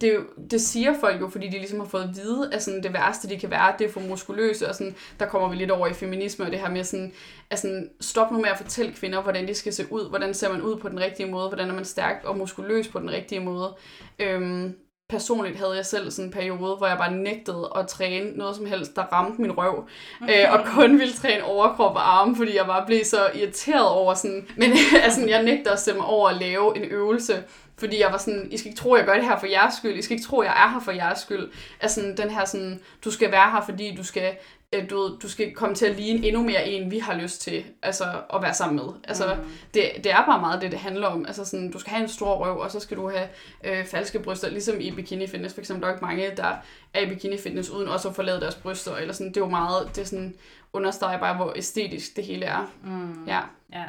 det, 0.00 0.14
jo, 0.14 0.24
det 0.50 0.60
siger 0.60 0.94
folk 1.00 1.20
jo, 1.20 1.28
fordi 1.28 1.46
de 1.46 1.58
ligesom 1.58 1.80
har 1.80 1.86
fået 1.86 2.02
at 2.02 2.16
vide, 2.16 2.50
at 2.52 2.62
sådan, 2.62 2.82
det 2.82 2.92
værste, 2.92 3.28
de 3.28 3.38
kan 3.38 3.50
være, 3.50 3.74
det 3.78 3.86
er 3.86 3.92
for 3.92 4.00
muskuløse, 4.00 4.68
og 4.68 4.74
sådan, 4.74 4.96
der 5.20 5.26
kommer 5.26 5.48
vi 5.48 5.56
lidt 5.56 5.70
over 5.70 5.86
i 5.86 5.92
feminisme, 5.92 6.44
og 6.44 6.50
det 6.50 6.60
her 6.60 6.70
med 6.70 6.84
sådan, 6.84 7.12
at 7.50 7.58
sådan, 7.58 7.90
stop 8.00 8.30
nu 8.30 8.38
med 8.38 8.48
at 8.48 8.56
fortælle 8.56 8.92
kvinder, 8.92 9.22
hvordan 9.22 9.48
de 9.48 9.54
skal 9.54 9.72
se 9.72 9.86
ud, 9.90 10.08
hvordan 10.08 10.34
ser 10.34 10.52
man 10.52 10.62
ud 10.62 10.76
på 10.76 10.88
den 10.88 11.00
rigtige 11.00 11.30
måde, 11.30 11.48
hvordan 11.48 11.70
er 11.70 11.74
man 11.74 11.84
stærk 11.84 12.22
og 12.24 12.38
muskuløs 12.38 12.88
på 12.88 12.98
den 12.98 13.10
rigtige 13.10 13.40
måde. 13.40 13.76
Øhm, 14.18 14.74
personligt 15.08 15.58
havde 15.58 15.76
jeg 15.76 15.86
selv 15.86 16.10
sådan 16.10 16.24
en 16.24 16.32
periode, 16.32 16.76
hvor 16.76 16.86
jeg 16.86 16.98
bare 16.98 17.12
nægtede 17.12 17.72
at 17.76 17.88
træne 17.88 18.30
noget 18.30 18.56
som 18.56 18.66
helst, 18.66 18.96
der 18.96 19.02
ramte 19.02 19.42
min 19.42 19.52
røv. 19.52 19.88
øh, 20.22 20.52
og 20.52 20.60
kun 20.66 20.98
ville 20.98 21.14
træne 21.14 21.44
overkrop 21.44 21.94
og 21.94 22.20
arme, 22.20 22.36
fordi 22.36 22.56
jeg 22.56 22.66
bare 22.66 22.86
blev 22.86 23.04
så 23.04 23.30
irriteret 23.34 23.88
over 23.88 24.14
sådan... 24.14 24.46
Men 24.56 24.72
altså, 25.02 25.26
jeg 25.28 25.42
nægter 25.42 25.72
at 25.72 25.80
stemme 25.80 26.04
over 26.04 26.28
at 26.28 26.36
lave 26.36 26.76
en 26.76 26.84
øvelse, 26.84 27.44
fordi 27.78 28.00
jeg 28.00 28.08
var 28.12 28.18
sådan, 28.18 28.48
I 28.50 28.56
skal 28.56 28.68
ikke 28.68 28.80
tro, 28.80 28.96
jeg 28.96 29.04
gør 29.04 29.14
det 29.14 29.24
her 29.24 29.38
for 29.38 29.46
jeres 29.46 29.74
skyld. 29.74 29.98
I 29.98 30.02
skal 30.02 30.16
ikke 30.16 30.26
tro, 30.28 30.42
jeg 30.42 30.64
er 30.64 30.72
her 30.72 30.80
for 30.80 30.92
jeres 30.92 31.18
skyld. 31.18 31.50
Altså 31.80 32.14
den 32.16 32.30
her 32.30 32.44
sådan, 32.44 32.80
du 33.04 33.10
skal 33.10 33.32
være 33.32 33.50
her, 33.50 33.60
fordi 33.64 33.94
du 33.96 34.04
skal, 34.04 34.32
øh, 34.74 34.90
du, 34.90 35.18
du 35.22 35.28
skal 35.28 35.54
komme 35.54 35.74
til 35.74 35.86
at 35.86 35.96
ligne 35.96 36.26
endnu 36.26 36.42
mere 36.42 36.68
en, 36.68 36.90
vi 36.90 36.98
har 36.98 37.14
lyst 37.14 37.40
til 37.40 37.64
altså, 37.82 38.04
at 38.34 38.42
være 38.42 38.54
sammen 38.54 38.76
med. 38.76 38.94
Altså, 39.04 39.34
mm. 39.34 39.50
det, 39.74 39.90
det 39.96 40.12
er 40.12 40.26
bare 40.26 40.40
meget 40.40 40.62
det, 40.62 40.70
det 40.70 40.80
handler 40.80 41.06
om. 41.06 41.26
Altså 41.26 41.44
sådan, 41.44 41.70
du 41.70 41.78
skal 41.78 41.90
have 41.90 42.02
en 42.02 42.08
stor 42.08 42.34
røv, 42.34 42.58
og 42.58 42.70
så 42.70 42.80
skal 42.80 42.96
du 42.96 43.10
have 43.10 43.28
øh, 43.64 43.86
falske 43.86 44.18
bryster, 44.18 44.50
ligesom 44.50 44.80
i 44.80 44.90
bikini 44.90 45.26
fitness. 45.26 45.54
For 45.54 45.60
eksempel, 45.60 45.82
der 45.82 45.88
er 45.88 45.92
ikke 45.94 46.04
mange, 46.04 46.36
der 46.36 46.54
er 46.94 47.00
i 47.00 47.06
bikini 47.06 47.38
fitness, 47.38 47.70
uden 47.70 47.88
også 47.88 48.08
at 48.08 48.14
forlade 48.14 48.40
deres 48.40 48.54
bryster. 48.54 48.96
Eller 48.96 49.14
sådan, 49.14 49.28
det 49.28 49.36
er 49.36 49.40
jo 49.40 49.50
meget, 49.50 49.96
det 49.96 50.08
sådan, 50.08 50.34
understreger 50.72 51.18
bare, 51.18 51.36
hvor 51.36 51.52
æstetisk 51.56 52.16
det 52.16 52.24
hele 52.24 52.46
er. 52.46 52.72
Mm. 52.84 53.24
Ja. 53.26 53.40
ja. 53.72 53.84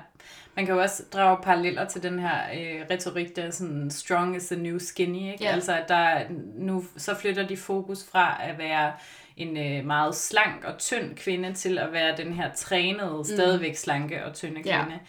Man 0.56 0.66
kan 0.66 0.76
jo 0.76 0.82
også 0.82 1.04
drage 1.14 1.38
paralleller 1.44 1.86
til 1.86 2.04
den 2.04 2.20
her 2.20 2.38
øh, 2.54 2.86
retorik, 2.92 3.36
der 3.36 3.44
er 3.44 3.52
sådan, 3.52 3.92
strong 3.92 4.36
is 4.36 4.46
the 4.46 4.56
new 4.56 4.78
skinny, 4.78 5.32
ikke? 5.32 5.44
Yeah. 5.44 5.54
Altså, 5.54 5.74
at 5.74 5.90
der 5.90 6.22
nu, 6.56 6.86
så 6.98 7.16
flytter 7.16 7.48
de 7.48 7.58
fokus 7.58 8.06
fra 8.12 8.38
at 8.44 8.58
være 8.58 8.92
en 9.40 9.58
øh, 9.58 9.86
meget 9.86 10.16
slank 10.16 10.64
og 10.64 10.78
tynd 10.78 11.16
kvinde 11.16 11.54
til 11.54 11.78
at 11.78 11.94
være 11.94 12.18
den 12.18 12.34
her 12.34 12.54
trænede, 12.54 13.18
mm. 13.18 13.24
stadigvæk 13.24 13.76
slanke 13.76 14.26
og 14.26 14.34
tynde 14.34 14.64
kvinde. 14.64 15.00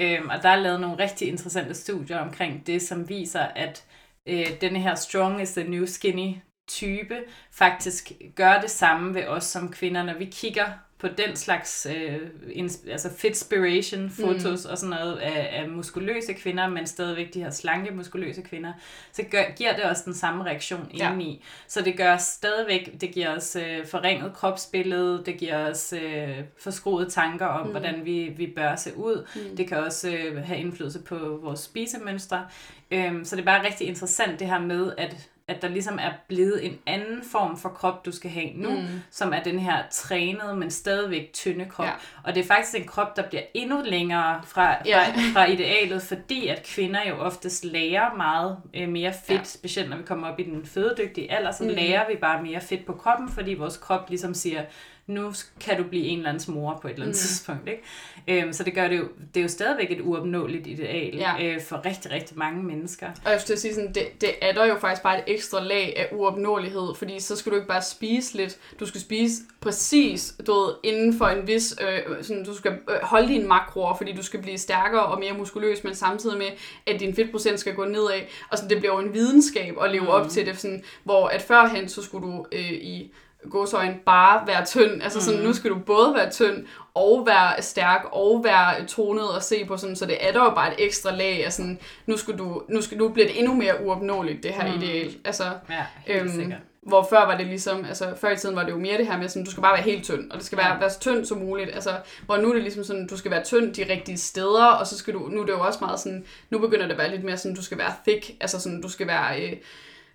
Yeah. 0.00 0.18
Øhm, 0.18 0.28
og 0.28 0.42
der 0.42 0.48
er 0.48 0.56
lavet 0.56 0.80
nogle 0.80 0.98
rigtig 0.98 1.28
interessante 1.28 1.74
studier 1.74 2.18
omkring 2.18 2.66
det, 2.66 2.82
som 2.82 3.08
viser, 3.08 3.40
at 3.40 3.84
øh, 4.26 4.46
denne 4.60 4.78
her 4.78 4.94
strong 4.94 5.42
is 5.42 5.52
the 5.52 5.64
new 5.64 5.86
skinny 5.86 6.36
type 6.68 7.16
faktisk 7.50 8.12
gør 8.34 8.60
det 8.60 8.70
samme 8.70 9.14
ved 9.14 9.24
os 9.24 9.44
som 9.44 9.72
kvinder, 9.72 10.02
når 10.02 10.14
vi 10.14 10.24
kigger 10.24 10.66
på 11.00 11.08
den 11.08 11.36
slags 11.36 11.86
øh, 11.90 12.18
ins- 12.42 12.90
altså 12.90 13.10
fitspiration 13.18 14.10
fotos 14.10 14.64
mm. 14.64 14.70
og 14.70 14.78
sådan 14.78 14.90
noget 14.90 15.16
af, 15.16 15.60
af 15.60 15.68
muskuløse 15.68 16.32
kvinder, 16.32 16.68
men 16.68 16.86
stadigvæk 16.86 17.34
de 17.34 17.42
her 17.42 17.50
slanke 17.50 17.90
muskuløse 17.90 18.42
kvinder, 18.42 18.72
så 19.12 19.22
gør, 19.30 19.42
giver 19.56 19.76
det 19.76 19.84
også 19.84 20.02
den 20.04 20.14
samme 20.14 20.44
reaktion 20.44 20.90
ja. 20.98 21.06
indeni. 21.06 21.44
Så 21.68 21.82
det 21.82 21.96
gør 21.96 22.16
stadigvæk, 22.16 23.00
det 23.00 23.10
giver 23.12 23.36
os 23.36 23.56
øh, 23.56 23.86
forringet 23.86 24.32
kropsbillede, 24.34 25.22
det 25.26 25.38
giver 25.38 25.70
os 25.70 25.92
øh, 25.92 26.38
forskroede 26.62 27.10
tanker 27.10 27.46
om, 27.46 27.66
mm. 27.66 27.70
hvordan 27.70 28.04
vi, 28.04 28.32
vi 28.36 28.46
bør 28.56 28.76
se 28.76 28.96
ud. 28.96 29.26
Mm. 29.36 29.56
Det 29.56 29.68
kan 29.68 29.78
også 29.78 30.10
øh, 30.10 30.44
have 30.44 30.60
indflydelse 30.60 31.02
på 31.02 31.38
vores 31.42 31.60
spisemønstre. 31.60 32.46
Øhm, 32.90 33.24
så 33.24 33.36
det 33.36 33.42
er 33.42 33.46
bare 33.46 33.66
rigtig 33.66 33.86
interessant 33.86 34.40
det 34.40 34.46
her 34.46 34.60
med, 34.60 34.92
at 34.98 35.29
at 35.50 35.62
der 35.62 35.68
ligesom 35.68 35.98
er 35.98 36.10
blevet 36.28 36.66
en 36.66 36.78
anden 36.86 37.22
form 37.32 37.56
for 37.56 37.68
krop, 37.68 38.04
du 38.06 38.12
skal 38.12 38.30
have 38.30 38.50
nu, 38.54 38.70
mm. 38.70 38.86
som 39.10 39.32
er 39.32 39.42
den 39.42 39.58
her 39.58 39.82
trænede, 39.90 40.56
men 40.56 40.70
stadigvæk 40.70 41.32
tynde 41.32 41.64
krop. 41.64 41.86
Ja. 41.86 41.92
Og 42.22 42.34
det 42.34 42.40
er 42.42 42.46
faktisk 42.46 42.76
en 42.76 42.84
krop, 42.86 43.16
der 43.16 43.28
bliver 43.28 43.42
endnu 43.54 43.82
længere 43.84 44.40
fra, 44.46 44.76
ja. 44.86 44.98
fra, 44.98 45.12
fra 45.32 45.46
idealet, 45.46 46.02
fordi 46.02 46.46
at 46.46 46.62
kvinder 46.62 47.08
jo 47.08 47.14
oftest 47.14 47.64
lærer 47.64 48.16
meget 48.16 48.56
øh, 48.74 48.88
mere 48.88 49.12
fedt, 49.26 49.38
ja. 49.38 49.44
specielt 49.44 49.90
når 49.90 49.96
vi 49.96 50.02
kommer 50.02 50.28
op 50.28 50.40
i 50.40 50.42
den 50.42 50.66
fødedygtige 50.66 51.32
alder, 51.32 51.52
så 51.52 51.64
mm. 51.64 51.70
lærer 51.70 52.08
vi 52.08 52.16
bare 52.16 52.42
mere 52.42 52.60
fedt 52.60 52.86
på 52.86 52.92
kroppen, 52.92 53.28
fordi 53.28 53.54
vores 53.54 53.76
krop 53.76 54.08
ligesom 54.08 54.34
siger, 54.34 54.62
nu 55.10 55.32
kan 55.60 55.76
du 55.76 55.84
blive 55.88 56.04
en 56.04 56.18
eller 56.18 56.28
andens 56.28 56.48
mor 56.48 56.78
på 56.82 56.88
et 56.88 56.92
eller 56.92 57.06
andet 57.06 57.16
mm. 57.16 57.26
tidspunkt. 57.26 57.68
Ikke? 57.68 58.42
Øhm, 58.42 58.52
så 58.52 58.64
det 58.64 58.74
gør 58.74 58.88
det 58.88 58.98
jo, 58.98 59.08
det 59.34 59.40
er 59.40 59.42
jo 59.42 59.48
stadigvæk 59.48 59.90
et 59.90 60.00
uopnåeligt 60.00 60.66
ideal 60.66 61.16
ja. 61.16 61.44
øh, 61.44 61.62
for 61.62 61.86
rigtig, 61.86 62.10
rigtig 62.10 62.38
mange 62.38 62.62
mennesker. 62.62 63.06
Og 63.24 63.30
jeg 63.30 63.40
skulle 63.40 63.58
sige 63.58 63.74
sådan, 63.74 63.92
det, 63.94 64.20
det 64.20 64.30
er 64.42 64.52
der 64.52 64.66
jo 64.66 64.78
faktisk 64.78 65.02
bare 65.02 65.18
et 65.18 65.24
ekstra 65.26 65.64
lag 65.64 65.94
af 65.96 66.08
uopnåelighed, 66.12 66.94
fordi 66.94 67.20
så 67.20 67.36
skal 67.36 67.52
du 67.52 67.56
ikke 67.56 67.68
bare 67.68 67.82
spise 67.82 68.36
lidt, 68.36 68.58
du 68.80 68.86
skal 68.86 69.00
spise 69.00 69.42
præcis, 69.60 70.34
du 70.46 70.52
ved, 70.52 70.74
inden 70.84 71.18
for 71.18 71.26
en 71.26 71.46
vis, 71.46 71.74
øh, 71.80 72.24
sådan, 72.24 72.44
du 72.44 72.54
skal 72.54 72.72
øh, 72.72 72.96
holde 73.02 73.28
dine 73.28 73.48
makroer, 73.48 73.96
fordi 73.96 74.12
du 74.12 74.22
skal 74.22 74.42
blive 74.42 74.58
stærkere 74.58 75.06
og 75.06 75.20
mere 75.20 75.32
muskuløs, 75.32 75.84
men 75.84 75.94
samtidig 75.94 76.38
med, 76.38 76.46
at 76.86 77.00
din 77.00 77.14
fedtprocent 77.14 77.60
skal 77.60 77.74
gå 77.74 77.84
nedad. 77.84 78.20
Og 78.50 78.58
sådan, 78.58 78.70
det 78.70 78.78
bliver 78.78 78.94
jo 78.94 79.00
en 79.00 79.14
videnskab 79.14 79.76
at 79.82 79.90
leve 79.90 80.02
mm. 80.02 80.08
op 80.08 80.28
til 80.28 80.46
det, 80.46 80.58
sådan, 80.58 80.82
hvor 81.04 81.26
at 81.28 81.42
førhen, 81.42 81.88
så 81.88 82.02
skulle 82.02 82.26
du 82.26 82.46
øh, 82.52 82.72
i 82.72 83.12
godsøjne 83.50 83.96
bare 84.06 84.46
være 84.46 84.66
tynd. 84.66 85.02
Altså 85.02 85.20
sådan, 85.20 85.40
mm. 85.40 85.46
nu 85.46 85.52
skal 85.52 85.70
du 85.70 85.78
både 85.78 86.14
være 86.14 86.30
tynd 86.30 86.66
og 86.94 87.26
være 87.26 87.62
stærk 87.62 88.04
og 88.12 88.44
være 88.44 88.86
tonet 88.86 89.28
og 89.28 89.42
se 89.42 89.64
på 89.64 89.76
sådan, 89.76 89.96
så 89.96 90.06
det 90.06 90.28
er 90.28 90.32
der 90.32 90.44
jo 90.44 90.50
bare 90.50 90.72
et 90.72 90.86
ekstra 90.86 91.16
lag 91.16 91.44
af 91.46 91.52
sådan, 91.52 91.78
nu 92.06 92.16
skal 92.16 92.38
du, 92.38 92.62
nu 92.68 92.82
skal 92.82 92.98
du 92.98 93.08
blive 93.08 93.26
det 93.26 93.38
endnu 93.38 93.54
mere 93.54 93.84
uopnåeligt, 93.84 94.42
det 94.42 94.50
her 94.50 94.74
mm. 94.74 94.82
ideal. 94.82 95.14
Altså, 95.24 95.44
ja, 95.70 95.84
øhm, 96.06 96.30
sikkert. 96.30 96.58
Hvor 96.82 97.06
før 97.10 97.26
var 97.26 97.36
det 97.36 97.46
ligesom, 97.46 97.84
altså 97.84 98.14
før 98.20 98.30
i 98.30 98.36
tiden 98.36 98.56
var 98.56 98.64
det 98.64 98.70
jo 98.70 98.78
mere 98.78 98.98
det 98.98 99.06
her 99.06 99.18
med 99.18 99.28
sådan, 99.28 99.44
du 99.44 99.50
skal 99.50 99.62
bare 99.62 99.72
være 99.72 99.82
helt 99.82 100.04
tynd, 100.04 100.30
og 100.30 100.36
det 100.36 100.46
skal 100.46 100.58
være, 100.58 100.72
ja. 100.72 100.78
være 100.78 100.90
så 100.90 101.00
tynd 101.00 101.24
som 101.24 101.38
muligt. 101.38 101.74
Altså, 101.74 101.90
hvor 102.26 102.36
nu 102.36 102.48
er 102.48 102.52
det 102.52 102.62
ligesom 102.62 102.84
sådan, 102.84 103.06
du 103.06 103.16
skal 103.16 103.30
være 103.30 103.44
tynd 103.44 103.74
de 103.74 103.92
rigtige 103.92 104.18
steder, 104.18 104.66
og 104.66 104.86
så 104.86 104.98
skal 104.98 105.14
du, 105.14 105.18
nu 105.18 105.40
er 105.40 105.46
det 105.46 105.52
jo 105.52 105.60
også 105.60 105.78
meget 105.82 106.00
sådan, 106.00 106.24
nu 106.50 106.58
begynder 106.58 106.84
det 106.84 106.92
at 106.92 106.98
være 106.98 107.10
lidt 107.10 107.24
mere 107.24 107.36
sådan, 107.36 107.56
du 107.56 107.62
skal 107.62 107.78
være 107.78 107.92
thick, 108.08 108.30
altså 108.40 108.60
sådan, 108.60 108.82
du 108.82 108.88
skal 108.88 109.06
være, 109.06 109.42
øh, 109.42 109.56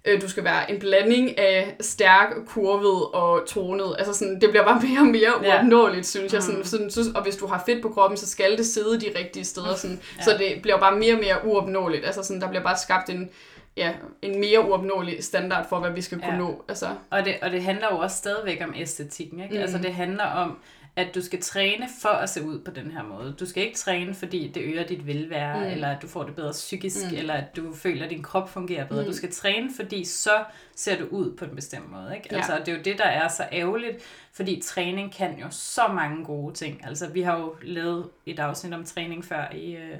øh, 0.06 0.22
du 0.22 0.30
skal 0.30 0.44
være 0.44 0.72
en 0.72 0.80
blanding 0.80 1.38
af 1.38 1.76
stærk, 1.82 2.28
kurvet 2.48 3.06
og 3.14 3.48
tonet. 3.48 3.96
Altså 3.98 4.14
sådan, 4.14 4.42
det 4.42 4.50
bliver 4.50 4.66
bare 4.66 4.82
mere 4.90 5.00
og 5.00 5.08
mere 5.08 5.34
uopnåeligt, 5.48 6.08
synes 6.08 6.34
jeg. 6.34 6.44
Sådan, 6.44 6.60
mm. 6.60 6.66
sådan, 6.66 6.92
så, 6.92 7.02
og 7.16 7.24
hvis 7.24 7.36
du 7.36 7.48
har 7.48 7.64
fedt 7.66 7.82
på 7.82 7.90
kroppen, 7.90 8.18
så 8.18 8.28
skal 8.28 8.58
det 8.58 8.66
sidde 8.66 9.02
de 9.02 9.20
rigtige 9.20 9.46
steder. 9.46 9.76
Sådan, 9.86 10.00
ja. 10.18 10.24
Så 10.24 10.38
det 10.38 10.62
bliver 10.62 10.80
bare 10.80 10.96
mere 10.96 11.14
og 11.14 11.20
mere 11.20 11.46
uopnåeligt. 11.46 12.06
Altså 12.06 12.24
sådan, 12.24 12.42
der 12.42 12.50
bliver 12.50 12.64
bare 12.64 12.78
skabt 12.78 13.10
en, 13.10 13.30
ja, 13.78 13.94
en 14.22 14.40
mere 14.40 14.70
uopnåelig 14.70 15.24
standard 15.24 15.70
for, 15.70 15.80
hvad 15.80 15.92
vi 15.92 16.02
skal 16.02 16.18
kunne 16.20 16.34
ja. 16.34 16.40
nå. 16.40 16.64
Altså. 16.68 16.88
Og, 17.10 17.26
det, 17.26 17.36
og 17.42 17.52
det 17.52 17.64
handler 17.64 17.88
jo 17.92 17.98
også 17.98 18.18
stadigvæk 18.18 18.62
om 18.64 18.74
æstetikken. 18.78 19.40
Ikke? 19.40 19.56
Mm. 19.56 19.62
Altså 19.62 19.78
det 19.78 19.94
handler 19.94 20.26
om, 20.26 20.58
at 20.96 21.16
du 21.16 21.22
skal 21.22 21.42
træne 21.42 21.88
for 22.02 22.10
at 22.10 22.30
se 22.30 22.44
ud 22.44 22.60
på 22.60 22.72
den 22.72 22.92
her 22.92 23.04
måde. 23.04 23.36
Du 23.40 23.46
skal 23.46 23.64
ikke 23.64 23.78
træne, 23.78 24.14
fordi 24.14 24.48
det 24.48 24.64
øger 24.64 24.84
dit 24.84 25.08
velvære, 25.08 25.60
mm. 25.60 25.66
eller 25.66 25.88
at 25.88 26.02
du 26.02 26.08
får 26.08 26.24
det 26.24 26.36
bedre 26.36 26.52
psykisk, 26.52 27.12
mm. 27.12 27.18
eller 27.18 27.34
at 27.34 27.56
du 27.56 27.74
føler, 27.74 28.04
at 28.04 28.10
din 28.10 28.24
krop 28.24 28.50
fungerer 28.50 28.88
bedre. 28.88 29.02
Mm. 29.02 29.08
Du 29.08 29.16
skal 29.16 29.32
træne, 29.32 29.70
fordi 29.76 30.06
så 30.06 30.44
ser 30.76 30.98
du 30.98 31.06
ud 31.06 31.36
på 31.38 31.46
en 31.46 31.56
bestemt 31.56 31.92
måde. 31.92 32.16
Ikke? 32.16 32.36
Altså, 32.36 32.54
ja. 32.54 32.60
det 32.60 32.68
er 32.68 32.78
jo 32.78 32.84
det, 32.84 32.98
der 32.98 33.06
er 33.06 33.28
så 33.28 33.48
ærgerligt, 33.52 33.98
fordi 34.34 34.62
træning 34.64 35.14
kan 35.14 35.40
jo 35.40 35.48
så 35.50 35.88
mange 35.88 36.26
gode 36.26 36.54
ting. 36.54 36.86
Altså, 36.86 37.08
vi 37.08 37.22
har 37.22 37.40
jo 37.40 37.56
lavet 37.62 38.10
et 38.26 38.40
afsnit 38.40 38.74
om 38.74 38.84
træning 38.84 39.26
før 39.26 39.52
i... 39.52 39.76
Øh, 39.76 39.98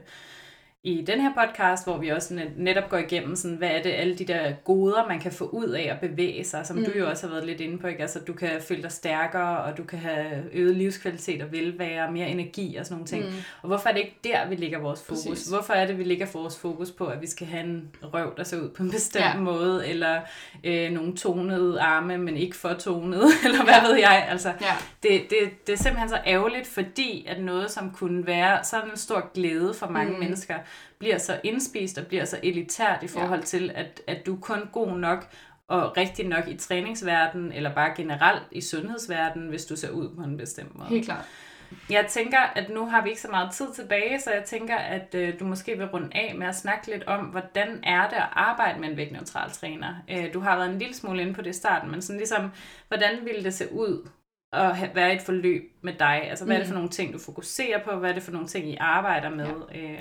i 0.86 1.02
den 1.02 1.22
her 1.22 1.32
podcast, 1.34 1.86
hvor 1.86 1.98
vi 1.98 2.10
også 2.10 2.42
netop 2.58 2.90
går 2.90 2.98
igennem, 2.98 3.36
sådan, 3.36 3.58
hvad 3.58 3.70
er 3.70 3.82
det, 3.82 3.90
alle 3.90 4.16
de 4.16 4.26
der 4.26 4.54
goder, 4.64 5.08
man 5.08 5.20
kan 5.20 5.32
få 5.32 5.46
ud 5.46 5.68
af 5.68 5.90
at 5.92 6.10
bevæge 6.10 6.44
sig, 6.44 6.66
som 6.66 6.78
mm. 6.78 6.86
du 6.86 6.92
jo 6.98 7.10
også 7.10 7.28
har 7.28 7.34
været 7.34 7.46
lidt 7.46 7.62
inde 7.62 7.78
på, 7.78 7.88
ikke? 7.88 8.02
Altså, 8.02 8.20
du 8.20 8.34
kan 8.34 8.50
føle 8.68 8.84
dig 8.84 8.92
stærkere, 8.92 9.58
og 9.58 9.78
du 9.78 9.84
kan 9.84 10.00
have 10.00 10.44
øget 10.54 10.76
livskvalitet 10.76 11.42
og 11.42 11.52
velvære, 11.52 12.12
mere 12.12 12.28
energi 12.28 12.76
og 12.76 12.86
sådan 12.86 12.96
nogle 12.96 13.08
ting. 13.08 13.26
Mm. 13.26 13.32
Og 13.62 13.68
hvorfor 13.68 13.90
er 13.90 13.94
det 13.94 14.00
ikke 14.00 14.20
der, 14.24 14.50
vi 14.50 14.56
lægger 14.56 14.80
vores 14.80 15.04
fokus? 15.04 15.28
Præcis. 15.28 15.50
Hvorfor 15.50 15.74
er 15.74 15.88
det, 15.88 15.98
vi 15.98 16.04
lægger 16.04 16.28
vores 16.34 16.60
fokus 16.60 16.92
på, 16.92 17.06
at 17.06 17.22
vi 17.22 17.28
skal 17.28 17.48
have 17.48 17.64
en 17.64 17.90
røv, 18.04 18.38
der 18.38 18.44
ser 18.44 18.62
ud 18.62 18.70
på 18.70 18.84
en 18.84 18.92
bestemt 18.92 19.26
ja. 19.26 19.40
måde, 19.40 19.88
eller 19.88 20.22
øh, 20.64 20.92
nogle 20.92 21.16
tonede 21.16 21.82
arme, 21.82 22.18
men 22.18 22.38
ikke 22.38 22.56
for 22.56 22.74
tonede, 22.74 23.28
eller 23.46 23.64
hvad 23.64 23.74
ja. 23.74 23.88
ved 23.88 23.96
jeg? 23.96 24.28
Altså, 24.30 24.50
ja. 24.62 24.76
det, 25.04 25.22
det, 25.30 25.68
det 25.68 25.74
er 25.74 25.78
simpelthen 25.78 26.10
så 26.10 26.20
ærgerligt, 26.28 26.68
fordi 26.68 27.26
at 27.30 27.42
noget, 27.42 27.72
som 27.72 27.92
kunne 27.92 28.28
være 28.28 28.64
sådan 28.64 28.90
en 28.90 28.98
stor 28.98 29.32
glæde 29.34 29.74
for 29.74 29.88
mange 29.88 30.14
mm. 30.14 30.20
mennesker, 30.20 30.56
bliver 31.00 31.18
så 31.18 31.40
indspist 31.44 31.98
og 31.98 32.08
bliver 32.08 32.26
så 32.26 32.40
elitært 32.44 33.04
i 33.04 33.08
forhold 33.08 33.40
ja. 33.40 33.46
til, 33.46 33.72
at, 33.76 34.02
at 34.08 34.26
du 34.26 34.36
er 34.36 34.40
kun 34.40 34.70
god 34.72 34.98
nok 34.98 35.28
og 35.68 35.98
rigtig 35.98 36.28
nok 36.28 36.48
i 36.48 36.58
træningsverdenen, 36.58 37.52
eller 37.52 37.74
bare 37.74 37.94
generelt 37.96 38.44
i 38.52 38.62
sundhedsverdenen, 38.62 39.50
hvis 39.50 39.66
du 39.66 39.76
ser 39.76 39.90
ud 39.90 40.16
på 40.16 40.22
en 40.22 40.38
bestemt 40.38 40.76
måde. 40.76 40.90
Helt 40.90 41.06
klart. 41.06 41.26
Jeg 41.90 42.06
tænker, 42.10 42.40
at 42.40 42.70
nu 42.70 42.86
har 42.86 43.04
vi 43.04 43.10
ikke 43.10 43.22
så 43.22 43.28
meget 43.32 43.52
tid 43.52 43.66
tilbage, 43.76 44.20
så 44.22 44.32
jeg 44.32 44.44
tænker, 44.44 44.76
at 44.76 45.16
øh, 45.16 45.40
du 45.40 45.46
måske 45.46 45.78
vil 45.78 45.88
runde 45.88 46.10
af 46.12 46.36
med 46.38 46.48
at 46.48 46.56
snakke 46.56 46.92
lidt 46.92 47.04
om, 47.04 47.26
hvordan 47.26 47.80
er 47.84 48.10
det 48.10 48.16
at 48.16 48.30
arbejde 48.32 48.80
med 48.80 48.90
en 48.90 48.98
vægtneutral 48.98 49.52
træner. 49.52 49.96
Øh, 50.10 50.34
du 50.34 50.40
har 50.40 50.58
været 50.58 50.70
en 50.70 50.80
lille 50.80 50.94
smule 50.94 51.22
inde 51.22 51.34
på 51.34 51.42
det 51.42 51.50
i 51.50 51.54
starten, 51.54 51.92
men 51.92 52.02
sådan 52.02 52.18
ligesom, 52.18 52.52
hvordan 52.88 53.20
ville 53.24 53.44
det 53.44 53.54
se 53.54 53.72
ud 53.72 54.10
at 54.54 54.76
have, 54.76 54.92
være 54.96 55.14
et 55.14 55.22
forløb 55.22 55.64
med 55.82 55.94
dig? 55.94 56.22
Altså, 56.30 56.46
hvad 56.46 56.56
mm. 56.56 56.60
er 56.60 56.64
det 56.64 56.68
mm. 56.68 56.74
for 56.74 56.76
nogle 56.76 56.90
ting, 56.90 57.14
du 57.14 57.20
fokuserer 57.20 57.84
på? 57.84 57.96
Hvad 57.96 58.10
er 58.10 58.14
det 58.14 58.24
for 58.24 58.32
nogle 58.32 58.48
ting, 58.48 58.70
I 58.70 58.78
arbejder 58.80 59.30
med? 59.30 59.54
Ja. 59.74 59.80
Øh, 59.80 60.00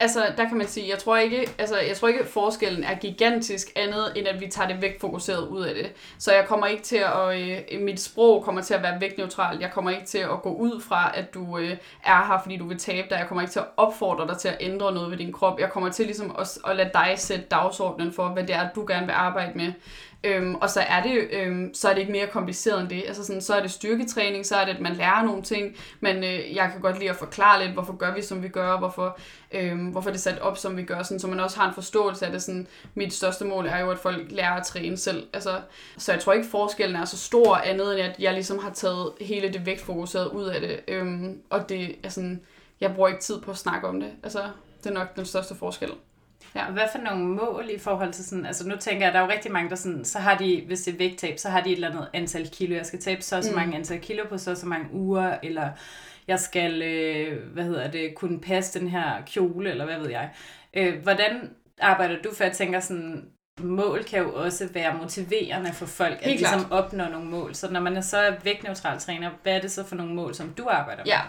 Altså, 0.00 0.32
der 0.36 0.48
kan 0.48 0.56
man 0.56 0.66
sige, 0.66 0.88
jeg 0.88 0.98
tror 0.98 1.16
ikke, 1.16 1.50
altså, 1.58 1.78
jeg 1.78 1.96
tror 1.96 2.08
ikke, 2.08 2.24
forskellen 2.24 2.84
er 2.84 2.94
gigantisk 2.94 3.68
andet, 3.76 4.12
end 4.16 4.28
at 4.28 4.40
vi 4.40 4.46
tager 4.46 4.68
det 4.68 4.82
væk 4.82 5.00
fokuseret 5.00 5.48
ud 5.48 5.62
af 5.62 5.74
det. 5.74 5.92
Så 6.18 6.32
jeg 6.32 6.44
kommer 6.48 6.66
ikke 6.66 6.82
til 6.82 6.96
at, 6.96 7.40
øh, 7.40 7.80
mit 7.80 8.00
sprog 8.00 8.44
kommer 8.44 8.62
til 8.62 8.74
at 8.74 8.82
være 8.82 9.00
vægtneutralt. 9.00 9.60
Jeg 9.60 9.70
kommer 9.72 9.90
ikke 9.90 10.06
til 10.06 10.18
at 10.18 10.42
gå 10.42 10.54
ud 10.54 10.80
fra, 10.80 11.12
at 11.14 11.34
du 11.34 11.58
øh, 11.58 11.76
er 12.04 12.26
her, 12.26 12.38
fordi 12.42 12.56
du 12.56 12.68
vil 12.68 12.78
tabe 12.78 13.06
dig. 13.10 13.18
Jeg 13.18 13.26
kommer 13.28 13.42
ikke 13.42 13.52
til 13.52 13.60
at 13.60 13.66
opfordre 13.76 14.26
dig 14.28 14.38
til 14.38 14.48
at 14.48 14.56
ændre 14.60 14.94
noget 14.94 15.10
ved 15.10 15.18
din 15.18 15.32
krop. 15.32 15.60
Jeg 15.60 15.70
kommer 15.70 15.90
til 15.90 16.06
ligesom 16.06 16.36
at, 16.38 16.58
at 16.66 16.76
lade 16.76 16.90
dig 16.94 17.14
sætte 17.16 17.44
dagsordenen 17.50 18.12
for, 18.12 18.28
hvad 18.28 18.42
det 18.42 18.54
er, 18.54 18.68
du 18.74 18.84
gerne 18.88 19.06
vil 19.06 19.12
arbejde 19.12 19.58
med. 19.58 19.72
Øhm, 20.24 20.54
og 20.54 20.70
så 20.70 20.80
er, 20.80 21.02
det, 21.02 21.28
øhm, 21.30 21.74
så 21.74 21.88
er 21.88 21.92
det 21.92 22.00
ikke 22.00 22.12
mere 22.12 22.26
kompliceret 22.26 22.80
end 22.80 22.88
det. 22.88 23.04
Altså 23.06 23.24
sådan, 23.24 23.42
så 23.42 23.54
er 23.54 23.62
det 23.62 23.70
styrketræning, 23.70 24.46
så 24.46 24.56
er 24.56 24.64
det, 24.64 24.74
at 24.74 24.80
man 24.80 24.96
lærer 24.96 25.22
nogle 25.22 25.42
ting, 25.42 25.76
men 26.00 26.16
øh, 26.16 26.54
jeg 26.54 26.70
kan 26.72 26.80
godt 26.80 26.98
lide 26.98 27.10
at 27.10 27.16
forklare 27.16 27.64
lidt, 27.64 27.72
hvorfor 27.72 27.96
gør 27.96 28.14
vi, 28.14 28.22
som 28.22 28.42
vi 28.42 28.48
gør, 28.48 28.78
hvorfor, 28.78 29.18
øhm, 29.52 29.86
hvorfor 29.86 30.10
det 30.10 30.16
er 30.16 30.20
sat 30.20 30.38
op, 30.38 30.58
som 30.58 30.76
vi 30.76 30.82
gør, 30.82 31.02
sådan, 31.02 31.20
så 31.20 31.26
man 31.26 31.40
også 31.40 31.58
har 31.58 31.68
en 31.68 31.74
forståelse 31.74 32.26
af 32.26 32.32
det. 32.32 32.42
Sådan, 32.42 32.66
mit 32.94 33.12
største 33.12 33.44
mål 33.44 33.66
er 33.66 33.78
jo, 33.78 33.90
at 33.90 33.98
folk 33.98 34.26
lærer 34.30 34.54
at 34.54 34.66
træne 34.66 34.96
selv. 34.96 35.26
Altså, 35.32 35.60
så 35.98 36.12
jeg 36.12 36.20
tror 36.20 36.32
ikke, 36.32 36.48
forskellen 36.48 36.96
er 36.96 37.04
så 37.04 37.18
stor 37.18 37.56
andet, 37.56 37.92
end 37.92 38.10
at 38.10 38.16
jeg 38.18 38.32
ligesom 38.32 38.58
har 38.58 38.70
taget 38.70 39.12
hele 39.20 39.52
det 39.52 39.66
vægtfokuseret 39.66 40.26
ud 40.26 40.44
af 40.44 40.60
det. 40.60 40.80
Øhm, 40.88 41.38
og 41.50 41.68
det 41.68 41.96
er 42.02 42.08
sådan, 42.08 42.40
jeg 42.80 42.94
bruger 42.94 43.08
ikke 43.08 43.20
tid 43.20 43.40
på 43.40 43.50
at 43.50 43.56
snakke 43.56 43.88
om 43.88 44.00
det. 44.00 44.10
Altså, 44.22 44.42
det 44.84 44.90
er 44.90 44.94
nok 44.94 45.16
den 45.16 45.24
største 45.24 45.54
forskel. 45.54 45.90
Ja. 46.54 46.66
Og 46.66 46.72
hvad 46.72 46.84
for 46.92 46.98
nogle 46.98 47.24
mål 47.24 47.70
i 47.70 47.78
forhold 47.78 48.12
til 48.12 48.24
sådan, 48.24 48.46
altså 48.46 48.68
nu 48.68 48.76
tænker 48.76 49.06
jeg, 49.06 49.12
der 49.12 49.20
er 49.20 49.24
jo 49.24 49.30
rigtig 49.30 49.52
mange, 49.52 49.70
der 49.70 49.76
sådan, 49.76 50.04
så 50.04 50.18
har 50.18 50.38
de, 50.38 50.62
hvis 50.66 50.82
det 50.82 50.94
er 50.94 50.98
vægttab, 50.98 51.38
så 51.38 51.48
har 51.48 51.60
de 51.60 51.70
et 51.70 51.74
eller 51.74 51.90
andet 51.90 52.08
antal 52.12 52.48
kilo, 52.50 52.74
jeg 52.74 52.86
skal 52.86 53.00
tabe 53.00 53.22
så 53.22 53.42
så 53.42 53.50
mm. 53.50 53.56
mange 53.56 53.76
antal 53.76 54.00
kilo 54.00 54.24
på 54.28 54.38
så 54.38 54.54
så 54.54 54.66
mange 54.66 54.86
uger, 54.92 55.36
eller 55.42 55.70
jeg 56.28 56.40
skal, 56.40 56.82
øh, 56.82 57.52
hvad 57.52 57.64
hedder 57.64 57.90
det, 57.90 58.14
kunne 58.14 58.40
passe 58.40 58.80
den 58.80 58.88
her 58.88 59.22
kjole, 59.26 59.70
eller 59.70 59.84
hvad 59.84 59.98
ved 59.98 60.10
jeg. 60.10 60.30
Øh, 60.74 61.02
hvordan 61.02 61.50
arbejder 61.80 62.22
du 62.22 62.34
for, 62.34 62.44
at 62.44 62.52
tænke 62.52 62.80
sådan, 62.80 63.28
mål 63.62 64.04
kan 64.04 64.22
jo 64.22 64.34
også 64.34 64.68
være 64.72 64.94
motiverende 65.02 65.72
for 65.72 65.86
folk, 65.86 66.18
at 66.20 66.30
ligesom 66.30 66.72
opnå 66.72 67.08
nogle 67.08 67.30
mål. 67.30 67.54
Så 67.54 67.70
når 67.70 67.80
man 67.80 67.96
er 67.96 68.00
så 68.00 68.34
vægtneutral 68.44 69.00
træner, 69.00 69.30
hvad 69.42 69.52
er 69.52 69.60
det 69.60 69.72
så 69.72 69.84
for 69.84 69.96
nogle 69.96 70.14
mål, 70.14 70.34
som 70.34 70.48
du 70.48 70.66
arbejder 70.70 71.02
med? 71.04 71.06
Ja, 71.06 71.20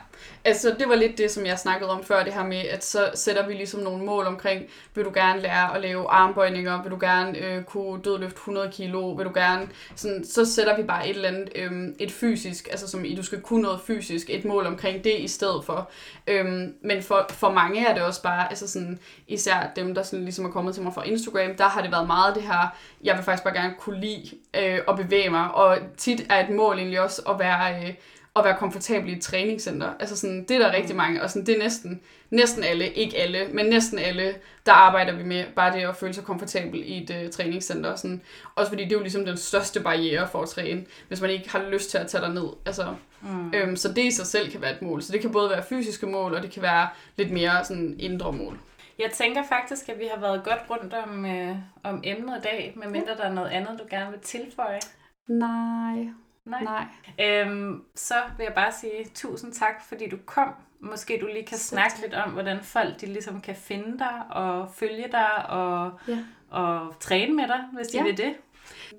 altså 0.46 0.76
det 0.80 0.90
var 0.90 0.96
lidt 0.96 1.18
det, 1.18 1.32
som 1.32 1.46
jeg 1.46 1.60
snakkede 1.60 1.90
om 1.90 2.04
før, 2.04 2.24
det 2.24 2.34
her 2.34 2.44
med, 2.44 2.58
at 2.58 2.86
så 2.86 3.12
sætter 3.16 3.48
vi 3.48 3.54
ligesom 3.54 3.80
nogle 3.80 4.06
mål 4.06 4.26
omkring, 4.26 4.64
vil 4.96 5.06
du 5.06 5.12
gerne 5.14 5.42
lære 5.42 5.76
at 5.76 5.82
lave 5.82 6.10
armbøjninger, 6.10 6.84
vil 6.84 6.92
du 6.92 6.98
gerne 7.02 7.38
øh, 7.38 7.64
kunne 7.64 8.02
dødløfte 8.02 8.36
100 8.36 8.72
kilo, 8.72 9.10
vil 9.10 9.26
du 9.26 9.32
gerne, 9.34 9.68
sådan, 9.96 10.26
så 10.26 10.46
sætter 10.46 10.78
vi 10.78 10.84
bare 10.84 11.10
et 11.10 11.16
eller 11.16 11.28
andet, 11.28 11.50
øh, 11.56 11.72
et 12.00 12.12
fysisk, 12.12 12.68
altså 12.72 12.88
som 12.88 13.06
i, 13.06 13.16
du 13.16 13.24
skal 13.24 13.42
kunne 13.42 13.62
noget 13.62 13.80
fysisk, 13.88 14.30
et 14.30 14.46
mål 14.46 14.66
omkring 14.66 15.04
det 15.04 15.20
i 15.20 15.28
stedet 15.28 15.66
for. 15.66 15.90
Øhm, 16.28 16.74
men 16.82 17.04
for, 17.04 17.26
for 17.30 17.52
mange 17.52 17.88
er 17.88 17.94
det 17.94 18.04
også 18.04 18.22
bare, 18.22 18.50
altså 18.50 18.68
sådan, 18.68 19.00
især 19.28 19.72
dem, 19.76 19.96
der 19.96 20.04
sådan 20.04 20.24
ligesom 20.24 20.46
er 20.46 20.50
kommet 20.50 20.74
til 20.74 20.84
mig 20.84 20.94
fra 20.94 21.04
Instagram, 21.04 21.56
der 21.58 21.68
har 21.68 21.82
det 21.82 21.92
været 21.92 22.08
meget 22.08 22.15
det 22.36 22.44
her, 22.44 22.76
jeg 23.04 23.16
vil 23.16 23.24
faktisk 23.24 23.44
bare 23.44 23.54
gerne 23.54 23.74
kunne 23.80 24.00
lide 24.00 24.32
øh, 24.54 24.80
at 24.88 24.96
bevæge 24.96 25.30
mig, 25.30 25.52
og 25.52 25.78
tit 25.98 26.26
er 26.30 26.44
et 26.44 26.50
mål 26.50 26.78
egentlig 26.78 27.02
også 27.02 27.22
at 27.30 27.40
være, 27.40 27.84
øh, 27.84 27.94
at 28.36 28.46
være 28.46 28.58
komfortabel 28.60 29.10
i 29.10 29.16
et 29.16 29.22
træningscenter. 29.22 29.90
Altså 30.00 30.18
sådan, 30.18 30.46
det 30.48 30.52
er 30.52 30.60
der 30.60 30.74
rigtig 30.74 30.96
mm. 30.96 30.98
mange, 30.98 31.24
og 31.24 31.30
sådan, 31.30 31.46
det 31.46 31.56
er 31.56 31.64
næsten, 31.64 32.02
næsten 32.30 32.64
alle, 32.64 32.90
ikke 32.90 33.18
alle, 33.18 33.48
men 33.54 33.66
næsten 33.66 34.00
alle, 34.00 34.36
der 34.66 34.72
arbejder 34.72 35.14
vi 35.16 35.24
med 35.24 35.44
bare 35.56 35.78
det 35.78 35.88
at 35.88 35.96
føle 35.96 36.14
sig 36.14 36.24
komfortabel 36.24 36.84
i 36.86 37.04
et 37.04 37.16
øh, 37.24 37.32
træningscenter. 37.32 37.96
Sådan. 37.96 38.22
Også 38.56 38.70
fordi 38.72 38.84
det 38.84 38.92
er 38.92 38.96
jo 38.96 39.02
ligesom 39.02 39.26
den 39.26 39.38
største 39.38 39.80
barriere 39.80 40.28
for 40.28 40.42
at 40.42 40.50
træne, 40.50 40.86
hvis 41.08 41.22
man 41.22 41.30
ikke 41.30 41.50
har 41.50 41.64
lyst 41.72 41.92
til 41.92 41.98
at 41.98 42.08
tage 42.08 42.22
dig 42.22 42.34
ned. 42.34 42.48
Altså, 42.66 42.96
mm. 43.22 43.54
øhm, 43.54 43.76
så 43.76 43.94
det 43.94 44.04
i 44.04 44.12
sig 44.12 44.26
selv 44.26 44.52
kan 44.52 44.62
være 44.62 44.74
et 44.74 44.82
mål. 44.82 45.02
Så 45.02 45.12
det 45.12 45.22
kan 45.22 45.32
både 45.32 45.50
være 45.50 45.64
fysiske 45.64 46.06
mål, 46.06 46.34
og 46.34 46.44
det 46.44 46.52
kan 46.52 46.62
være 46.62 46.88
lidt 47.18 47.32
mere 47.32 47.66
sådan 47.66 47.96
indre 48.00 48.32
mål. 48.32 48.60
Jeg 49.00 49.12
tænker 49.12 49.44
faktisk, 49.44 49.90
at 49.90 50.00
vi 50.00 50.06
har 50.14 50.20
været 50.20 50.44
godt 50.44 50.60
rundt 50.70 50.94
om, 50.94 51.26
øh, 51.26 51.56
om 51.84 52.02
emnet 52.04 52.38
i 52.38 52.42
dag, 52.42 52.74
medmindre 52.76 53.12
ja. 53.12 53.18
der 53.18 53.24
er 53.24 53.34
noget 53.34 53.50
andet, 53.50 53.80
du 53.80 53.86
gerne 53.90 54.12
vil 54.12 54.20
tilføje. 54.20 54.80
Nej. 55.28 56.08
Nej. 56.46 56.64
Nej. 56.64 56.86
Øhm, 57.22 57.84
så 57.96 58.16
vil 58.38 58.44
jeg 58.44 58.54
bare 58.54 58.72
sige 58.72 59.06
tusind 59.16 59.54
tak, 59.54 59.84
fordi 59.88 60.10
du 60.10 60.18
kom. 60.26 60.54
Måske 60.80 61.18
du 61.22 61.26
lige 61.28 61.46
kan 61.46 61.58
Selv 61.58 61.78
snakke 61.78 62.02
lidt 62.02 62.14
om, 62.14 62.32
hvordan 62.32 62.60
folk 62.64 63.02
de 63.02 63.06
ligesom 63.06 63.42
kan 63.42 63.56
finde 63.56 64.00
dig 64.00 64.22
og 64.30 64.70
følge 64.74 65.08
dig 65.12 65.50
og, 65.50 65.92
Ja. 66.08 66.18
og 66.50 66.94
træne 67.00 67.34
med 67.34 67.48
dig, 67.48 67.64
hvis 67.74 67.88
de 67.88 67.98
Ja. 67.98 68.04
vil 68.04 68.18
det. 68.18 68.36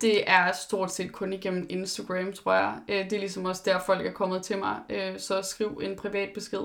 Det 0.01 0.31
er 0.31 0.53
stort 0.53 0.93
set 0.93 1.13
kun 1.13 1.33
igennem 1.33 1.67
Instagram, 1.71 2.33
tror 2.33 2.53
jeg. 2.55 2.75
Øh, 2.89 3.05
Det 3.05 3.13
er 3.13 3.19
ligesom 3.21 3.45
også 3.45 3.63
der, 3.65 3.79
folk 3.87 4.07
er 4.07 4.13
kommet 4.13 4.43
til 4.43 4.59
mig. 4.59 4.77
Øh, 4.91 5.19
Så 5.19 5.43
skriv 5.43 5.81
en 5.85 5.97
privat 5.97 6.29
besked. 6.35 6.61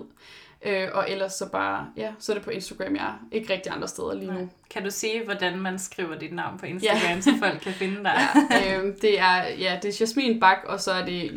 Øh, 0.66 0.88
Og 0.94 1.10
ellers 1.12 1.34
så 1.34 1.50
bare, 1.52 1.88
ja, 1.98 2.12
så 2.20 2.32
er 2.32 2.36
det 2.36 2.44
på 2.44 2.50
Instagram, 2.52 2.96
jeg 2.96 3.04
er. 3.06 3.20
Ikke 3.32 3.54
rigtig 3.54 3.72
andre 3.72 3.88
steder 3.88 4.14
lige 4.14 4.34
nu. 4.34 4.50
Kan 4.70 4.84
du 4.84 4.90
sige, 4.90 5.24
hvordan 5.26 5.60
man 5.60 5.80
skriver 5.80 6.16
dit 6.20 6.34
navn 6.34 6.58
på 6.60 6.66
Instagram, 6.66 7.16
ja. 7.16 7.22
så 7.22 7.34
folk 7.40 7.60
kan 7.62 7.74
finde 7.74 8.04
dig? 8.04 8.20
øhm, 8.76 9.00
det 9.02 9.20
er, 9.20 9.36
ja, 9.48 9.80
det 9.82 9.90
er 9.90 9.98
Jasmin 10.00 10.40
Bak, 10.40 10.58
og 10.66 10.80
så 10.82 10.92
er 10.92 11.06
det 11.06 11.36